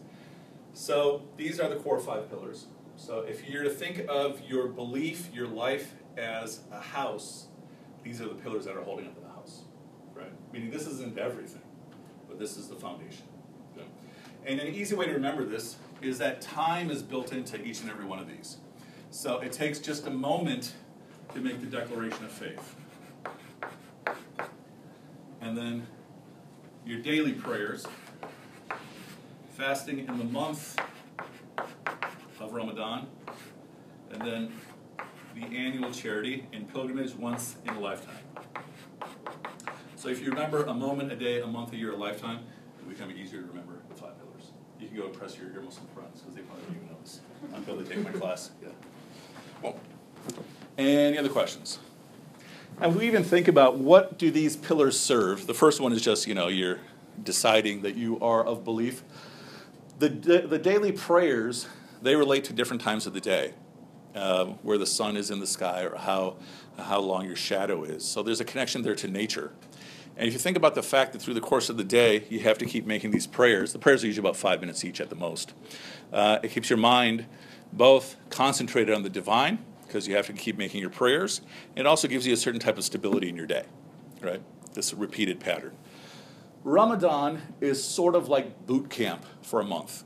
So 0.75 1.22
these 1.37 1.61
are 1.61 1.68
the 1.68 1.77
core 1.77 2.01
five 2.01 2.29
pillars. 2.31 2.66
So 2.96 3.20
if 3.20 3.48
you're 3.48 3.64
to 3.64 3.70
think 3.70 4.05
of 4.09 4.40
your 4.48 4.68
belief, 4.68 5.29
your 5.33 5.46
life 5.46 5.94
as 6.16 6.61
a 6.70 6.81
house, 6.81 7.46
these 8.03 8.20
are 8.20 8.29
the 8.29 8.35
pillars 8.35 8.64
that 8.64 8.77
are 8.77 8.83
holding 8.83 9.07
up 9.07 9.20
the 9.20 9.29
house, 9.29 9.62
right? 10.14 10.33
Meaning 10.53 10.70
this 10.70 10.87
isn't 10.87 11.18
everything, 11.18 11.62
but 12.29 12.38
this 12.38 12.57
is 12.57 12.68
the 12.68 12.75
foundation. 12.75 13.25
Okay? 13.77 13.87
And 14.46 14.61
an 14.61 14.75
easy 14.75 14.94
way 14.94 15.07
to 15.07 15.12
remember 15.12 15.44
this 15.44 15.77
is 16.01 16.18
that 16.18 16.40
time 16.40 16.90
is 16.90 17.03
built 17.03 17.33
into 17.33 17.62
each 17.62 17.81
and 17.81 17.90
every 17.90 18.05
one 18.05 18.18
of 18.18 18.29
these. 18.29 18.59
So 19.11 19.38
it 19.38 19.53
takes 19.53 19.79
just 19.79 20.07
a 20.07 20.11
moment 20.11 20.75
to 21.35 21.40
make 21.40 21.61
the 21.61 21.66
declaration 21.66 22.25
of 22.25 22.33
faith 22.33 22.77
and 25.53 25.61
then 25.61 25.87
your 26.87 26.99
daily 27.01 27.35
prayers, 27.35 27.87
fasting 29.51 29.99
in 29.99 30.17
the 30.17 30.25
month 30.25 30.81
of 32.41 32.55
Ramadan, 32.55 33.07
and 34.12 34.23
then 34.23 34.53
the 35.35 35.45
annual 35.55 35.91
charity 35.91 36.47
and 36.55 36.73
pilgrimage 36.73 37.15
once 37.15 37.57
in 37.67 37.75
a 37.75 37.81
lifetime. 37.81 38.25
So 39.95 40.09
if 40.09 40.23
you 40.23 40.31
remember 40.31 40.65
a 40.65 40.73
moment 40.73 41.12
a 41.12 41.17
day, 41.17 41.43
a 41.43 41.47
month, 41.47 41.75
a 41.75 41.77
year, 41.77 41.93
a 41.93 41.97
lifetime, 41.97 42.47
it 42.79 42.87
will 42.87 42.95
become 42.95 43.11
easier 43.11 43.43
to 43.43 43.47
remember 43.47 43.75
the 43.91 43.95
five 43.95 44.19
pillars. 44.19 44.53
You 44.81 44.88
can 44.88 44.97
go 44.97 45.05
impress 45.05 45.37
your, 45.37 45.53
your 45.53 45.61
Muslim 45.61 45.87
friends 45.88 46.23
because 46.23 46.35
they 46.35 46.41
probably 46.41 46.65
don't 46.65 46.77
even 46.77 46.87
know 46.88 46.97
this 47.03 47.21
until 47.53 47.77
they 47.77 47.95
take 47.95 48.03
my 48.03 48.19
class. 48.19 48.53
Yeah. 48.62 48.71
Well, 49.61 49.77
any 50.79 51.19
other 51.19 51.29
questions? 51.29 51.79
And 52.81 52.97
we 52.97 53.07
even 53.07 53.23
think 53.23 53.49
about 53.49 53.79
what 53.79 54.19
do 54.19 54.31
these 54.31 54.57
pillars 54.57 54.99
serve. 54.99 55.47
The 55.47 55.55
first 55.55 55.81
one 55.81 55.93
is 55.93 56.03
just, 56.03 56.27
you 56.27 56.35
know, 56.35 56.49
you're 56.49 56.81
deciding 57.23 57.83
that 57.83 57.95
you 57.95 58.19
are 58.21 58.45
of 58.45 58.65
belief. 58.65 59.03
The, 59.99 60.09
the 60.09 60.59
daily 60.59 60.91
prayers, 60.91 61.69
they 62.01 62.17
relate 62.17 62.45
to 62.45 62.53
different 62.53 62.83
times 62.83 63.07
of 63.07 63.13
the 63.15 63.21
day, 63.21 63.55
uh, 64.17 64.47
where 64.63 64.79
the 64.79 64.87
sun 64.87 65.17
is 65.17 65.31
in 65.31 65.39
the 65.39 65.47
sky 65.47 65.83
or 65.83 65.97
how, 65.97 66.37
how 66.77 66.99
long 66.99 67.27
your 67.27 67.37
shadow 67.37 67.85
is. 67.85 68.05
So 68.05 68.23
there's 68.23 68.41
a 68.41 68.45
connection 68.45 68.83
there 68.83 68.97
to 68.97 69.07
nature. 69.07 69.53
And 70.17 70.27
if 70.27 70.33
you 70.35 70.41
think 70.41 70.57
about 70.57 70.75
the 70.75 70.83
fact 70.83 71.13
that 71.13 71.23
through 71.23 71.35
the 71.35 71.41
course 71.41 71.71
of 71.71 71.77
the 71.77 71.85
day, 71.85 72.25
you 72.29 72.41
have 72.41 72.59
to 72.59 72.67
keep 72.67 72.85
making 72.85 73.13
these 73.13 73.27
prayers, 73.27 73.73
the 73.73 73.79
prayers 73.79 74.03
are 74.03 74.09
usually 74.09 74.27
about 74.27 74.37
five 74.37 74.61
minutes 74.61 74.85
each 74.85 75.01
at 75.01 75.09
the 75.09 75.15
most. 75.15 75.55
Uh, 76.13 76.39
it 76.43 76.51
keeps 76.51 76.69
your 76.69 76.79
mind 76.79 77.27
both 77.73 78.17
concentrated 78.29 78.95
on 78.95 79.05
the 79.05 79.09
divine 79.09 79.59
because 79.93 80.09
you 80.09 80.17
have 80.17 80.27
to 80.27 80.33
keep 80.33 80.57
making 80.57 80.81
your 80.81 80.89
prayers. 80.89 81.43
It 81.77 81.87
also 81.87 82.09
gives 82.09 82.27
you 82.27 82.33
a 82.33 82.37
certain 82.37 82.59
type 82.59 82.79
of 82.79 82.85
stability 82.85 83.29
in 83.29 83.37
your 83.37 83.47
day, 83.47 83.65
right? 84.23 84.41
This 84.73 84.95
repeated 84.95 85.39
pattern. 85.39 85.77
Ramadan 86.65 87.43
is 87.61 87.85
sort 87.85 88.15
of 88.15 88.27
like 88.27 88.67
boot 88.67 88.89
camp 88.89 89.27
for 89.43 89.61
a 89.61 89.65
month. 89.65 90.05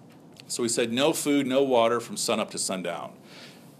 So 0.48 0.64
we 0.64 0.68
said 0.68 0.92
no 0.92 1.12
food, 1.12 1.46
no 1.46 1.62
water 1.62 2.00
from 2.00 2.16
sunup 2.16 2.50
to 2.50 2.58
sundown. 2.58 3.12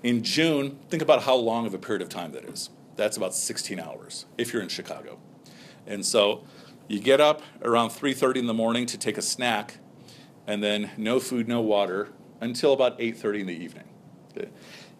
In 0.05 0.23
June, 0.23 0.79
think 0.90 1.03
about 1.03 1.25
how 1.25 1.35
long 1.35 1.66
of 1.66 1.75
a 1.75 1.79
period 1.79 2.03
of 2.03 2.09
time 2.09 2.31
that 2.33 2.45
is. 2.45 2.71
That's 2.94 3.17
about 3.17 3.35
16 3.35 3.81
hours 3.81 4.27
if 4.38 4.52
you're 4.52 4.63
in 4.63 4.69
Chicago. 4.69 5.19
And 5.88 6.07
so 6.07 6.44
you 6.87 7.00
get 7.00 7.21
up 7.21 7.42
around 7.63 7.90
3:30 7.90 8.38
in 8.38 8.46
the 8.46 8.54
morning 8.54 8.87
to 8.87 8.96
take 8.96 9.19
a 9.19 9.23
snack 9.23 9.79
and 10.46 10.63
then 10.63 10.92
no 10.96 11.19
food, 11.19 11.48
no 11.48 11.61
water 11.61 12.11
until 12.40 12.73
about 12.73 12.96
8:30 13.00 13.40
in 13.40 13.46
the 13.46 13.57
evening. 13.57 13.88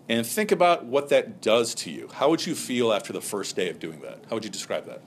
And 0.09 0.27
think 0.27 0.53
about 0.53 0.85
what 0.85 1.09
that 1.09 1.41
does 1.41 1.75
to 1.77 1.91
you. 1.91 2.09
How 2.13 2.31
would 2.31 2.47
you 2.47 2.55
feel 2.55 2.93
after 2.93 3.13
the 3.13 3.21
first 3.21 3.57
day 3.57 3.69
of 3.69 3.79
doing 3.79 4.01
that? 4.01 4.21
How 4.29 4.37
would 4.37 4.45
you 4.45 4.51
describe 4.51 4.87
that? 4.87 5.03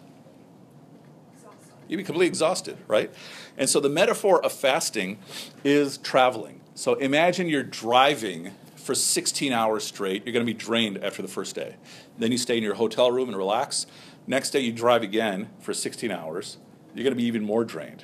Exhausted. 1.33 1.73
You'd 1.87 1.97
be 1.97 2.03
completely 2.03 2.27
exhausted, 2.27 2.77
right? 2.87 3.13
And 3.57 3.69
so 3.69 3.79
the 3.79 3.89
metaphor 3.89 4.43
of 4.43 4.51
fasting 4.51 5.19
is 5.63 5.97
traveling. 5.97 6.61
So 6.75 6.95
imagine 6.95 7.47
you're 7.47 7.63
driving 7.63 8.51
for 8.75 8.95
16 8.95 9.53
hours 9.53 9.83
straight. 9.83 10.25
You're 10.25 10.33
going 10.33 10.45
to 10.45 10.51
be 10.51 10.57
drained 10.57 11.03
after 11.03 11.21
the 11.21 11.27
first 11.27 11.55
day. 11.55 11.75
Then 12.17 12.31
you 12.31 12.37
stay 12.37 12.57
in 12.57 12.63
your 12.63 12.75
hotel 12.75 13.11
room 13.11 13.29
and 13.29 13.37
relax. 13.37 13.85
Next 14.27 14.51
day, 14.51 14.59
you 14.59 14.71
drive 14.71 15.03
again 15.03 15.49
for 15.59 15.73
16 15.73 16.11
hours. 16.11 16.57
You're 16.93 17.03
going 17.03 17.13
to 17.13 17.17
be 17.17 17.25
even 17.25 17.43
more 17.43 17.63
drained. 17.63 18.03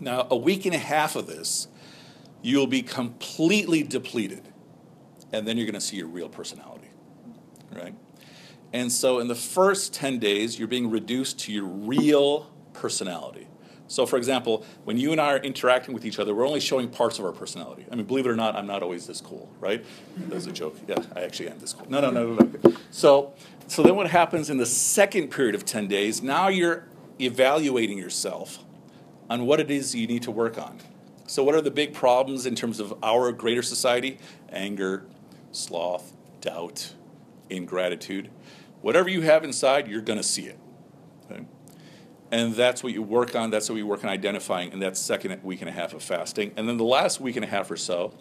Now, 0.00 0.26
a 0.30 0.36
week 0.36 0.64
and 0.64 0.74
a 0.74 0.78
half 0.78 1.16
of 1.16 1.26
this, 1.26 1.68
you'll 2.42 2.66
be 2.66 2.82
completely 2.82 3.82
depleted. 3.82 4.42
And 5.32 5.46
then 5.46 5.56
you're 5.56 5.66
going 5.66 5.74
to 5.74 5.80
see 5.80 5.96
your 5.96 6.06
real 6.06 6.28
personality, 6.28 6.88
right? 7.72 7.94
And 8.72 8.90
so, 8.92 9.18
in 9.18 9.28
the 9.28 9.34
first 9.34 9.94
10 9.94 10.18
days, 10.18 10.58
you're 10.58 10.68
being 10.68 10.90
reduced 10.90 11.38
to 11.40 11.52
your 11.52 11.64
real 11.64 12.50
personality. 12.72 13.48
So, 13.88 14.04
for 14.04 14.16
example, 14.16 14.66
when 14.84 14.98
you 14.98 15.12
and 15.12 15.20
I 15.20 15.32
are 15.32 15.38
interacting 15.38 15.94
with 15.94 16.04
each 16.04 16.18
other, 16.18 16.34
we're 16.34 16.46
only 16.46 16.60
showing 16.60 16.88
parts 16.88 17.18
of 17.18 17.24
our 17.24 17.32
personality. 17.32 17.86
I 17.90 17.94
mean, 17.94 18.04
believe 18.04 18.26
it 18.26 18.28
or 18.28 18.36
not, 18.36 18.54
I'm 18.54 18.66
not 18.66 18.82
always 18.82 19.06
this 19.06 19.22
cool, 19.22 19.50
right? 19.60 19.84
That's 20.16 20.46
a 20.46 20.52
joke. 20.52 20.76
Yeah, 20.86 21.02
I 21.16 21.22
actually 21.22 21.48
am 21.48 21.58
this 21.58 21.72
cool. 21.72 21.90
No, 21.90 22.00
no, 22.00 22.10
no, 22.10 22.34
no, 22.34 22.50
no. 22.62 22.76
So, 22.90 23.32
so 23.66 23.82
then 23.82 23.96
what 23.96 24.08
happens 24.08 24.50
in 24.50 24.58
the 24.58 24.66
second 24.66 25.28
period 25.28 25.54
of 25.54 25.64
10 25.64 25.88
days, 25.88 26.22
now 26.22 26.48
you're 26.48 26.84
evaluating 27.18 27.96
yourself 27.96 28.58
on 29.30 29.46
what 29.46 29.58
it 29.58 29.70
is 29.70 29.94
you 29.94 30.06
need 30.06 30.22
to 30.22 30.30
work 30.30 30.58
on. 30.58 30.78
So, 31.26 31.42
what 31.42 31.54
are 31.54 31.60
the 31.62 31.70
big 31.70 31.94
problems 31.94 32.44
in 32.44 32.54
terms 32.54 32.80
of 32.80 32.92
our 33.02 33.32
greater 33.32 33.62
society? 33.62 34.18
Anger, 34.50 35.04
sloth, 35.52 36.14
doubt, 36.40 36.94
ingratitude. 37.50 38.30
Whatever 38.80 39.08
you 39.08 39.22
have 39.22 39.44
inside, 39.44 39.88
you're 39.88 40.02
going 40.02 40.18
to 40.18 40.22
see 40.22 40.42
it. 40.42 40.58
Okay? 41.30 41.44
And 42.30 42.54
that's 42.54 42.82
what 42.82 42.92
you 42.92 43.02
work 43.02 43.34
on. 43.34 43.50
That's 43.50 43.68
what 43.68 43.74
we 43.76 43.82
work 43.82 44.04
on 44.04 44.10
identifying 44.10 44.72
in 44.72 44.80
that 44.80 44.96
second 44.96 45.42
week 45.42 45.60
and 45.60 45.68
a 45.68 45.72
half 45.72 45.94
of 45.94 46.02
fasting. 46.02 46.52
And 46.56 46.68
then 46.68 46.76
the 46.76 46.84
last 46.84 47.20
week 47.20 47.36
and 47.36 47.44
a 47.44 47.48
half 47.48 47.70
or 47.70 47.76
so, 47.76 48.12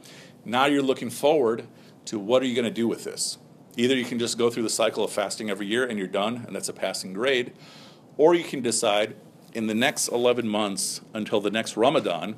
now 0.45 0.65
you're 0.65 0.81
looking 0.81 1.09
forward 1.09 1.67
to 2.05 2.17
what 2.17 2.41
are 2.41 2.45
you 2.45 2.55
going 2.55 2.65
to 2.65 2.71
do 2.71 2.87
with 2.87 3.03
this? 3.03 3.37
Either 3.75 3.95
you 3.95 4.05
can 4.05 4.17
just 4.17 4.37
go 4.37 4.49
through 4.49 4.63
the 4.63 4.69
cycle 4.69 5.03
of 5.03 5.11
fasting 5.11 5.49
every 5.49 5.67
year 5.67 5.85
and 5.85 5.99
you're 5.99 6.07
done, 6.07 6.43
and 6.47 6.55
that's 6.55 6.69
a 6.69 6.73
passing 6.73 7.13
grade, 7.13 7.53
or 8.15 8.33
you 8.33 8.43
can 8.43 8.61
decide 8.61 9.15
in 9.53 9.67
the 9.67 9.75
next 9.75 10.07
11 10.07 10.47
months 10.47 11.01
until 11.13 11.41
the 11.41 11.51
next 11.51 11.77
Ramadan, 11.77 12.37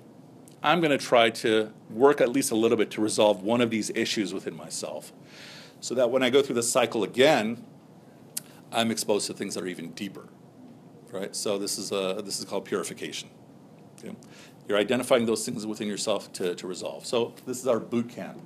I'm 0.62 0.82
going 0.82 0.92
to 0.92 0.98
try 0.98 1.30
to 1.30 1.72
work 1.90 2.22
at 2.22 2.30
least 2.30 2.52
a 2.52 2.56
little 2.56 2.78
bit 2.78 2.92
to 2.92 3.02
resolve 3.02 3.44
one 3.44 3.62
of 3.62 3.70
these 3.70 3.90
issues 3.92 4.34
within 4.34 4.56
myself. 4.56 5.14
So 5.80 5.96
that 5.96 6.12
when 6.12 6.24
I 6.24 6.30
go 6.30 6.42
through 6.42 6.56
the 6.56 6.64
cycle 6.64 7.04
again, 7.04 7.64
I'm 8.72 8.92
exposed 8.92 9.28
to 9.28 9.34
things 9.34 9.56
that 9.56 9.64
are 9.64 9.68
even 9.68 9.92
deeper 9.92 10.28
right? 11.12 11.36
So 11.36 11.58
this 11.58 11.78
is 11.78 11.92
a, 11.92 12.22
this 12.24 12.40
is 12.40 12.46
called 12.46 12.66
purification. 12.66 13.30
Okay? 13.98 14.16
You're 14.68 14.78
identifying 14.78 15.26
those 15.26 15.46
things 15.46 15.66
within 15.66 15.88
yourself 15.88 16.32
to, 16.34 16.56
to 16.56 16.68
resolve. 16.68 17.06
So 17.06 17.34
this 17.46 17.60
is 17.60 17.68
our 17.68 17.80
boot 17.80 18.10
camp. 18.10 18.40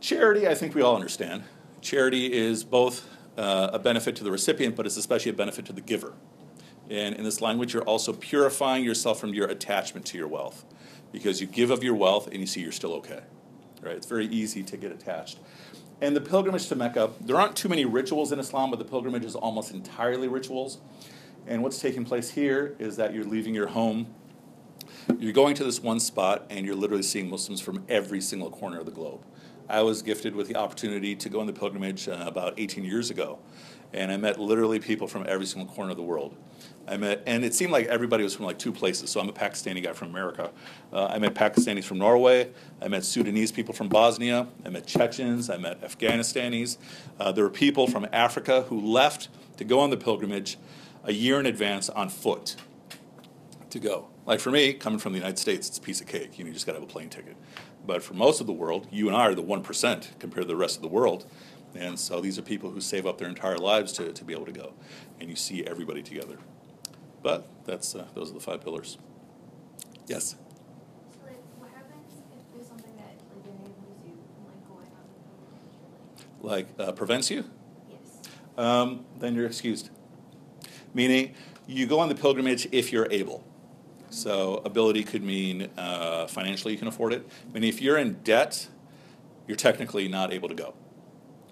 Charity, 0.00 0.48
I 0.48 0.54
think 0.54 0.74
we 0.74 0.82
all 0.82 0.94
understand. 0.94 1.44
Charity 1.80 2.32
is 2.32 2.64
both 2.64 3.08
uh, 3.36 3.70
a 3.72 3.78
benefit 3.78 4.16
to 4.16 4.24
the 4.24 4.30
recipient, 4.30 4.76
but 4.76 4.86
it's 4.86 4.96
especially 4.96 5.30
a 5.30 5.34
benefit 5.34 5.64
to 5.66 5.72
the 5.72 5.80
giver. 5.80 6.14
And 6.90 7.14
in 7.14 7.24
this 7.24 7.40
language, 7.40 7.72
you're 7.72 7.84
also 7.84 8.12
purifying 8.12 8.84
yourself 8.84 9.18
from 9.20 9.32
your 9.32 9.48
attachment 9.48 10.04
to 10.06 10.18
your 10.18 10.28
wealth 10.28 10.64
because 11.12 11.40
you 11.40 11.46
give 11.46 11.70
of 11.70 11.84
your 11.84 11.94
wealth 11.94 12.26
and 12.26 12.38
you 12.38 12.46
see 12.46 12.60
you're 12.60 12.72
still 12.72 12.94
okay. 12.94 13.20
Right? 13.80 13.96
It's 13.96 14.06
very 14.06 14.26
easy 14.26 14.62
to 14.62 14.76
get 14.76 14.92
attached. 14.92 15.38
And 16.00 16.16
the 16.16 16.20
pilgrimage 16.20 16.66
to 16.68 16.74
Mecca, 16.74 17.10
there 17.20 17.40
aren't 17.40 17.54
too 17.54 17.68
many 17.68 17.84
rituals 17.84 18.32
in 18.32 18.40
Islam, 18.40 18.70
but 18.70 18.78
the 18.78 18.84
pilgrimage 18.84 19.24
is 19.24 19.36
almost 19.36 19.72
entirely 19.72 20.26
rituals. 20.26 20.78
And 21.46 21.62
what's 21.62 21.78
taking 21.78 22.04
place 22.04 22.30
here 22.30 22.74
is 22.78 22.96
that 22.96 23.14
you're 23.14 23.24
leaving 23.24 23.54
your 23.54 23.68
home, 23.68 24.12
you're 25.18 25.32
going 25.32 25.54
to 25.56 25.64
this 25.64 25.80
one 25.80 26.00
spot, 26.00 26.46
and 26.50 26.66
you're 26.66 26.74
literally 26.74 27.02
seeing 27.02 27.30
Muslims 27.30 27.60
from 27.60 27.84
every 27.88 28.20
single 28.20 28.50
corner 28.50 28.80
of 28.80 28.86
the 28.86 28.92
globe. 28.92 29.24
I 29.68 29.82
was 29.82 30.02
gifted 30.02 30.34
with 30.34 30.48
the 30.48 30.56
opportunity 30.56 31.14
to 31.14 31.28
go 31.28 31.40
on 31.40 31.46
the 31.46 31.52
pilgrimage 31.52 32.08
uh, 32.08 32.24
about 32.26 32.54
18 32.58 32.84
years 32.84 33.10
ago, 33.10 33.38
and 33.92 34.10
I 34.10 34.16
met 34.16 34.40
literally 34.40 34.78
people 34.78 35.06
from 35.06 35.24
every 35.28 35.46
single 35.46 35.72
corner 35.72 35.90
of 35.90 35.96
the 35.96 36.02
world. 36.02 36.36
I 36.86 36.96
met, 36.96 37.22
and 37.26 37.44
it 37.44 37.54
seemed 37.54 37.70
like 37.70 37.86
everybody 37.86 38.24
was 38.24 38.34
from 38.34 38.46
like 38.46 38.58
two 38.58 38.72
places. 38.72 39.10
So 39.10 39.20
I'm 39.20 39.28
a 39.28 39.32
Pakistani 39.32 39.82
guy 39.82 39.92
from 39.92 40.08
America. 40.08 40.50
Uh, 40.92 41.06
I 41.06 41.18
met 41.18 41.34
Pakistanis 41.34 41.84
from 41.84 41.98
Norway. 41.98 42.50
I 42.80 42.88
met 42.88 43.04
Sudanese 43.04 43.52
people 43.52 43.72
from 43.72 43.88
Bosnia. 43.88 44.48
I 44.66 44.70
met 44.70 44.86
Chechens. 44.86 45.48
I 45.48 45.58
met 45.58 45.80
Afghanistanis. 45.82 46.78
Uh, 47.20 47.30
there 47.30 47.44
were 47.44 47.50
people 47.50 47.86
from 47.86 48.06
Africa 48.12 48.62
who 48.62 48.80
left 48.80 49.28
to 49.58 49.64
go 49.64 49.78
on 49.78 49.90
the 49.90 49.96
pilgrimage 49.96 50.58
a 51.04 51.12
year 51.12 51.38
in 51.38 51.46
advance 51.46 51.88
on 51.88 52.08
foot 52.08 52.56
to 53.70 53.78
go. 53.78 54.08
Like 54.26 54.40
for 54.40 54.50
me, 54.50 54.72
coming 54.72 54.98
from 54.98 55.12
the 55.12 55.18
United 55.18 55.38
States, 55.38 55.68
it's 55.68 55.78
a 55.78 55.82
piece 55.82 56.00
of 56.00 56.06
cake. 56.06 56.38
You, 56.38 56.44
know, 56.44 56.48
you 56.48 56.54
just 56.54 56.66
got 56.66 56.72
to 56.72 56.80
have 56.80 56.88
a 56.88 56.92
plane 56.92 57.08
ticket. 57.08 57.36
But 57.84 58.02
for 58.02 58.14
most 58.14 58.40
of 58.40 58.46
the 58.46 58.52
world, 58.52 58.86
you 58.90 59.08
and 59.08 59.16
I 59.16 59.26
are 59.26 59.34
the 59.34 59.42
1% 59.42 60.18
compared 60.18 60.44
to 60.44 60.48
the 60.48 60.56
rest 60.56 60.76
of 60.76 60.82
the 60.82 60.88
world. 60.88 61.26
And 61.74 61.98
so 61.98 62.20
these 62.20 62.38
are 62.38 62.42
people 62.42 62.70
who 62.70 62.80
save 62.80 63.06
up 63.06 63.18
their 63.18 63.28
entire 63.28 63.56
lives 63.56 63.92
to, 63.94 64.12
to 64.12 64.24
be 64.24 64.32
able 64.32 64.46
to 64.46 64.52
go. 64.52 64.74
And 65.20 65.30
you 65.30 65.36
see 65.36 65.64
everybody 65.64 66.02
together. 66.02 66.38
But 67.22 67.48
that's 67.64 67.94
uh, 67.94 68.06
those 68.14 68.30
are 68.30 68.34
the 68.34 68.40
five 68.40 68.62
pillars. 68.62 68.98
Yes? 70.06 70.30
So 70.30 71.26
like, 71.26 71.36
what 71.58 71.70
happens 71.70 72.22
if 72.32 72.54
there's 72.54 72.66
something 72.66 72.94
that 72.96 73.14
like 73.34 73.46
enables 73.46 74.04
you 74.04 74.18
from 74.34 74.44
like 74.44 74.68
going 74.68 74.88
on? 76.42 76.48
Like 76.48 76.66
uh, 76.78 76.92
prevents 76.92 77.30
you? 77.30 77.44
Yes. 77.88 78.30
Um, 78.58 79.04
then 79.18 79.34
you're 79.34 79.46
excused. 79.46 79.90
Meaning, 80.94 81.34
you 81.66 81.86
go 81.86 82.00
on 82.00 82.08
the 82.08 82.14
pilgrimage 82.14 82.68
if 82.72 82.92
you're 82.92 83.10
able. 83.10 83.44
So, 84.10 84.60
ability 84.66 85.04
could 85.04 85.22
mean 85.22 85.70
uh, 85.78 86.26
financially 86.26 86.74
you 86.74 86.78
can 86.78 86.88
afford 86.88 87.14
it. 87.14 87.26
I 87.48 87.52
mean, 87.54 87.64
if 87.64 87.80
you're 87.80 87.96
in 87.96 88.14
debt, 88.24 88.68
you're 89.46 89.56
technically 89.56 90.06
not 90.06 90.32
able 90.34 90.48
to 90.48 90.54
go, 90.54 90.74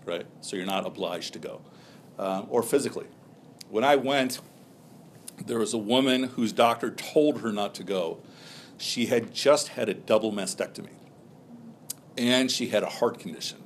right? 0.05 0.27
So, 0.41 0.57
you're 0.57 0.67
not 0.67 0.87
obliged 0.87 1.33
to 1.35 1.39
go. 1.39 1.61
Um, 2.19 2.47
or 2.51 2.63
physically. 2.63 3.07
When 3.71 3.85
I 3.85 3.97
went, 3.97 4.41
there 5.47 5.59
was 5.59 5.73
a 5.73 5.79
woman 5.79 6.25
whose 6.25 6.53
doctor 6.53 6.91
told 6.91 7.41
her 7.41 7.53
not 7.53 7.75
to 7.77 7.85
go. 7.85 8.19
She 8.79 9.07
had 9.07 9.33
just 9.33 9.69
had 9.69 9.89
a 9.89 9.95
double 9.95 10.33
mastectomy, 10.33 10.95
and 12.19 12.51
she 12.51 12.69
had 12.69 12.83
a 12.83 12.89
heart 12.89 13.19
condition. 13.19 13.59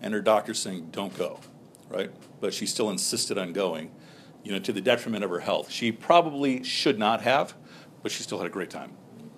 And 0.00 0.14
her 0.14 0.20
doctor 0.20 0.54
saying, 0.54 0.88
don't 0.90 1.16
go, 1.16 1.40
right? 1.88 2.10
But 2.40 2.54
she 2.54 2.66
still 2.66 2.90
insisted 2.90 3.38
on 3.38 3.52
going 3.52 3.90
you 4.48 4.52
know, 4.52 4.58
to 4.58 4.72
the 4.72 4.80
detriment 4.80 5.24
of 5.24 5.30
her 5.30 5.40
health. 5.40 5.70
She 5.70 5.92
probably 5.92 6.62
should 6.62 6.98
not 6.98 7.22
have, 7.22 7.54
but 8.02 8.12
she 8.12 8.22
still 8.22 8.38
had 8.38 8.46
a 8.46 8.50
great 8.50 8.70
time. 8.70 8.92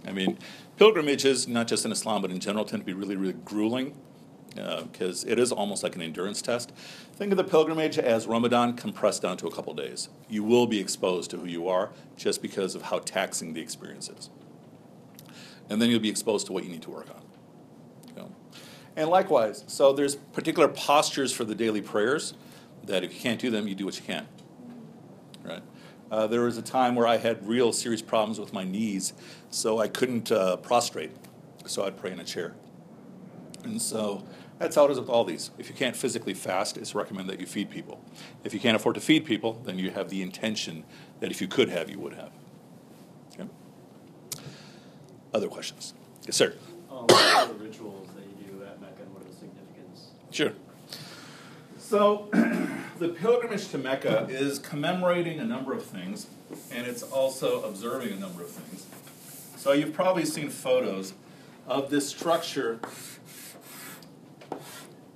I 0.07 0.13
mean, 0.13 0.39
pilgrimages, 0.77 1.49
not 1.49 1.67
just 1.67 1.85
in 1.85 1.93
Islam, 1.93 2.23
but 2.23 2.31
in 2.31 2.41
general, 2.41 2.65
tend 2.65 2.83
to 2.83 2.87
be 2.87 2.93
really, 2.93 3.17
really 3.17 3.35
grueling 3.45 3.97
because 4.55 5.25
uh, 5.25 5.29
it 5.29 5.39
is 5.39 5.53
almost 5.53 5.83
like 5.83 5.95
an 5.95 6.03
endurance 6.03 6.43
test. 6.43 6.73
Think 7.15 7.33
of 7.33 7.37
the 7.37 7.45
pilgrimage 7.45 7.99
as 7.99 8.27
Ramadan 8.27 8.75
compressed 8.75 9.23
down 9.23 9.37
to 9.39 9.47
a 9.47 9.51
couple 9.51 9.73
days. 9.75 10.09
You 10.29 10.43
will 10.43 10.67
be 10.67 10.81
exposed 10.81 11.31
to 11.31 11.39
who 11.39 11.47
you 11.47 11.69
are 11.69 11.91
just 12.17 12.43
because 12.43 12.75
of 12.75 12.83
how 12.83 12.99
taxing 12.99 13.55
the 13.55 13.61
experience 13.61 14.09
is. 14.09 14.31
And 15.69 15.81
then 15.81 15.89
you'll 15.89 16.01
be 16.01 16.11
exposed 16.11 16.47
to 16.47 16.53
what 16.53 16.65
you 16.65 16.71
need 16.71 16.83
to 16.83 16.91
work 16.91 17.09
on. 17.15 17.23
You 18.09 18.15
know? 18.23 18.33
And 18.97 19.09
likewise, 19.09 19.65
so 19.69 19.93
there's 19.93 20.17
particular 20.17 20.69
postures 20.69 21.33
for 21.33 21.45
the 21.45 21.55
daily 21.55 21.81
prayers 21.81 22.35
that 22.85 23.05
if 23.05 23.15
you 23.15 23.21
can't 23.21 23.41
do 23.41 23.51
them, 23.51 23.69
you 23.69 23.75
do 23.75 23.85
what 23.85 23.97
you 23.97 24.03
can 24.03 24.27
right? 25.45 25.63
Uh, 26.11 26.27
there 26.27 26.43
was 26.43 26.57
a 26.57 26.63
time 26.63 26.95
where 26.95 27.07
I 27.07 27.17
had 27.17 27.47
real 27.47 27.73
serious 27.73 28.03
problems 28.03 28.41
with 28.41 28.53
my 28.53 28.65
knees, 28.65 29.13
so 29.51 29.79
I 29.79 29.89
couldn't 29.89 30.33
uh, 30.33 30.57
prostrate, 30.57 31.13
so 31.67 31.85
I'd 31.85 31.97
pray 31.97 32.13
in 32.13 32.21
a 32.21 32.25
chair. 32.25 32.55
And 33.63 33.81
so 33.81 34.25
that's 34.61 34.77
how 34.77 34.85
it 34.85 34.91
is 34.91 35.01
with 35.01 35.09
all 35.09 35.25
these. 35.25 35.51
If 35.59 35.71
you 35.71 35.75
can't 35.75 35.97
physically 35.97 36.35
fast, 36.35 36.77
it's 36.77 36.95
recommended 36.95 37.33
that 37.33 37.41
you 37.41 37.47
feed 37.47 37.71
people. 37.71 37.99
If 38.45 38.53
you 38.53 38.61
can't 38.61 38.77
afford 38.77 38.95
to 38.97 39.01
feed 39.01 39.25
people, 39.25 39.59
then 39.65 39.79
you 39.79 39.91
have 39.91 40.11
the 40.11 40.21
intention 40.21 40.85
that 41.21 41.31
if 41.31 41.41
you 41.41 41.49
could 41.49 41.71
have, 41.71 41.89
you 41.89 41.99
would 41.99 42.13
have. 42.13 42.31
Okay? 43.33 43.49
Other 45.33 45.49
questions? 45.49 45.95
Yes, 46.27 46.37
sir. 46.37 46.55
Um, 46.91 47.07
what 47.07 47.37
are 47.37 47.47
the 47.49 47.55
rituals 47.55 48.09
that 48.09 48.23
you 48.23 48.53
do 48.53 48.63
at 48.63 48.79
Mecca, 48.83 49.01
and 49.01 49.15
what 49.15 49.23
are 49.23 49.31
the 49.31 49.35
significance? 49.35 50.09
Sure. 50.31 50.53
So, 51.79 52.29
the 52.99 53.09
pilgrimage 53.09 53.69
to 53.69 53.79
Mecca 53.79 54.27
is 54.29 54.59
commemorating 54.59 55.39
a 55.41 55.45
number 55.45 55.73
of 55.73 55.83
things, 55.87 56.27
and 56.71 56.87
it's 56.87 57.03
also 57.03 57.63
observing 57.63 58.13
a 58.13 58.21
number 58.21 58.43
of 58.43 58.51
things. 58.51 58.85
So, 59.57 59.73
you've 59.73 59.95
probably 59.95 60.27
seen 60.27 60.51
photos 60.51 61.15
of 61.67 61.89
this 61.89 62.07
structure 62.07 62.79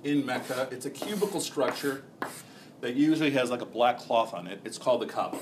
in 0.05 0.25
Mecca. 0.25 0.69
It's 0.71 0.85
a 0.85 0.91
cubical 0.91 1.41
structure 1.41 2.03
that 2.81 2.95
usually 2.95 3.31
has 3.31 3.49
like 3.49 3.61
a 3.61 3.65
black 3.65 3.97
cloth 3.97 4.33
on 4.33 4.47
it. 4.47 4.61
It's 4.63 4.77
called 4.77 5.01
the 5.01 5.07
Kaaba. 5.07 5.39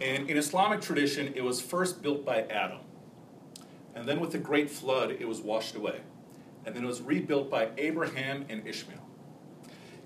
And 0.00 0.30
in 0.30 0.36
Islamic 0.36 0.80
tradition, 0.80 1.32
it 1.34 1.42
was 1.42 1.60
first 1.60 2.02
built 2.02 2.24
by 2.24 2.42
Adam. 2.42 2.78
And 3.94 4.06
then 4.06 4.20
with 4.20 4.30
the 4.30 4.38
Great 4.38 4.70
Flood, 4.70 5.10
it 5.10 5.26
was 5.26 5.40
washed 5.40 5.74
away 5.74 6.02
and 6.68 6.76
then 6.76 6.84
it 6.84 6.86
was 6.86 7.00
rebuilt 7.00 7.50
by 7.50 7.70
Abraham 7.78 8.44
and 8.50 8.66
Ishmael. 8.66 9.00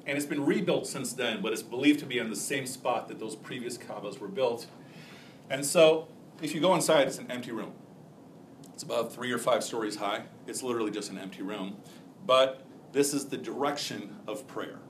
And 0.07 0.17
it's 0.17 0.27
been 0.27 0.47
rebuilt 0.47 0.87
since 0.87 1.13
then, 1.13 1.43
but 1.43 1.53
it's 1.53 1.63
believed 1.63 1.99
to 2.01 2.07
be 2.07 2.21
on 2.21 2.31
the 2.31 2.37
same 2.37 2.67
spot 2.67 3.09
that 3.09 3.19
those 3.19 3.35
previous 3.35 3.77
Kaabas 3.77 4.21
were 4.21 4.29
built. 4.29 4.67
And 5.51 5.67
so, 5.67 6.07
if 6.41 6.55
you 6.55 6.61
go 6.61 6.73
inside, 6.77 7.09
it's 7.09 7.19
an 7.19 7.29
empty 7.33 7.51
room. 7.51 7.73
It's 8.83 8.91
about 8.91 9.14
three 9.14 9.30
or 9.30 9.39
five 9.39 9.62
stories 9.62 9.95
high. 9.95 10.22
It's 10.49 10.61
literally 10.61 10.91
just 10.91 11.09
an 11.12 11.16
empty 11.16 11.43
room. 11.43 11.76
But 12.26 12.66
this 12.91 13.14
is 13.14 13.26
the 13.26 13.37
direction 13.37 14.16
of 14.26 14.45
prayer. 14.49 14.80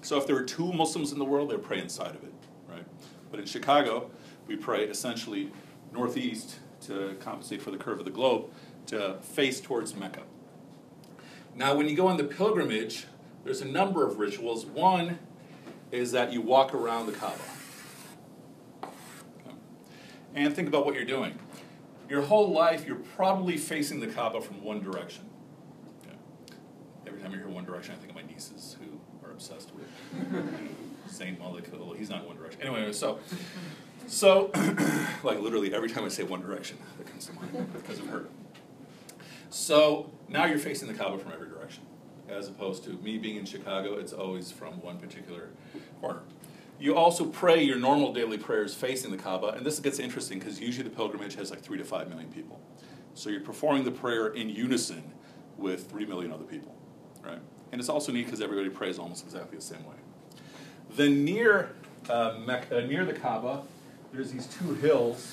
So 0.00 0.16
if 0.16 0.26
there 0.26 0.34
were 0.34 0.44
two 0.44 0.72
Muslims 0.72 1.12
in 1.12 1.18
the 1.18 1.26
world, 1.26 1.50
they 1.50 1.56
would 1.56 1.62
pray 1.62 1.78
inside 1.78 2.14
of 2.14 2.24
it, 2.24 2.32
right? 2.66 2.86
But 3.30 3.40
in 3.40 3.44
Chicago, 3.44 4.10
we 4.46 4.56
pray 4.56 4.84
essentially 4.84 5.52
northeast 5.92 6.56
to 6.86 7.16
compensate 7.20 7.60
for 7.60 7.70
the 7.70 7.76
curve 7.76 7.98
of 7.98 8.06
the 8.06 8.10
globe 8.10 8.50
to 8.86 9.18
face 9.20 9.60
towards 9.60 9.94
Mecca. 9.94 10.22
Now, 11.54 11.74
when 11.74 11.86
you 11.86 11.94
go 11.94 12.06
on 12.06 12.16
the 12.16 12.24
pilgrimage, 12.24 13.04
there's 13.44 13.60
a 13.60 13.68
number 13.68 14.06
of 14.06 14.18
rituals. 14.18 14.64
One 14.64 15.18
is 15.92 16.12
that 16.12 16.32
you 16.32 16.40
walk 16.40 16.72
around 16.72 17.04
the 17.04 17.12
Kaaba. 17.12 17.36
And 20.34 20.56
think 20.56 20.66
about 20.66 20.86
what 20.86 20.94
you're 20.94 21.04
doing. 21.04 21.38
Your 22.08 22.22
whole 22.22 22.52
life, 22.52 22.86
you're 22.86 22.96
probably 22.96 23.56
facing 23.56 24.00
the 24.00 24.06
Kaaba 24.06 24.40
from 24.40 24.62
one 24.62 24.82
direction. 24.82 25.24
Okay. 26.02 26.16
Every 27.06 27.20
time 27.20 27.32
I 27.32 27.36
hear 27.36 27.48
One 27.48 27.64
Direction, 27.64 27.94
I 27.94 27.98
think 27.98 28.10
of 28.10 28.16
my 28.16 28.22
nieces 28.30 28.76
who 28.78 29.00
are 29.26 29.32
obsessed 29.32 29.72
with 29.74 29.86
Zayn 31.08 31.38
Malik. 31.38 31.70
He's 31.96 32.10
not 32.10 32.26
One 32.26 32.36
Direction. 32.36 32.60
Anyway, 32.62 32.92
so, 32.92 33.18
so 34.06 34.50
like 35.22 35.40
literally 35.40 35.74
every 35.74 35.88
time 35.88 36.04
I 36.04 36.08
say 36.08 36.22
One 36.24 36.42
Direction, 36.42 36.78
that 36.98 37.06
comes 37.06 37.26
to 37.26 37.32
mind 37.34 37.72
because 37.72 37.98
of 37.98 38.06
her. 38.08 38.26
So 39.50 40.10
now 40.28 40.44
you're 40.46 40.58
facing 40.58 40.88
the 40.88 40.94
Kaaba 40.94 41.16
from 41.18 41.32
every 41.32 41.48
direction, 41.48 41.84
as 42.28 42.48
opposed 42.48 42.84
to 42.84 42.90
me 42.90 43.18
being 43.18 43.36
in 43.36 43.44
Chicago. 43.44 43.98
It's 43.98 44.12
always 44.12 44.50
from 44.50 44.80
one 44.82 44.98
particular 44.98 45.50
corner. 46.00 46.22
You 46.78 46.96
also 46.96 47.24
pray 47.26 47.62
your 47.62 47.78
normal 47.78 48.12
daily 48.12 48.36
prayers 48.36 48.74
facing 48.74 49.10
the 49.10 49.16
Kaaba, 49.16 49.48
and 49.48 49.64
this 49.64 49.78
gets 49.78 49.98
interesting 49.98 50.38
because 50.38 50.60
usually 50.60 50.88
the 50.88 50.94
pilgrimage 50.94 51.34
has 51.36 51.50
like 51.50 51.60
three 51.60 51.78
to 51.78 51.84
five 51.84 52.08
million 52.08 52.30
people. 52.32 52.60
So 53.14 53.30
you're 53.30 53.40
performing 53.40 53.84
the 53.84 53.92
prayer 53.92 54.28
in 54.28 54.48
unison 54.48 55.12
with 55.56 55.88
three 55.90 56.04
million 56.04 56.32
other 56.32 56.44
people, 56.44 56.74
right? 57.24 57.38
And 57.70 57.80
it's 57.80 57.88
also 57.88 58.12
neat 58.12 58.24
because 58.24 58.40
everybody 58.40 58.70
prays 58.70 58.98
almost 58.98 59.24
exactly 59.24 59.56
the 59.56 59.64
same 59.64 59.84
way. 59.84 59.94
Then 60.96 61.24
near 61.24 61.70
uh, 62.10 62.38
Mecca, 62.44 62.78
uh, 62.78 62.86
near 62.86 63.04
the 63.04 63.14
Kaaba, 63.14 63.62
there's 64.12 64.32
these 64.32 64.46
two 64.46 64.74
hills, 64.74 65.32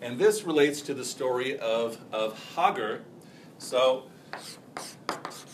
and 0.00 0.18
this 0.18 0.44
relates 0.44 0.80
to 0.82 0.94
the 0.94 1.04
story 1.04 1.58
of 1.58 1.98
of 2.12 2.38
Hagar. 2.54 3.00
So 3.58 4.04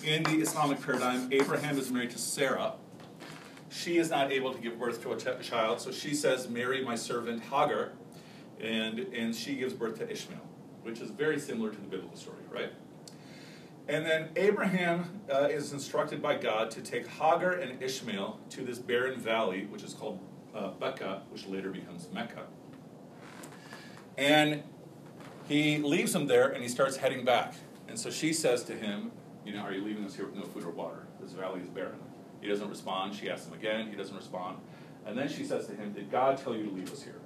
in 0.05 0.22
the 0.24 0.40
Islamic 0.40 0.80
paradigm, 0.80 1.28
Abraham 1.32 1.78
is 1.78 1.90
married 1.90 2.11
to 2.11 2.18
Sarah 2.18 2.74
she 3.72 3.96
is 3.96 4.10
not 4.10 4.30
able 4.30 4.52
to 4.52 4.60
give 4.60 4.78
birth 4.78 5.02
to 5.02 5.12
a 5.12 5.16
ch- 5.16 5.46
child, 5.46 5.80
so 5.80 5.90
she 5.90 6.14
says, 6.14 6.48
Marry 6.48 6.84
my 6.84 6.94
servant 6.94 7.42
Hagar, 7.44 7.92
and, 8.60 8.98
and 8.98 9.34
she 9.34 9.54
gives 9.54 9.72
birth 9.72 9.98
to 9.98 10.10
Ishmael, 10.10 10.46
which 10.82 11.00
is 11.00 11.10
very 11.10 11.40
similar 11.40 11.70
to 11.70 11.76
the 11.76 11.86
biblical 11.86 12.16
story, 12.16 12.42
right? 12.50 12.72
And 13.88 14.06
then 14.06 14.28
Abraham 14.36 15.20
uh, 15.32 15.48
is 15.50 15.72
instructed 15.72 16.22
by 16.22 16.36
God 16.36 16.70
to 16.72 16.82
take 16.82 17.06
Hagar 17.08 17.52
and 17.52 17.82
Ishmael 17.82 18.38
to 18.50 18.62
this 18.62 18.78
barren 18.78 19.18
valley, 19.18 19.66
which 19.66 19.82
is 19.82 19.94
called 19.94 20.20
uh, 20.54 20.68
Becca, 20.70 21.22
which 21.30 21.46
later 21.46 21.70
becomes 21.70 22.08
Mecca. 22.12 22.46
And 24.16 24.62
he 25.48 25.78
leaves 25.78 26.12
them 26.12 26.26
there 26.26 26.48
and 26.48 26.62
he 26.62 26.68
starts 26.68 26.96
heading 26.96 27.24
back. 27.24 27.54
And 27.88 27.98
so 27.98 28.10
she 28.10 28.32
says 28.32 28.62
to 28.64 28.74
him, 28.74 29.10
You 29.44 29.54
know, 29.54 29.60
are 29.60 29.72
you 29.72 29.82
leaving 29.82 30.04
us 30.04 30.14
here 30.14 30.26
with 30.26 30.36
no 30.36 30.42
food 30.42 30.64
or 30.64 30.70
water? 30.70 31.06
This 31.20 31.32
valley 31.32 31.60
is 31.60 31.68
barren. 31.68 31.98
He 32.43 32.49
doesn't 32.49 32.68
respond. 32.68 33.14
She 33.14 33.30
asks 33.30 33.47
him 33.47 33.55
again. 33.55 33.88
He 33.88 33.97
doesn't 33.97 34.16
respond. 34.16 34.59
And 35.07 35.16
then 35.16 35.28
she 35.28 35.45
says 35.45 35.66
to 35.68 35.74
him, 35.74 35.93
Did 35.93 36.11
God 36.11 36.36
tell 36.36 36.55
you 36.55 36.64
to 36.64 36.70
leave 36.70 36.93
us 36.93 37.03
here? 37.03 37.20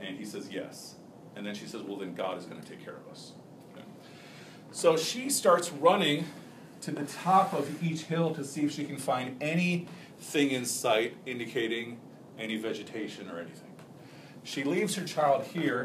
And 0.00 0.16
he 0.16 0.24
says, 0.24 0.48
Yes. 0.50 0.94
And 1.34 1.44
then 1.44 1.54
she 1.54 1.66
says, 1.66 1.82
Well, 1.82 1.98
then 1.98 2.14
God 2.14 2.38
is 2.38 2.46
going 2.46 2.62
to 2.62 2.66
take 2.66 2.82
care 2.82 2.94
of 2.96 3.10
us. 3.10 3.32
Okay. 3.72 3.84
So 4.70 4.96
she 4.96 5.28
starts 5.28 5.70
running 5.72 6.26
to 6.82 6.92
the 6.92 7.04
top 7.04 7.52
of 7.52 7.82
each 7.82 8.02
hill 8.02 8.32
to 8.34 8.44
see 8.44 8.62
if 8.62 8.70
she 8.70 8.84
can 8.84 8.98
find 8.98 9.36
anything 9.42 10.50
in 10.50 10.64
sight 10.64 11.16
indicating 11.26 11.98
any 12.38 12.56
vegetation 12.56 13.28
or 13.28 13.40
anything. 13.40 13.72
She 14.44 14.62
leaves 14.62 14.94
her 14.94 15.04
child 15.04 15.44
here. 15.44 15.84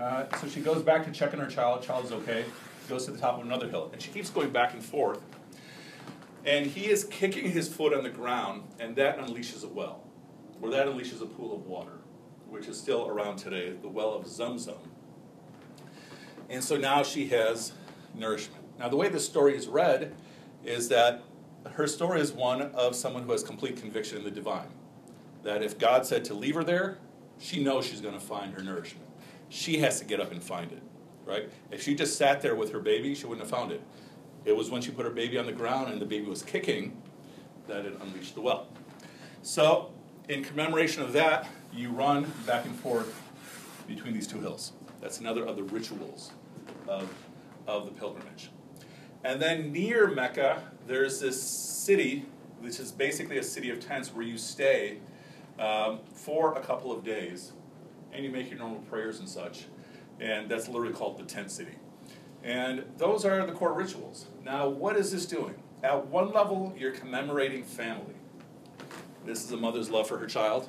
Uh, 0.00 0.24
so 0.40 0.48
she 0.48 0.60
goes 0.60 0.82
back 0.82 1.04
to 1.04 1.12
check 1.12 1.34
on 1.34 1.40
her 1.40 1.50
child. 1.50 1.82
Child 1.82 2.06
is 2.06 2.12
okay. 2.12 2.46
Goes 2.88 3.04
to 3.04 3.10
the 3.10 3.18
top 3.18 3.38
of 3.38 3.44
another 3.44 3.68
hill. 3.68 3.90
And 3.92 4.00
she 4.00 4.10
keeps 4.10 4.30
going 4.30 4.50
back 4.50 4.72
and 4.72 4.82
forth 4.82 5.20
and 6.44 6.66
he 6.66 6.90
is 6.90 7.04
kicking 7.04 7.50
his 7.50 7.68
foot 7.68 7.94
on 7.94 8.02
the 8.02 8.10
ground, 8.10 8.64
and 8.80 8.96
that 8.96 9.18
unleashes 9.18 9.64
a 9.64 9.68
well, 9.68 10.02
or 10.60 10.70
that 10.70 10.86
unleashes 10.86 11.22
a 11.22 11.26
pool 11.26 11.54
of 11.54 11.66
water, 11.66 11.98
which 12.48 12.66
is 12.66 12.78
still 12.78 13.08
around 13.08 13.36
today, 13.36 13.72
the 13.80 13.88
well 13.88 14.12
of 14.14 14.24
Zamzam. 14.24 14.78
And 16.50 16.62
so 16.62 16.76
now 16.76 17.02
she 17.02 17.28
has 17.28 17.72
nourishment. 18.14 18.64
Now, 18.78 18.88
the 18.88 18.96
way 18.96 19.08
this 19.08 19.24
story 19.24 19.56
is 19.56 19.68
read 19.68 20.14
is 20.64 20.88
that 20.88 21.22
her 21.72 21.86
story 21.86 22.20
is 22.20 22.32
one 22.32 22.62
of 22.62 22.94
someone 22.94 23.22
who 23.22 23.32
has 23.32 23.42
complete 23.42 23.76
conviction 23.76 24.18
in 24.18 24.24
the 24.24 24.30
divine. 24.30 24.68
That 25.44 25.62
if 25.62 25.78
God 25.78 26.06
said 26.06 26.24
to 26.26 26.34
leave 26.34 26.54
her 26.54 26.64
there, 26.64 26.98
she 27.38 27.62
knows 27.62 27.86
she's 27.86 28.00
going 28.00 28.14
to 28.14 28.20
find 28.20 28.52
her 28.54 28.62
nourishment. 28.62 29.08
She 29.48 29.78
has 29.78 29.98
to 30.00 30.04
get 30.04 30.20
up 30.20 30.32
and 30.32 30.42
find 30.42 30.70
it, 30.72 30.82
right? 31.24 31.50
If 31.70 31.82
she 31.82 31.94
just 31.94 32.16
sat 32.16 32.40
there 32.40 32.54
with 32.54 32.72
her 32.72 32.80
baby, 32.80 33.14
she 33.14 33.26
wouldn't 33.26 33.48
have 33.48 33.50
found 33.50 33.72
it. 33.72 33.82
It 34.44 34.56
was 34.56 34.70
when 34.70 34.82
she 34.82 34.90
put 34.90 35.04
her 35.04 35.10
baby 35.10 35.38
on 35.38 35.46
the 35.46 35.52
ground 35.52 35.92
and 35.92 36.00
the 36.00 36.06
baby 36.06 36.26
was 36.26 36.42
kicking 36.42 37.00
that 37.68 37.84
it 37.84 37.96
unleashed 38.00 38.34
the 38.34 38.40
well. 38.40 38.66
So, 39.42 39.92
in 40.28 40.42
commemoration 40.44 41.02
of 41.02 41.12
that, 41.12 41.48
you 41.72 41.90
run 41.90 42.32
back 42.46 42.64
and 42.64 42.74
forth 42.76 43.20
between 43.86 44.14
these 44.14 44.26
two 44.26 44.40
hills. 44.40 44.72
That's 45.00 45.20
another 45.20 45.44
of 45.44 45.56
the 45.56 45.62
rituals 45.64 46.32
of, 46.86 47.12
of 47.66 47.86
the 47.86 47.92
pilgrimage. 47.92 48.50
And 49.24 49.40
then 49.40 49.72
near 49.72 50.08
Mecca, 50.08 50.62
there's 50.86 51.20
this 51.20 51.40
city, 51.40 52.26
which 52.60 52.80
is 52.80 52.92
basically 52.92 53.38
a 53.38 53.42
city 53.42 53.70
of 53.70 53.80
tents 53.80 54.12
where 54.12 54.24
you 54.24 54.36
stay 54.36 54.98
um, 55.58 56.00
for 56.12 56.54
a 56.54 56.60
couple 56.60 56.92
of 56.92 57.04
days 57.04 57.52
and 58.12 58.24
you 58.24 58.30
make 58.30 58.50
your 58.50 58.58
normal 58.58 58.80
prayers 58.80 59.20
and 59.20 59.28
such. 59.28 59.66
And 60.20 60.48
that's 60.48 60.68
literally 60.68 60.92
called 60.92 61.18
the 61.18 61.24
tent 61.24 61.50
city. 61.50 61.76
And 62.44 62.84
those 62.98 63.24
are 63.24 63.46
the 63.46 63.52
core 63.52 63.72
rituals. 63.72 64.26
Now, 64.44 64.68
what 64.68 64.96
is 64.96 65.12
this 65.12 65.26
doing? 65.26 65.54
At 65.82 66.06
one 66.06 66.32
level, 66.32 66.74
you're 66.76 66.92
commemorating 66.92 67.62
family. 67.64 68.14
This 69.24 69.44
is 69.44 69.52
a 69.52 69.56
mother's 69.56 69.90
love 69.90 70.08
for 70.08 70.18
her 70.18 70.26
child. 70.26 70.68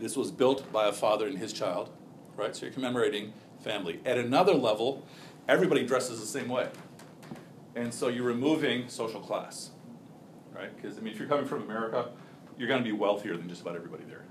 This 0.00 0.16
was 0.16 0.30
built 0.30 0.70
by 0.72 0.88
a 0.88 0.92
father 0.92 1.26
and 1.26 1.38
his 1.38 1.52
child, 1.52 1.90
right? 2.36 2.54
So 2.54 2.66
you're 2.66 2.74
commemorating 2.74 3.32
family. 3.60 4.00
At 4.04 4.18
another 4.18 4.52
level, 4.52 5.06
everybody 5.48 5.86
dresses 5.86 6.20
the 6.20 6.26
same 6.26 6.48
way. 6.48 6.68
And 7.74 7.92
so 7.92 8.08
you're 8.08 8.24
removing 8.24 8.88
social 8.88 9.20
class, 9.20 9.70
right? 10.54 10.74
Because, 10.76 10.98
I 10.98 11.00
mean, 11.00 11.12
if 11.12 11.18
you're 11.18 11.28
coming 11.28 11.46
from 11.46 11.62
America, 11.62 12.10
you're 12.58 12.68
going 12.68 12.82
to 12.82 12.88
be 12.88 12.92
wealthier 12.92 13.36
than 13.36 13.48
just 13.48 13.62
about 13.62 13.76
everybody 13.76 14.04
there, 14.04 14.24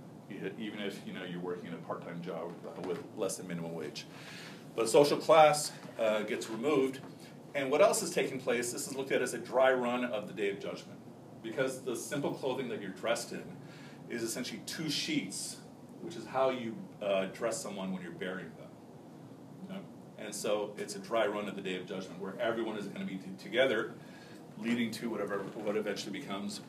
even 0.59 0.79
if, 0.79 1.01
you 1.05 1.13
know, 1.13 1.23
you're 1.23 1.39
working 1.39 1.67
in 1.67 1.73
a 1.73 1.77
part-time 1.77 2.21
job 2.21 2.53
with 2.85 3.03
less 3.17 3.37
than 3.37 3.47
minimum 3.47 3.73
wage. 3.73 4.05
But 4.75 4.89
social 4.89 5.17
class 5.17 5.71
uh, 5.99 6.23
gets 6.23 6.49
removed. 6.49 6.99
And 7.55 7.69
what 7.69 7.81
else 7.81 8.01
is 8.01 8.09
taking 8.09 8.39
place? 8.39 8.71
This 8.71 8.87
is 8.87 8.95
looked 8.95 9.11
at 9.11 9.21
as 9.21 9.33
a 9.33 9.37
dry 9.37 9.71
run 9.71 10.05
of 10.05 10.27
the 10.27 10.33
Day 10.33 10.49
of 10.49 10.59
Judgment. 10.59 10.99
Because 11.43 11.81
the 11.81 11.95
simple 11.95 12.33
clothing 12.33 12.69
that 12.69 12.81
you're 12.81 12.91
dressed 12.91 13.31
in 13.31 13.43
is 14.09 14.23
essentially 14.23 14.61
two 14.65 14.89
sheets, 14.89 15.57
which 16.01 16.15
is 16.15 16.25
how 16.25 16.49
you 16.49 16.75
uh, 17.01 17.25
dress 17.25 17.61
someone 17.61 17.91
when 17.91 18.01
you're 18.01 18.11
burying 18.11 18.51
them. 18.57 18.63
And 20.23 20.33
so 20.33 20.73
it's 20.77 20.95
a 20.95 20.99
dry 20.99 21.27
run 21.27 21.49
of 21.49 21.55
the 21.55 21.61
Day 21.61 21.75
of 21.75 21.85
Judgment 21.85 22.21
where 22.21 22.39
everyone 22.39 22.77
is 22.77 22.87
going 22.87 23.05
to 23.05 23.11
be 23.11 23.17
t- 23.17 23.29
together, 23.41 23.93
leading 24.57 24.89
to 24.91 25.09
whatever 25.09 25.39
what 25.39 25.75
eventually 25.75 26.17
becomes 26.17 26.61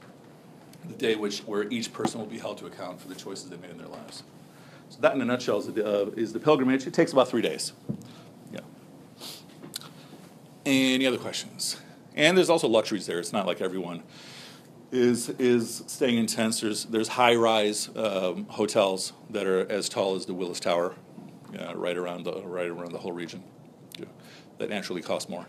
the 0.86 0.94
day 0.94 1.14
which 1.14 1.40
where 1.40 1.62
each 1.70 1.92
person 1.92 2.20
will 2.20 2.26
be 2.26 2.38
held 2.38 2.58
to 2.58 2.66
account 2.66 3.00
for 3.00 3.08
the 3.08 3.14
choices 3.14 3.48
they 3.48 3.56
made 3.56 3.70
in 3.70 3.78
their 3.78 3.88
lives. 3.88 4.22
So 4.90 5.00
that, 5.00 5.14
in 5.14 5.20
a 5.20 5.24
nutshell, 5.24 5.58
is 5.58 5.66
the, 5.66 5.84
uh, 5.84 6.10
is 6.16 6.32
the 6.32 6.40
pilgrimage. 6.40 6.86
It 6.86 6.94
takes 6.94 7.12
about 7.12 7.28
three 7.28 7.42
days. 7.42 7.72
Yeah. 8.52 8.60
Any 10.64 11.06
other 11.06 11.18
questions? 11.18 11.80
And 12.14 12.36
there's 12.36 12.50
also 12.50 12.68
luxuries 12.68 13.06
there. 13.06 13.18
It's 13.18 13.32
not 13.32 13.46
like 13.46 13.60
everyone 13.60 14.02
is 14.92 15.30
is 15.30 15.82
staying 15.88 16.18
in 16.18 16.26
tents. 16.26 16.60
There's 16.60 16.84
there's 16.84 17.08
high-rise 17.08 17.90
um, 17.96 18.46
hotels 18.48 19.12
that 19.30 19.46
are 19.46 19.70
as 19.70 19.88
tall 19.88 20.14
as 20.14 20.26
the 20.26 20.34
Willis 20.34 20.60
Tower, 20.60 20.94
uh, 21.58 21.74
right 21.74 21.96
around 21.96 22.24
the 22.24 22.40
right 22.46 22.68
around 22.68 22.92
the 22.92 22.98
whole 22.98 23.10
region. 23.10 23.42
Yeah. 23.98 24.04
That 24.58 24.70
naturally 24.70 25.02
cost 25.02 25.28
more. 25.28 25.46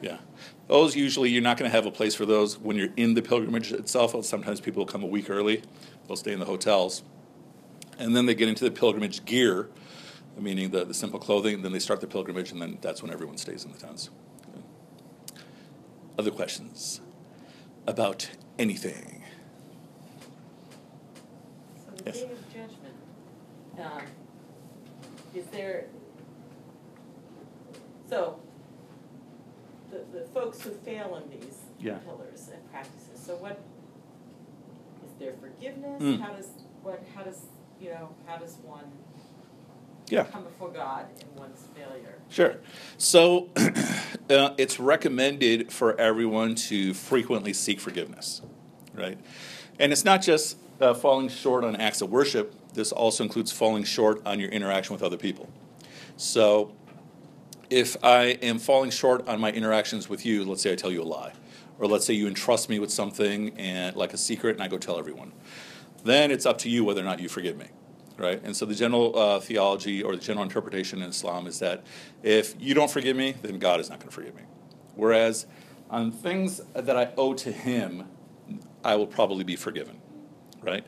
Yeah. 0.00 0.18
Those 0.68 0.94
usually 0.94 1.30
you're 1.30 1.42
not 1.42 1.56
going 1.56 1.68
to 1.68 1.74
have 1.74 1.86
a 1.86 1.90
place 1.90 2.14
for 2.14 2.26
those 2.26 2.58
when 2.58 2.76
you're 2.76 2.92
in 2.96 3.14
the 3.14 3.22
pilgrimage 3.22 3.72
itself. 3.72 4.14
Sometimes 4.24 4.60
people 4.60 4.86
come 4.86 5.02
a 5.02 5.06
week 5.06 5.28
early. 5.28 5.62
They'll 6.06 6.16
stay 6.16 6.32
in 6.32 6.38
the 6.38 6.46
hotels. 6.46 7.02
And 7.98 8.14
then 8.16 8.26
they 8.26 8.34
get 8.34 8.48
into 8.48 8.64
the 8.64 8.70
pilgrimage 8.70 9.24
gear, 9.24 9.68
meaning 10.38 10.70
the, 10.70 10.84
the 10.84 10.94
simple 10.94 11.18
clothing. 11.18 11.62
Then 11.62 11.72
they 11.72 11.78
start 11.80 12.00
the 12.00 12.06
pilgrimage, 12.06 12.52
and 12.52 12.62
then 12.62 12.78
that's 12.80 13.02
when 13.02 13.12
everyone 13.12 13.36
stays 13.36 13.64
in 13.64 13.72
the 13.72 13.78
tents. 13.78 14.10
Other 16.18 16.30
questions 16.30 17.00
about 17.86 18.28
anything? 18.58 19.24
So 21.76 21.90
the 21.96 22.04
Yes. 22.06 22.20
day 22.20 22.30
of 22.32 22.46
judgment, 22.52 22.94
um, 23.80 24.02
is 25.34 25.46
there, 25.46 25.86
so, 28.08 28.40
the, 29.90 30.04
the 30.18 30.24
folks 30.26 30.60
who 30.62 30.70
fail 30.70 31.16
in 31.22 31.30
these, 31.40 31.58
Yeah. 31.80 31.98
pillars 31.98 32.48
and 32.52 32.68
practices. 32.70 33.20
So 33.24 33.36
what, 33.36 33.60
is 35.04 35.12
there 35.18 35.34
forgiveness? 35.40 36.02
Mm. 36.02 36.20
How 36.20 36.32
does, 36.32 36.48
what, 36.82 37.02
how 37.14 37.22
does, 37.22 37.42
you 37.80 37.90
know, 37.90 38.10
how 38.26 38.36
does 38.36 38.56
one 38.62 38.84
Yeah. 40.08 40.24
come 40.24 40.44
before 40.44 40.70
God 40.70 41.06
in 41.20 41.40
one's 41.40 41.68
failure? 41.76 42.14
Sure. 42.30 42.56
So 42.96 43.48
uh, 44.30 44.54
it's 44.58 44.78
recommended 44.80 45.72
for 45.72 45.98
everyone 45.98 46.54
to 46.54 46.94
frequently 46.94 47.52
seek 47.52 47.80
forgiveness, 47.80 48.42
right? 48.94 49.18
And 49.78 49.92
it's 49.92 50.04
not 50.04 50.22
just 50.22 50.58
uh, 50.80 50.94
falling 50.94 51.28
short 51.28 51.64
on 51.64 51.76
acts 51.76 52.00
of 52.00 52.10
worship, 52.10 52.54
this 52.74 52.92
also 52.92 53.24
includes 53.24 53.50
falling 53.50 53.84
short 53.84 54.24
on 54.26 54.38
your 54.38 54.50
interaction 54.50 54.92
with 54.94 55.02
other 55.02 55.16
people. 55.16 55.48
So 56.16 56.72
if 57.70 57.96
I 58.04 58.38
am 58.42 58.58
falling 58.58 58.90
short 58.90 59.26
on 59.28 59.40
my 59.40 59.50
interactions 59.50 60.08
with 60.08 60.24
you, 60.24 60.44
let's 60.44 60.62
say 60.62 60.72
I 60.72 60.76
tell 60.76 60.90
you 60.90 61.02
a 61.02 61.04
lie, 61.04 61.32
or 61.78 61.86
let's 61.86 62.06
say 62.06 62.14
you 62.14 62.26
entrust 62.28 62.68
me 62.68 62.78
with 62.78 62.90
something 62.90 63.58
and 63.58 63.96
like 63.96 64.12
a 64.12 64.18
secret 64.18 64.54
and 64.54 64.62
I 64.62 64.68
go 64.68 64.78
tell 64.78 64.98
everyone, 64.98 65.32
then 66.04 66.30
it's 66.30 66.46
up 66.46 66.58
to 66.58 66.70
you 66.70 66.84
whether 66.84 67.00
or 67.00 67.04
not 67.04 67.20
you 67.20 67.28
forgive 67.28 67.56
me, 67.56 67.66
right? 68.16 68.40
And 68.42 68.56
so 68.56 68.64
the 68.66 68.74
general 68.74 69.18
uh, 69.18 69.40
theology 69.40 70.02
or 70.02 70.16
the 70.16 70.22
general 70.22 70.44
interpretation 70.44 71.02
in 71.02 71.10
Islam 71.10 71.46
is 71.46 71.58
that 71.58 71.84
if 72.22 72.54
you 72.58 72.74
don't 72.74 72.90
forgive 72.90 73.16
me, 73.16 73.34
then 73.42 73.58
God 73.58 73.80
is 73.80 73.90
not 73.90 73.98
going 73.98 74.08
to 74.08 74.14
forgive 74.14 74.34
me. 74.34 74.42
Whereas 74.94 75.46
on 75.90 76.12
things 76.12 76.60
that 76.74 76.96
I 76.96 77.12
owe 77.16 77.34
to 77.34 77.52
Him, 77.52 78.04
I 78.84 78.96
will 78.96 79.06
probably 79.06 79.44
be 79.44 79.56
forgiven, 79.56 80.00
right? 80.62 80.86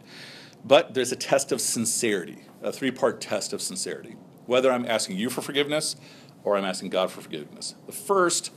But 0.64 0.94
there's 0.94 1.12
a 1.12 1.16
test 1.16 1.52
of 1.52 1.60
sincerity, 1.60 2.44
a 2.62 2.72
three 2.72 2.90
part 2.90 3.20
test 3.20 3.52
of 3.52 3.62
sincerity. 3.62 4.16
Whether 4.46 4.70
I'm 4.70 4.84
asking 4.84 5.16
you 5.16 5.30
for 5.30 5.42
forgiveness 5.42 5.96
or 6.42 6.56
I'm 6.56 6.64
asking 6.64 6.90
God 6.90 7.10
for 7.10 7.20
forgiveness. 7.20 7.74
The 7.86 7.92
first 7.92 8.52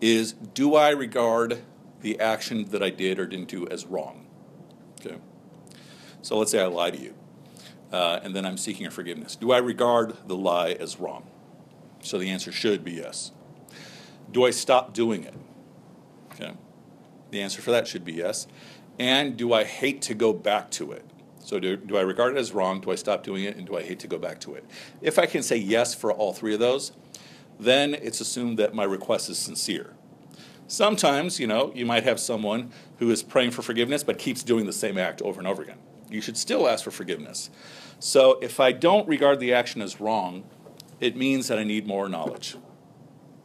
is 0.00 0.32
do 0.32 0.74
I 0.74 0.90
regard 0.90 1.62
the 2.00 2.18
action 2.20 2.70
that 2.70 2.82
I 2.82 2.90
did 2.90 3.18
or 3.18 3.26
didn't 3.26 3.48
do 3.48 3.66
as 3.68 3.86
wrong? 3.86 4.21
So 6.22 6.38
let's 6.38 6.50
say 6.50 6.60
I 6.60 6.66
lie 6.66 6.90
to 6.90 6.98
you, 6.98 7.14
uh, 7.92 8.20
and 8.22 8.34
then 8.34 8.46
I'm 8.46 8.56
seeking 8.56 8.82
your 8.82 8.90
forgiveness. 8.90 9.36
Do 9.36 9.52
I 9.52 9.58
regard 9.58 10.16
the 10.26 10.36
lie 10.36 10.70
as 10.70 10.98
wrong? 10.98 11.26
So 12.00 12.18
the 12.18 12.30
answer 12.30 12.52
should 12.52 12.84
be 12.84 12.92
yes. 12.92 13.32
Do 14.30 14.44
I 14.44 14.50
stop 14.50 14.94
doing 14.94 15.24
it? 15.24 15.34
Okay. 16.32 16.52
The 17.30 17.42
answer 17.42 17.60
for 17.60 17.70
that 17.70 17.86
should 17.86 18.04
be 18.04 18.12
yes. 18.12 18.46
And 18.98 19.36
do 19.36 19.52
I 19.52 19.64
hate 19.64 20.02
to 20.02 20.14
go 20.14 20.32
back 20.32 20.70
to 20.72 20.92
it? 20.92 21.04
So 21.40 21.58
do, 21.58 21.76
do 21.76 21.96
I 21.96 22.02
regard 22.02 22.36
it 22.36 22.38
as 22.38 22.52
wrong? 22.52 22.80
Do 22.80 22.90
I 22.92 22.94
stop 22.94 23.24
doing 23.24 23.44
it? 23.44 23.56
And 23.56 23.66
do 23.66 23.76
I 23.76 23.82
hate 23.82 23.98
to 24.00 24.06
go 24.06 24.18
back 24.18 24.38
to 24.40 24.54
it? 24.54 24.64
If 25.00 25.18
I 25.18 25.26
can 25.26 25.42
say 25.42 25.56
yes 25.56 25.94
for 25.94 26.12
all 26.12 26.32
three 26.32 26.54
of 26.54 26.60
those, 26.60 26.92
then 27.58 27.94
it's 27.94 28.20
assumed 28.20 28.58
that 28.58 28.74
my 28.74 28.84
request 28.84 29.28
is 29.28 29.38
sincere. 29.38 29.94
Sometimes, 30.68 31.40
you 31.40 31.46
know, 31.46 31.72
you 31.74 31.84
might 31.84 32.04
have 32.04 32.20
someone 32.20 32.70
who 32.98 33.10
is 33.10 33.22
praying 33.22 33.50
for 33.50 33.62
forgiveness 33.62 34.04
but 34.04 34.18
keeps 34.18 34.42
doing 34.42 34.66
the 34.66 34.72
same 34.72 34.96
act 34.96 35.20
over 35.20 35.40
and 35.40 35.48
over 35.48 35.62
again. 35.62 35.78
You 36.12 36.20
should 36.20 36.36
still 36.36 36.68
ask 36.68 36.84
for 36.84 36.90
forgiveness. 36.90 37.50
So 37.98 38.38
if 38.40 38.60
I 38.60 38.72
don't 38.72 39.06
regard 39.08 39.40
the 39.40 39.52
action 39.52 39.80
as 39.80 40.00
wrong, 40.00 40.44
it 41.00 41.16
means 41.16 41.48
that 41.48 41.58
I 41.58 41.64
need 41.64 41.86
more 41.86 42.08
knowledge 42.08 42.56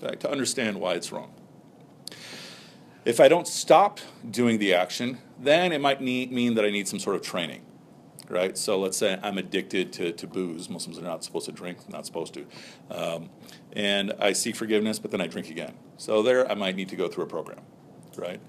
right, 0.03 0.19
to 0.19 0.29
understand 0.29 0.79
why 0.79 0.93
it's 0.93 1.11
wrong. 1.11 1.33
If 3.05 3.19
I 3.19 3.27
don't 3.27 3.47
stop 3.47 3.99
doing 4.29 4.59
the 4.59 4.73
action, 4.73 5.19
then 5.39 5.71
it 5.71 5.79
might 5.79 6.01
need, 6.01 6.31
mean 6.31 6.55
that 6.55 6.65
I 6.65 6.71
need 6.71 6.87
some 6.87 6.99
sort 6.99 7.15
of 7.15 7.21
training, 7.21 7.61
right? 8.29 8.57
So 8.57 8.79
let's 8.79 8.97
say 8.97 9.17
I'm 9.23 9.37
addicted 9.37 9.93
to, 9.93 10.11
to 10.11 10.27
booze. 10.27 10.69
Muslims 10.69 10.97
are 10.97 11.03
not 11.03 11.23
supposed 11.23 11.45
to 11.45 11.51
drink, 11.51 11.87
not 11.89 12.05
supposed 12.05 12.33
to. 12.33 12.45
Um, 12.91 13.29
and 13.73 14.13
I 14.19 14.33
seek 14.33 14.55
forgiveness, 14.55 14.99
but 14.99 15.11
then 15.11 15.21
I 15.21 15.27
drink 15.27 15.49
again. 15.49 15.75
So 15.97 16.21
there 16.21 16.49
I 16.51 16.55
might 16.55 16.75
need 16.75 16.89
to 16.89 16.95
go 16.95 17.07
through 17.07 17.23
a 17.23 17.27
program, 17.27 17.61
right? 18.17 18.41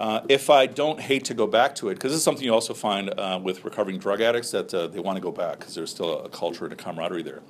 Uh, 0.00 0.22
if 0.30 0.48
I 0.48 0.64
don't 0.64 0.98
hate 0.98 1.26
to 1.26 1.34
go 1.34 1.46
back 1.46 1.74
to 1.74 1.90
it, 1.90 1.94
because 1.94 2.12
this 2.12 2.16
is 2.16 2.24
something 2.24 2.42
you 2.42 2.54
also 2.54 2.72
find 2.72 3.10
uh, 3.20 3.38
with 3.40 3.66
recovering 3.66 3.98
drug 3.98 4.22
addicts 4.22 4.50
that 4.50 4.72
uh, 4.72 4.86
they 4.86 4.98
want 4.98 5.16
to 5.16 5.20
go 5.20 5.30
back 5.30 5.58
because 5.58 5.74
there's 5.74 5.90
still 5.90 6.20
a 6.24 6.28
culture 6.30 6.64
and 6.64 6.72
a 6.72 6.76
camaraderie 6.76 7.22
there, 7.22 7.42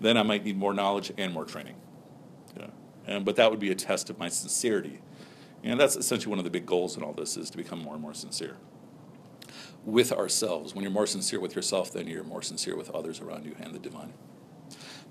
then 0.00 0.18
I 0.18 0.22
might 0.22 0.44
need 0.44 0.58
more 0.58 0.74
knowledge 0.74 1.12
and 1.16 1.32
more 1.32 1.46
training. 1.46 1.76
Yeah. 2.58 2.66
And, 3.06 3.24
but 3.24 3.36
that 3.36 3.50
would 3.50 3.58
be 3.58 3.70
a 3.70 3.74
test 3.74 4.10
of 4.10 4.18
my 4.18 4.28
sincerity. 4.28 5.00
And 5.62 5.80
that's 5.80 5.96
essentially 5.96 6.28
one 6.28 6.38
of 6.38 6.44
the 6.44 6.50
big 6.50 6.66
goals 6.66 6.94
in 6.98 7.02
all 7.02 7.14
this 7.14 7.38
is 7.38 7.48
to 7.48 7.56
become 7.56 7.78
more 7.78 7.94
and 7.94 8.02
more 8.02 8.12
sincere 8.12 8.58
with 9.86 10.12
ourselves. 10.12 10.74
When 10.74 10.82
you're 10.82 10.92
more 10.92 11.06
sincere 11.06 11.40
with 11.40 11.56
yourself, 11.56 11.90
then 11.90 12.06
you're 12.06 12.22
more 12.22 12.42
sincere 12.42 12.76
with 12.76 12.90
others 12.90 13.22
around 13.22 13.46
you 13.46 13.56
and 13.58 13.74
the 13.74 13.78
divine. 13.78 14.12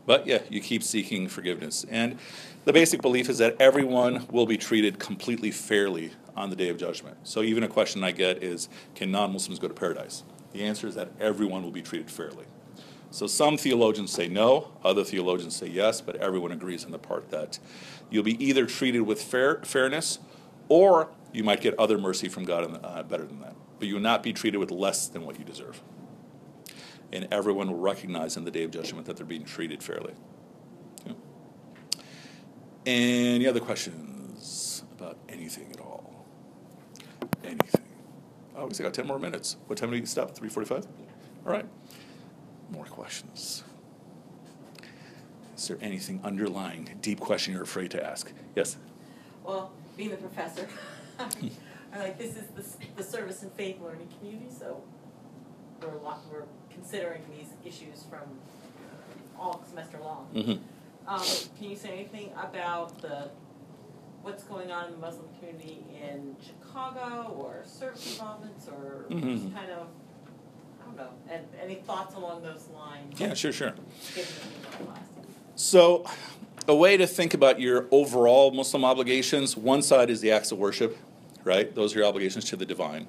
But 0.05 0.27
yeah, 0.27 0.43
you 0.47 0.61
keep 0.61 0.83
seeking 0.83 1.27
forgiveness. 1.27 1.87
And 1.89 2.19
the 2.65 2.73
basic 2.73 3.01
belief 3.01 3.29
is 3.29 3.39
that 3.39 3.55
everyone 3.59 4.27
will 4.31 4.45
be 4.45 4.57
treated 4.57 4.99
completely 4.99 5.49
fairly 5.49 6.11
on 6.35 6.49
the 6.49 6.55
day 6.55 6.69
of 6.69 6.77
judgment. 6.77 7.17
So 7.23 7.41
even 7.41 7.63
a 7.63 7.67
question 7.67 8.03
I 8.03 8.11
get 8.11 8.43
is 8.43 8.69
can 8.95 9.11
non 9.11 9.31
Muslims 9.31 9.59
go 9.59 9.67
to 9.67 9.73
paradise? 9.73 10.23
The 10.51 10.63
answer 10.63 10.87
is 10.87 10.95
that 10.95 11.11
everyone 11.19 11.63
will 11.63 11.71
be 11.71 11.81
treated 11.81 12.09
fairly. 12.11 12.45
So 13.11 13.27
some 13.27 13.57
theologians 13.57 14.11
say 14.11 14.27
no, 14.27 14.71
other 14.83 15.03
theologians 15.03 15.55
say 15.55 15.67
yes, 15.67 16.01
but 16.01 16.15
everyone 16.15 16.51
agrees 16.51 16.83
on 16.83 16.91
the 16.91 16.99
part 16.99 17.29
that 17.29 17.59
you'll 18.09 18.23
be 18.23 18.43
either 18.43 18.65
treated 18.65 19.01
with 19.01 19.21
fair, 19.21 19.61
fairness 19.63 20.19
or 20.69 21.09
you 21.31 21.43
might 21.43 21.61
get 21.61 21.77
other 21.79 21.97
mercy 21.97 22.27
from 22.29 22.45
God 22.45 22.79
uh, 22.83 23.03
better 23.03 23.25
than 23.25 23.39
that. 23.41 23.55
But 23.77 23.87
you 23.87 23.95
will 23.95 24.01
not 24.01 24.23
be 24.23 24.33
treated 24.33 24.57
with 24.57 24.71
less 24.71 25.07
than 25.07 25.25
what 25.25 25.37
you 25.37 25.45
deserve 25.45 25.81
and 27.13 27.27
everyone 27.31 27.69
will 27.69 27.79
recognize 27.79 28.35
in 28.35 28.43
the 28.43 28.51
day 28.51 28.63
of 28.63 28.71
judgment 28.71 29.05
that 29.05 29.15
they're 29.15 29.25
being 29.25 29.45
treated 29.45 29.83
fairly. 29.83 30.13
Okay. 31.07 31.15
Any 32.87 33.47
other 33.47 33.59
questions 33.59 34.83
about 34.97 35.17
anything 35.29 35.71
at 35.71 35.79
all? 35.79 35.82
Anything? 37.43 37.81
Oh, 38.55 38.67
we 38.67 38.73
still 38.73 38.85
got 38.85 38.93
10 38.93 39.07
more 39.07 39.19
minutes. 39.19 39.57
What 39.67 39.77
time 39.77 39.89
do 39.91 39.99
we 39.99 40.05
stop? 40.05 40.37
3.45? 40.37 40.85
All 41.45 41.51
right. 41.51 41.65
More 42.69 42.85
questions. 42.85 43.63
Is 45.57 45.67
there 45.67 45.77
anything 45.81 46.19
underlying, 46.23 46.97
deep 47.01 47.19
question 47.19 47.53
you're 47.53 47.63
afraid 47.63 47.91
to 47.91 48.05
ask? 48.05 48.31
Yes? 48.55 48.77
Well, 49.43 49.71
being 49.97 50.09
the 50.09 50.17
professor, 50.17 50.67
I'm 51.19 51.99
like, 51.99 52.17
this 52.17 52.35
is 52.35 52.47
the, 52.55 52.63
the 52.95 53.03
service 53.03 53.43
and 53.43 53.51
faith 53.53 53.79
learning 53.81 54.07
community, 54.19 54.47
so 54.57 54.81
we're, 55.81 55.95
lo- 56.01 56.15
we're 56.31 56.43
considering 56.71 57.21
these 57.37 57.49
issues 57.65 58.03
from 58.09 58.21
all 59.39 59.63
semester 59.69 59.99
long. 59.99 60.27
Mm-hmm. 60.33 61.07
Um, 61.07 61.21
can 61.57 61.69
you 61.69 61.75
say 61.75 61.89
anything 61.89 62.31
about 62.41 63.01
the 63.01 63.29
what's 64.23 64.43
going 64.43 64.71
on 64.71 64.85
in 64.87 64.91
the 64.93 64.97
Muslim 64.97 65.27
community 65.37 65.83
in 66.01 66.35
Chicago 66.41 67.33
or 67.37 67.63
service 67.65 68.13
involvements 68.13 68.67
or 68.67 69.05
Mhm. 69.09 69.41
just 69.41 69.53
kind 69.53 69.69
of 69.71 69.87
I 70.81 70.85
don't 70.85 70.97
know, 70.97 71.09
and 71.29 71.45
any 71.61 71.75
thoughts 71.75 72.13
along 72.15 72.43
those 72.43 72.67
lines? 72.75 73.17
Yeah, 73.19 73.33
sure, 73.33 73.53
sure. 73.53 73.73
Given 74.13 74.33
the 74.35 74.77
email 74.79 74.91
blast? 74.93 75.11
So, 75.55 76.05
a 76.67 76.75
way 76.75 76.97
to 76.97 77.07
think 77.07 77.33
about 77.33 77.59
your 77.61 77.87
overall 77.89 78.51
Muslim 78.51 78.83
obligations 78.83 79.55
one 79.55 79.81
side 79.81 80.09
is 80.09 80.19
the 80.19 80.31
acts 80.31 80.51
of 80.51 80.57
worship, 80.57 80.97
right? 81.45 81.73
Those 81.73 81.95
are 81.95 81.99
your 81.99 82.07
obligations 82.07 82.43
to 82.45 82.57
the 82.57 82.65
divine. 82.65 83.07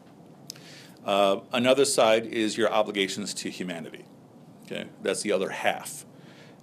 Uh, 1.05 1.41
another 1.53 1.85
side 1.85 2.25
is 2.27 2.57
your 2.57 2.71
obligations 2.73 3.35
to 3.35 3.51
humanity. 3.51 4.05
Okay, 4.67 4.87
that's 5.03 5.23
the 5.23 5.33
other 5.33 5.51
half. 5.51 6.07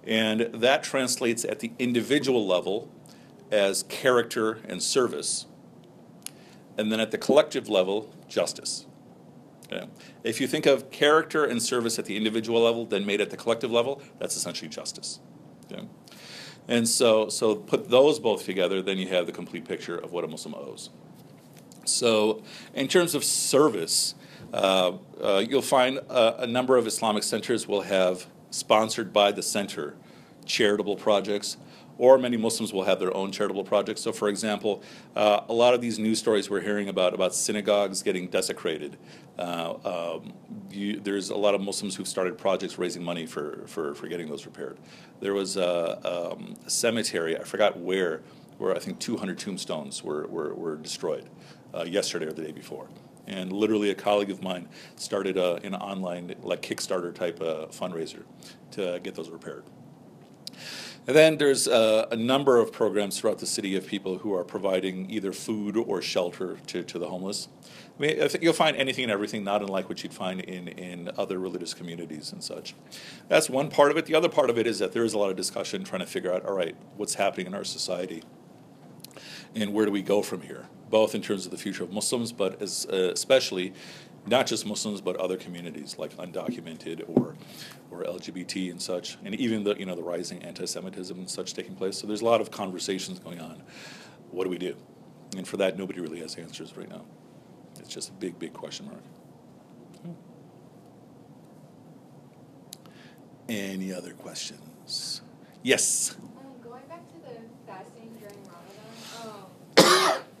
And 0.04 0.40
that 0.52 0.82
translates 0.82 1.44
at 1.44 1.60
the 1.60 1.72
individual 1.78 2.46
level 2.46 2.88
as 3.52 3.84
character 3.84 4.58
and 4.66 4.82
service. 4.82 5.46
And 6.76 6.90
then 6.90 6.98
at 6.98 7.12
the 7.12 7.18
collective 7.18 7.68
level, 7.68 8.12
justice. 8.28 8.86
If 10.22 10.40
you 10.40 10.46
think 10.46 10.66
of 10.66 10.90
character 10.90 11.44
and 11.44 11.62
service 11.62 11.98
at 11.98 12.04
the 12.04 12.16
individual 12.16 12.62
level, 12.62 12.84
then 12.84 13.06
made 13.06 13.20
at 13.20 13.30
the 13.30 13.36
collective 13.36 13.70
level, 13.70 14.02
that's 14.18 14.36
essentially 14.36 14.68
justice. 14.68 15.20
And 16.68 16.88
so, 16.88 17.28
so 17.28 17.56
put 17.56 17.88
those 17.90 18.18
both 18.20 18.44
together, 18.44 18.82
then 18.82 18.98
you 18.98 19.08
have 19.08 19.26
the 19.26 19.32
complete 19.32 19.66
picture 19.66 19.96
of 19.96 20.12
what 20.12 20.24
a 20.24 20.28
Muslim 20.28 20.54
owes. 20.54 20.90
So, 21.84 22.42
in 22.74 22.86
terms 22.86 23.14
of 23.14 23.24
service, 23.24 24.14
uh, 24.52 24.92
uh, 25.20 25.44
you'll 25.48 25.62
find 25.62 25.98
a, 25.98 26.42
a, 26.42 26.46
number 26.46 26.76
of 26.76 26.86
Islamic 26.86 27.24
centers 27.24 27.66
will 27.66 27.80
have 27.82 28.26
sponsored 28.50 29.12
by 29.12 29.32
the 29.32 29.42
center 29.42 29.96
charitable 30.44 30.96
projects, 30.96 31.56
or 32.02 32.18
many 32.18 32.36
Muslims 32.36 32.72
will 32.72 32.82
have 32.82 32.98
their 32.98 33.16
own 33.16 33.30
charitable 33.30 33.62
projects. 33.62 34.00
So, 34.00 34.10
for 34.10 34.28
example, 34.28 34.82
uh, 35.14 35.42
a 35.48 35.52
lot 35.52 35.72
of 35.72 35.80
these 35.80 36.00
news 36.00 36.18
stories 36.18 36.50
we're 36.50 36.60
hearing 36.60 36.88
about 36.88 37.14
about 37.14 37.32
synagogues 37.32 38.02
getting 38.02 38.26
desecrated. 38.26 38.96
Uh, 39.38 39.74
um, 39.84 40.32
you, 40.68 40.98
there's 40.98 41.30
a 41.30 41.36
lot 41.36 41.54
of 41.54 41.60
Muslims 41.60 41.94
who've 41.94 42.08
started 42.08 42.36
projects 42.36 42.76
raising 42.76 43.04
money 43.04 43.24
for, 43.24 43.62
for, 43.68 43.94
for 43.94 44.08
getting 44.08 44.28
those 44.28 44.46
repaired. 44.46 44.78
There 45.20 45.32
was 45.32 45.56
a, 45.56 46.32
um, 46.32 46.56
a 46.66 46.70
cemetery, 46.70 47.38
I 47.38 47.44
forgot 47.44 47.78
where, 47.78 48.22
where 48.58 48.74
I 48.74 48.80
think 48.80 48.98
200 48.98 49.38
tombstones 49.38 50.02
were, 50.02 50.26
were, 50.26 50.54
were 50.54 50.76
destroyed 50.78 51.30
uh, 51.72 51.84
yesterday 51.84 52.26
or 52.26 52.32
the 52.32 52.42
day 52.42 52.52
before 52.52 52.88
and 53.28 53.52
literally 53.52 53.90
a 53.90 53.94
colleague 53.94 54.30
of 54.30 54.42
mine 54.42 54.68
started 54.96 55.36
a, 55.36 55.54
an 55.62 55.76
online 55.76 56.34
like 56.42 56.62
kickstarter 56.62 57.14
type 57.14 57.40
uh, 57.40 57.66
fundraiser 57.66 58.24
to 58.72 58.98
get 59.04 59.14
those 59.14 59.30
repaired 59.30 59.62
And 61.06 61.16
then 61.16 61.38
there's 61.38 61.66
uh, 61.66 62.06
a 62.12 62.16
number 62.16 62.58
of 62.58 62.72
programs 62.72 63.18
throughout 63.18 63.40
the 63.40 63.46
city 63.46 63.74
of 63.74 63.86
people 63.86 64.18
who 64.18 64.32
are 64.34 64.44
providing 64.44 65.10
either 65.10 65.32
food 65.32 65.76
or 65.76 66.00
shelter 66.00 66.58
to, 66.68 66.84
to 66.84 66.98
the 66.98 67.08
homeless. 67.08 67.48
I 67.98 68.02
mean, 68.02 68.22
I 68.22 68.28
you'll 68.40 68.52
find 68.52 68.76
anything 68.76 69.04
and 69.04 69.12
everything, 69.12 69.42
not 69.42 69.62
unlike 69.62 69.88
what 69.88 70.04
you'd 70.04 70.14
find 70.14 70.40
in, 70.40 70.68
in 70.68 71.10
other 71.18 71.38
religious 71.38 71.74
communities 71.74 72.32
and 72.32 72.42
such. 72.42 72.74
That's 73.28 73.50
one 73.50 73.68
part 73.68 73.90
of 73.90 73.96
it. 73.96 74.06
The 74.06 74.14
other 74.14 74.28
part 74.28 74.48
of 74.48 74.58
it 74.58 74.66
is 74.66 74.78
that 74.78 74.92
there 74.92 75.04
is 75.04 75.12
a 75.12 75.18
lot 75.18 75.30
of 75.30 75.36
discussion 75.36 75.82
trying 75.82 76.00
to 76.00 76.06
figure 76.06 76.32
out, 76.32 76.46
all 76.46 76.54
right, 76.54 76.76
what's 76.96 77.14
happening 77.14 77.48
in 77.48 77.54
our 77.54 77.64
society 77.64 78.22
and 79.54 79.72
where 79.72 79.86
do 79.86 79.92
we 79.92 80.02
go 80.02 80.22
from 80.22 80.42
here, 80.42 80.68
both 80.88 81.14
in 81.16 81.20
terms 81.20 81.44
of 81.44 81.50
the 81.50 81.58
future 81.58 81.82
of 81.82 81.92
Muslims, 81.92 82.32
but 82.32 82.62
as, 82.62 82.86
uh, 82.86 83.10
especially 83.12 83.74
not 84.26 84.46
just 84.46 84.66
Muslims, 84.66 85.00
but 85.00 85.16
other 85.16 85.36
communities 85.36 85.96
like 85.98 86.16
undocumented 86.16 87.04
or 87.08 87.34
or 87.90 88.04
LGBT 88.04 88.70
and 88.70 88.80
such, 88.80 89.18
and 89.24 89.34
even 89.34 89.64
the 89.64 89.74
you 89.74 89.86
know 89.86 89.94
the 89.94 90.02
rising 90.02 90.42
anti-Semitism 90.42 91.18
and 91.18 91.28
such 91.28 91.54
taking 91.54 91.74
place. 91.74 91.98
So 91.98 92.06
there's 92.06 92.22
a 92.22 92.24
lot 92.24 92.40
of 92.40 92.50
conversations 92.50 93.18
going 93.18 93.40
on. 93.40 93.62
What 94.30 94.44
do 94.44 94.50
we 94.50 94.58
do? 94.58 94.76
And 95.36 95.46
for 95.46 95.56
that, 95.58 95.78
nobody 95.78 96.00
really 96.00 96.20
has 96.20 96.36
answers 96.36 96.76
right 96.76 96.88
now. 96.88 97.04
It's 97.78 97.88
just 97.88 98.10
a 98.10 98.12
big, 98.12 98.38
big 98.38 98.52
question 98.52 98.86
mark. 98.86 99.02
Any 103.48 103.92
other 103.92 104.12
questions? 104.12 105.20
Yes. 105.62 106.16
Um, 106.38 106.54
going 106.62 106.82
back 106.88 107.06
to 107.08 107.14
the 107.18 107.40
fasting 107.66 108.16
during 108.18 108.38
Ramadan, 108.46 110.14
um, 110.16 110.22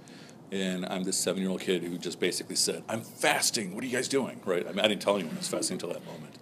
And 0.52 0.86
I'm 0.86 1.04
this 1.04 1.18
seven 1.18 1.42
year 1.42 1.50
old 1.52 1.62
kid 1.62 1.84
who 1.84 1.98
just 1.98 2.20
basically 2.20 2.56
said, 2.56 2.84
I'm 2.88 3.02
fasting. 3.02 3.74
What 3.74 3.84
are 3.84 3.88
you 3.88 3.94
guys 3.96 4.08
doing? 4.08 4.40
Right? 4.46 4.66
I, 4.68 4.72
mean, 4.72 4.80
I 4.82 4.88
didn't 4.88 5.02
tell 5.02 5.16
anyone 5.16 5.34
I 5.36 5.40
was 5.40 5.48
fasting 5.48 5.76
until 5.76 5.90
that 5.90 6.06
moment. 6.06 6.36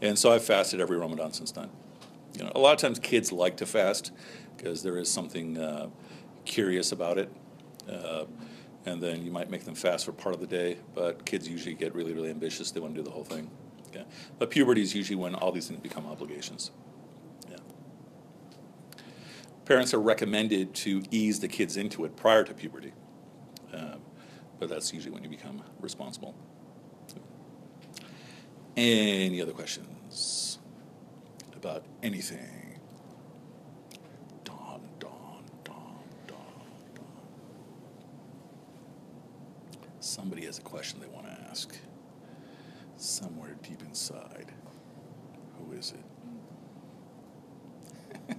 And 0.00 0.18
so 0.18 0.32
I've 0.32 0.44
fasted 0.44 0.80
every 0.80 0.96
Ramadan 0.96 1.32
since 1.32 1.50
then. 1.52 1.70
You 2.34 2.44
know, 2.44 2.52
a 2.54 2.58
lot 2.60 2.74
of 2.74 2.78
times 2.78 2.98
kids 2.98 3.32
like 3.32 3.56
to 3.58 3.66
fast 3.66 4.12
because 4.56 4.82
there 4.82 4.98
is 4.98 5.10
something 5.10 5.58
uh, 5.58 5.88
curious 6.44 6.92
about 6.92 7.18
it. 7.18 7.30
Uh, 7.90 8.24
and 8.86 9.02
then 9.02 9.24
you 9.24 9.32
might 9.32 9.50
make 9.50 9.64
them 9.64 9.74
fast 9.74 10.06
for 10.06 10.12
part 10.12 10.34
of 10.34 10.40
the 10.40 10.46
day, 10.46 10.78
but 10.94 11.26
kids 11.26 11.48
usually 11.48 11.74
get 11.74 11.94
really, 11.94 12.14
really 12.14 12.30
ambitious. 12.30 12.70
They 12.70 12.80
want 12.80 12.94
to 12.94 13.00
do 13.00 13.04
the 13.04 13.10
whole 13.10 13.24
thing. 13.24 13.50
Yeah. 13.92 14.04
But 14.38 14.50
puberty 14.50 14.80
is 14.80 14.94
usually 14.94 15.16
when 15.16 15.34
all 15.34 15.50
these 15.50 15.68
things 15.68 15.80
become 15.80 16.06
obligations. 16.06 16.70
Yeah. 17.50 17.56
Parents 19.64 19.92
are 19.92 20.00
recommended 20.00 20.74
to 20.76 21.02
ease 21.10 21.40
the 21.40 21.48
kids 21.48 21.76
into 21.76 22.04
it 22.04 22.16
prior 22.16 22.44
to 22.44 22.54
puberty, 22.54 22.92
um, 23.74 24.00
but 24.60 24.68
that's 24.68 24.92
usually 24.92 25.12
when 25.12 25.24
you 25.24 25.30
become 25.30 25.62
responsible. 25.80 26.34
Any 28.76 29.40
other 29.40 29.52
questions 29.52 30.58
about 31.54 31.84
anything? 32.02 32.65
Somebody 40.16 40.46
has 40.46 40.56
a 40.58 40.62
question 40.62 40.98
they 40.98 41.08
want 41.08 41.26
to 41.26 41.32
ask 41.50 41.76
somewhere 42.96 43.54
deep 43.62 43.82
inside. 43.82 44.50
Who 45.58 45.72
is 45.72 45.92
it? 48.30 48.36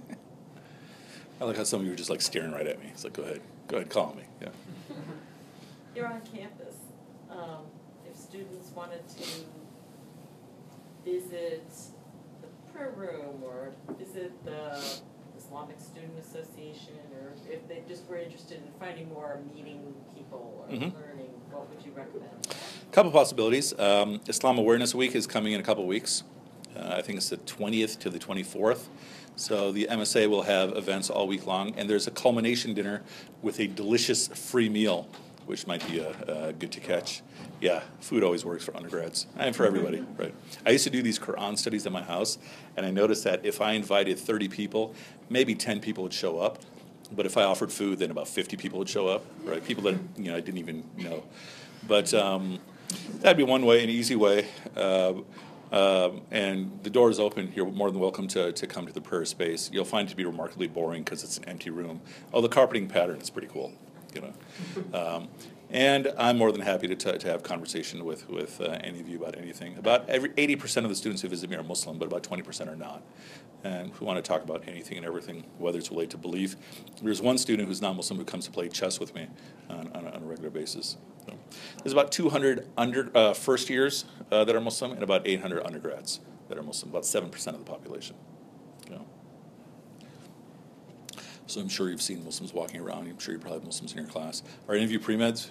I 1.40 1.44
like 1.44 1.56
how 1.56 1.62
some 1.62 1.78
of 1.82 1.86
you 1.86 1.92
are 1.92 1.96
just 1.96 2.10
like 2.10 2.20
staring 2.20 2.50
right 2.50 2.66
at 2.66 2.80
me. 2.80 2.86
It's 2.92 3.04
like, 3.04 3.12
go 3.12 3.22
ahead, 3.22 3.42
go 3.68 3.76
ahead, 3.76 3.90
call 3.90 4.12
me. 4.16 4.24
Yeah. 4.42 4.48
You're 5.94 6.08
on 6.08 6.20
campus. 6.22 6.74
Um, 7.30 7.62
if 8.10 8.16
students 8.16 8.72
wanted 8.74 9.06
to 9.10 9.24
visit 11.04 11.62
the 12.42 12.48
prayer 12.72 12.90
room 12.96 13.40
or 13.44 13.70
visit 13.96 14.32
the 14.44 14.82
Islamic 15.36 15.78
Student 15.78 16.18
Association, 16.18 16.98
or 17.14 17.34
if 17.48 17.68
they 17.68 17.84
just 17.86 18.08
were 18.08 18.18
interested 18.18 18.56
in 18.56 18.72
finding 18.80 19.08
more, 19.10 19.38
meeting 19.54 19.94
people 20.16 20.66
or 20.68 20.74
Mhm. 20.74 20.92
learning, 20.94 21.17
what 21.50 21.68
would 21.68 21.84
you 21.84 21.92
recommend? 21.92 22.30
A 22.50 22.92
Couple 22.92 23.10
possibilities. 23.10 23.78
Um, 23.78 24.20
Islam 24.26 24.58
Awareness 24.58 24.94
Week 24.94 25.14
is 25.14 25.26
coming 25.26 25.52
in 25.52 25.60
a 25.60 25.62
couple 25.62 25.86
weeks. 25.86 26.22
Uh, 26.76 26.94
I 26.96 27.02
think 27.02 27.18
it's 27.18 27.30
the 27.30 27.36
20th 27.38 27.98
to 28.00 28.10
the 28.10 28.18
24th. 28.18 28.86
So 29.36 29.70
the 29.70 29.86
MSA 29.90 30.28
will 30.28 30.42
have 30.42 30.76
events 30.76 31.10
all 31.10 31.28
week 31.28 31.46
long, 31.46 31.74
and 31.76 31.88
there's 31.88 32.06
a 32.06 32.10
culmination 32.10 32.74
dinner 32.74 33.02
with 33.40 33.60
a 33.60 33.68
delicious 33.68 34.26
free 34.28 34.68
meal, 34.68 35.08
which 35.46 35.66
might 35.66 35.86
be 35.88 36.00
uh, 36.00 36.08
uh, 36.08 36.52
good 36.52 36.72
to 36.72 36.80
catch. 36.80 37.22
Yeah, 37.60 37.82
food 38.00 38.24
always 38.24 38.44
works 38.44 38.64
for 38.64 38.76
undergrads 38.76 39.26
and 39.36 39.54
for 39.54 39.64
everybody, 39.64 40.04
right? 40.16 40.34
I 40.66 40.70
used 40.70 40.84
to 40.84 40.90
do 40.90 41.02
these 41.02 41.18
Quran 41.18 41.56
studies 41.56 41.86
at 41.86 41.92
my 41.92 42.02
house, 42.02 42.38
and 42.76 42.84
I 42.84 42.90
noticed 42.90 43.24
that 43.24 43.44
if 43.44 43.60
I 43.60 43.72
invited 43.72 44.18
30 44.18 44.48
people, 44.48 44.94
maybe 45.28 45.54
10 45.54 45.80
people 45.80 46.02
would 46.02 46.12
show 46.12 46.38
up. 46.38 46.58
But 47.12 47.26
if 47.26 47.36
I 47.36 47.42
offered 47.42 47.72
food, 47.72 47.98
then 47.98 48.10
about 48.10 48.28
50 48.28 48.56
people 48.56 48.78
would 48.78 48.88
show 48.88 49.08
up, 49.08 49.24
right? 49.44 49.64
People 49.64 49.84
that 49.84 49.96
you 50.16 50.30
know 50.30 50.36
I 50.36 50.40
didn't 50.40 50.58
even 50.58 50.84
know. 50.96 51.24
But 51.86 52.12
um, 52.12 52.58
that'd 53.20 53.36
be 53.36 53.42
one 53.42 53.64
way, 53.64 53.82
an 53.82 53.90
easy 53.90 54.16
way. 54.16 54.46
Uh, 54.76 55.14
um, 55.70 56.22
and 56.30 56.78
the 56.82 56.90
door 56.90 57.10
is 57.10 57.20
open. 57.20 57.52
You're 57.54 57.70
more 57.70 57.90
than 57.90 58.00
welcome 58.00 58.26
to, 58.28 58.52
to 58.52 58.66
come 58.66 58.86
to 58.86 58.92
the 58.92 59.00
prayer 59.00 59.24
space. 59.24 59.70
You'll 59.72 59.84
find 59.84 60.08
it 60.08 60.10
to 60.10 60.16
be 60.16 60.24
remarkably 60.24 60.66
boring 60.66 61.02
because 61.02 61.22
it's 61.22 61.38
an 61.38 61.44
empty 61.44 61.70
room. 61.70 62.00
Oh, 62.32 62.40
the 62.40 62.48
carpeting 62.48 62.88
pattern 62.88 63.20
is 63.20 63.28
pretty 63.28 63.48
cool, 63.48 63.72
you 64.14 64.22
know. 64.22 64.98
Um, 64.98 65.28
and 65.70 66.12
I'm 66.16 66.38
more 66.38 66.50
than 66.50 66.62
happy 66.62 66.88
to, 66.88 66.94
t- 66.94 67.18
to 67.18 67.28
have 67.28 67.42
conversation 67.42 68.04
with, 68.04 68.28
with 68.28 68.60
uh, 68.60 68.78
any 68.82 69.00
of 69.00 69.08
you 69.08 69.18
about 69.18 69.36
anything. 69.36 69.76
About 69.76 70.08
every 70.08 70.30
80% 70.30 70.84
of 70.84 70.88
the 70.88 70.94
students 70.94 71.20
who 71.20 71.28
visit 71.28 71.50
me 71.50 71.56
are 71.56 71.62
Muslim, 71.62 71.98
but 71.98 72.06
about 72.06 72.22
20% 72.22 72.68
are 72.68 72.76
not. 72.76 73.02
And 73.64 73.92
we 73.98 74.06
want 74.06 74.16
to 74.16 74.26
talk 74.26 74.42
about 74.42 74.66
anything 74.66 74.96
and 74.96 75.04
everything, 75.04 75.44
whether 75.58 75.78
it's 75.78 75.90
related 75.90 76.12
to 76.12 76.18
belief. 76.18 76.56
There's 77.02 77.20
one 77.20 77.36
student 77.36 77.68
who's 77.68 77.82
not 77.82 77.96
Muslim 77.96 78.18
who 78.18 78.24
comes 78.24 78.46
to 78.46 78.50
play 78.50 78.68
chess 78.68 78.98
with 78.98 79.14
me 79.14 79.28
on, 79.68 79.90
on, 79.94 80.06
a, 80.06 80.10
on 80.10 80.22
a 80.22 80.26
regular 80.26 80.50
basis. 80.50 80.96
So 81.26 81.34
there's 81.82 81.92
about 81.92 82.12
200 82.12 82.66
under, 82.78 83.10
uh, 83.14 83.34
first 83.34 83.68
years 83.68 84.06
uh, 84.30 84.44
that 84.44 84.56
are 84.56 84.60
Muslim 84.60 84.92
and 84.92 85.02
about 85.02 85.26
800 85.26 85.66
undergrads 85.66 86.20
that 86.48 86.56
are 86.56 86.62
Muslim, 86.62 86.90
about 86.90 87.02
7% 87.02 87.46
of 87.48 87.58
the 87.58 87.70
population. 87.70 88.16
You 88.88 88.96
know. 88.96 89.06
So 91.48 91.62
I'm 91.62 91.68
sure 91.68 91.88
you've 91.88 92.02
seen 92.02 92.22
Muslims 92.24 92.52
walking 92.52 92.78
around. 92.80 93.08
I'm 93.08 93.18
sure 93.18 93.32
you 93.32 93.40
probably 93.40 93.60
have 93.60 93.66
Muslims 93.66 93.92
in 93.92 93.98
your 93.98 94.06
class. 94.06 94.42
Are 94.68 94.74
any 94.74 94.84
of 94.84 94.92
you 94.92 95.00
pre-meds? 95.00 95.50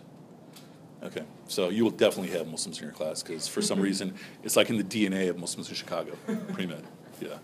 Okay, 1.01 1.23
so 1.47 1.69
you 1.69 1.83
will 1.83 1.91
definitely 1.91 2.37
have 2.37 2.47
Muslims 2.47 2.77
in 2.77 2.83
your 2.83 2.93
class 2.93 3.23
because 3.23 3.47
for 3.47 3.61
some 3.63 3.79
reason 3.89 4.13
it's 4.43 4.55
like 4.55 4.69
in 4.69 4.77
the 4.77 4.83
DNA 4.83 5.29
of 5.29 5.37
Muslims 5.37 5.69
in 5.69 5.75
Chicago, 5.75 6.15
pre-med. 6.53 6.83
Yeah, 7.19 7.37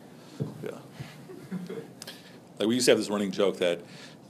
yeah. 0.63 0.77
Like 2.59 2.67
we 2.67 2.75
used 2.75 2.85
to 2.85 2.91
have 2.91 2.99
this 2.99 3.09
running 3.09 3.31
joke 3.31 3.57
that 3.57 3.81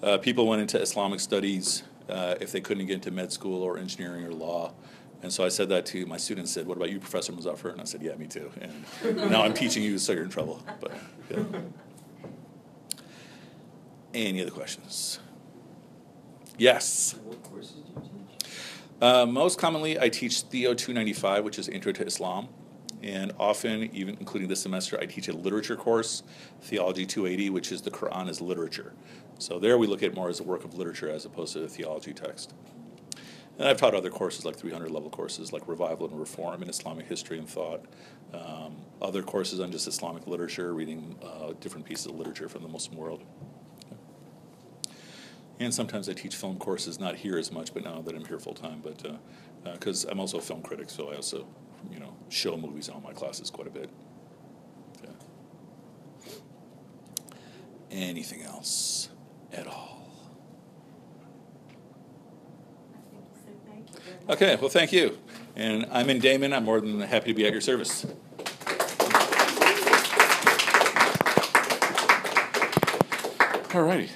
uh, 0.02 0.18
people 0.18 0.48
went 0.48 0.62
into 0.62 0.82
Islamic 0.82 1.20
studies 1.20 1.84
uh, 2.10 2.36
if 2.40 2.52
they 2.52 2.62
couldn't 2.62 2.86
get 2.86 2.96
into 2.96 3.12
med 3.12 3.32
school 3.32 3.62
or 3.62 3.78
engineering 3.78 4.24
or 4.24 4.34
law. 4.34 4.74
And 5.22 5.32
so 5.32 5.46
I 5.46 5.50
said 5.50 5.70
that 5.70 5.86
to 5.88 6.06
my 6.06 6.18
students. 6.18 6.52
Said, 6.52 6.66
"What 6.68 6.78
about 6.78 6.90
you, 6.90 7.00
Professor 7.00 7.32
Mozaffar?" 7.32 7.72
And 7.72 7.82
I 7.82 7.86
said, 7.86 8.02
"Yeah, 8.02 8.16
me 8.16 8.28
too." 8.28 8.52
And 8.60 9.32
now 9.32 9.44
I'm 9.44 9.54
teaching 9.54 9.84
you, 9.84 9.98
so 9.98 10.12
you're 10.12 10.24
in 10.24 10.30
trouble. 10.30 10.62
But 10.82 10.92
yeah. 11.30 11.44
Any 14.14 14.42
other 14.42 14.52
questions? 14.52 15.20
Yes. 16.58 17.16
What 17.24 17.42
courses 17.44 17.74
do 17.74 17.94
you 17.96 18.28
teach? 18.40 18.52
Uh, 19.02 19.26
most 19.26 19.58
commonly, 19.60 20.00
I 20.00 20.10
teach 20.10 20.42
Theo 20.42 20.74
295, 20.74 21.44
which 21.44 21.60
is 21.60 21.68
Intro 21.68 21.92
to 21.94 22.06
Islam. 22.06 22.48
And 23.02 23.34
often, 23.38 23.90
even 23.94 24.16
including 24.20 24.48
this 24.48 24.62
semester, 24.62 24.98
I 24.98 25.06
teach 25.06 25.28
a 25.28 25.34
literature 25.36 25.76
course, 25.76 26.24
Theology 26.62 27.06
280, 27.06 27.50
which 27.50 27.72
is 27.74 27.82
the 27.82 27.92
Quran 27.92 28.30
as 28.30 28.40
literature. 28.40 28.94
So 29.40 29.60
there 29.60 29.78
we 29.78 29.88
look 29.88 30.04
at 30.04 30.12
it 30.12 30.16
more 30.16 30.30
as 30.30 30.40
a 30.40 30.44
work 30.44 30.64
of 30.64 30.76
literature 30.76 31.10
as 31.10 31.26
opposed 31.26 31.54
to 31.54 31.64
a 31.64 31.68
theology 31.68 32.14
text. 32.14 32.54
And 33.60 33.68
I've 33.68 33.78
taught 33.78 33.94
other 33.94 34.10
courses 34.10 34.46
like 34.46 34.56
300 34.56 34.90
level 34.90 35.10
courses 35.10 35.52
like 35.52 35.68
Revival 35.68 36.08
and 36.08 36.20
Reform 36.20 36.64
in 36.64 36.70
Islamic 36.70 37.06
history 37.08 37.38
and 37.38 37.48
thought. 37.48 37.86
Um, 38.34 38.78
other 39.02 39.22
courses 39.22 39.60
on 39.60 39.72
just 39.72 39.88
Islamic 39.88 40.26
literature, 40.26 40.74
reading 40.74 41.18
uh, 41.22 41.54
different 41.60 41.86
pieces 41.86 42.08
of 42.08 42.16
literature 42.16 42.50
from 42.50 42.64
the 42.64 42.70
Muslim 42.70 42.98
world. 42.98 43.24
And 45.60 45.74
sometimes 45.74 46.10
I 46.10 46.14
teach 46.14 46.36
film 46.36 46.58
courses, 46.58 47.00
not 47.00 47.16
here 47.16 47.38
as 47.38 47.52
much, 47.52 47.74
but 47.74 47.84
now 47.84 48.02
that 48.02 48.16
I'm 48.16 48.26
here 48.26 48.40
full 48.40 48.54
time. 48.54 48.82
But 48.84 49.06
uh, 49.06 49.14
uh, 49.66 49.74
because 49.74 50.04
I'm 50.06 50.20
also 50.20 50.40
a 50.40 50.42
film 50.42 50.62
critic, 50.62 50.90
so 50.90 51.12
I 51.12 51.16
also, 51.16 51.48
you 51.92 52.00
know, 52.00 52.16
show 52.30 52.58
movies 52.58 52.88
in 52.88 52.96
all 52.96 53.02
my 53.02 53.14
classes 53.14 53.50
quite 53.50 53.68
a 53.68 53.72
bit. 53.72 53.90
Yeah. 55.04 55.10
Anything 57.92 58.42
else 58.42 59.10
at 59.54 59.68
all? 59.68 59.94
Okay, 64.30 64.56
well, 64.56 64.70
thank 64.70 64.92
you. 64.94 65.18
And 65.56 65.86
I'm 65.92 66.10
in 66.10 66.20
Damen. 66.20 66.56
I'm 66.56 66.64
more 66.64 66.80
than 66.80 67.00
happy 67.02 67.28
to 67.28 67.34
be 67.34 67.46
at 67.46 67.52
your 67.52 67.62
service. 67.62 68.06
All 73.74 73.82
righty. 73.82 74.10